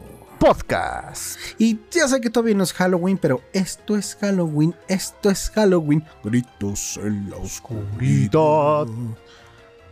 Podcast. 0.45 1.39
Y 1.59 1.79
ya 1.91 2.07
sé 2.07 2.21
que 2.21 2.29
todavía 2.29 2.55
no 2.55 2.65
es 2.65 2.73
Halloween, 2.75 3.17
pero 3.17 3.41
esto 3.55 3.97
es 3.97 4.15
Halloween, 4.21 4.75
esto 4.89 5.31
es 5.31 5.51
Halloween. 5.55 6.05
Gritos 6.23 6.99
en 6.99 7.31
la 7.31 7.37
oscuridad. 7.39 8.87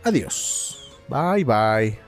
Adiós. 0.03 0.91
Bye 1.09 1.43
bye. 1.43 1.99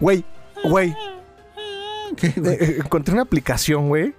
Güey, 0.00 0.24
güey. 0.64 0.94
Eh, 2.22 2.32
eh, 2.36 2.76
encontré 2.78 3.12
una 3.12 3.22
aplicación, 3.22 3.88
güey, 3.88 4.14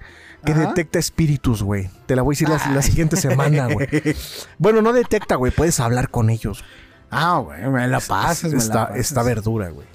que 0.46 0.54
Ajá. 0.54 0.68
detecta 0.68 1.00
espíritus, 1.00 1.62
güey. 1.64 1.90
Te 2.06 2.16
la 2.16 2.22
voy 2.22 2.34
a 2.34 2.36
decir 2.36 2.50
la, 2.50 2.74
la 2.74 2.82
siguiente 2.82 3.18
semana, 3.18 3.68
güey. 3.68 3.88
Bueno, 4.58 4.82
no 4.82 4.94
detecta, 4.94 5.36
güey. 5.36 5.52
Puedes 5.52 5.80
hablar 5.80 6.10
con 6.10 6.30
ellos. 6.30 6.64
Ah, 7.12 7.40
güey, 7.40 7.62
me 7.70 7.88
la 7.88 8.00
pasas, 8.00 8.52
me 8.52 8.58
la 8.58 8.64
está, 8.64 8.88
pasas. 8.88 8.98
está 8.98 9.24
verdura, 9.24 9.70
güey. 9.70 9.88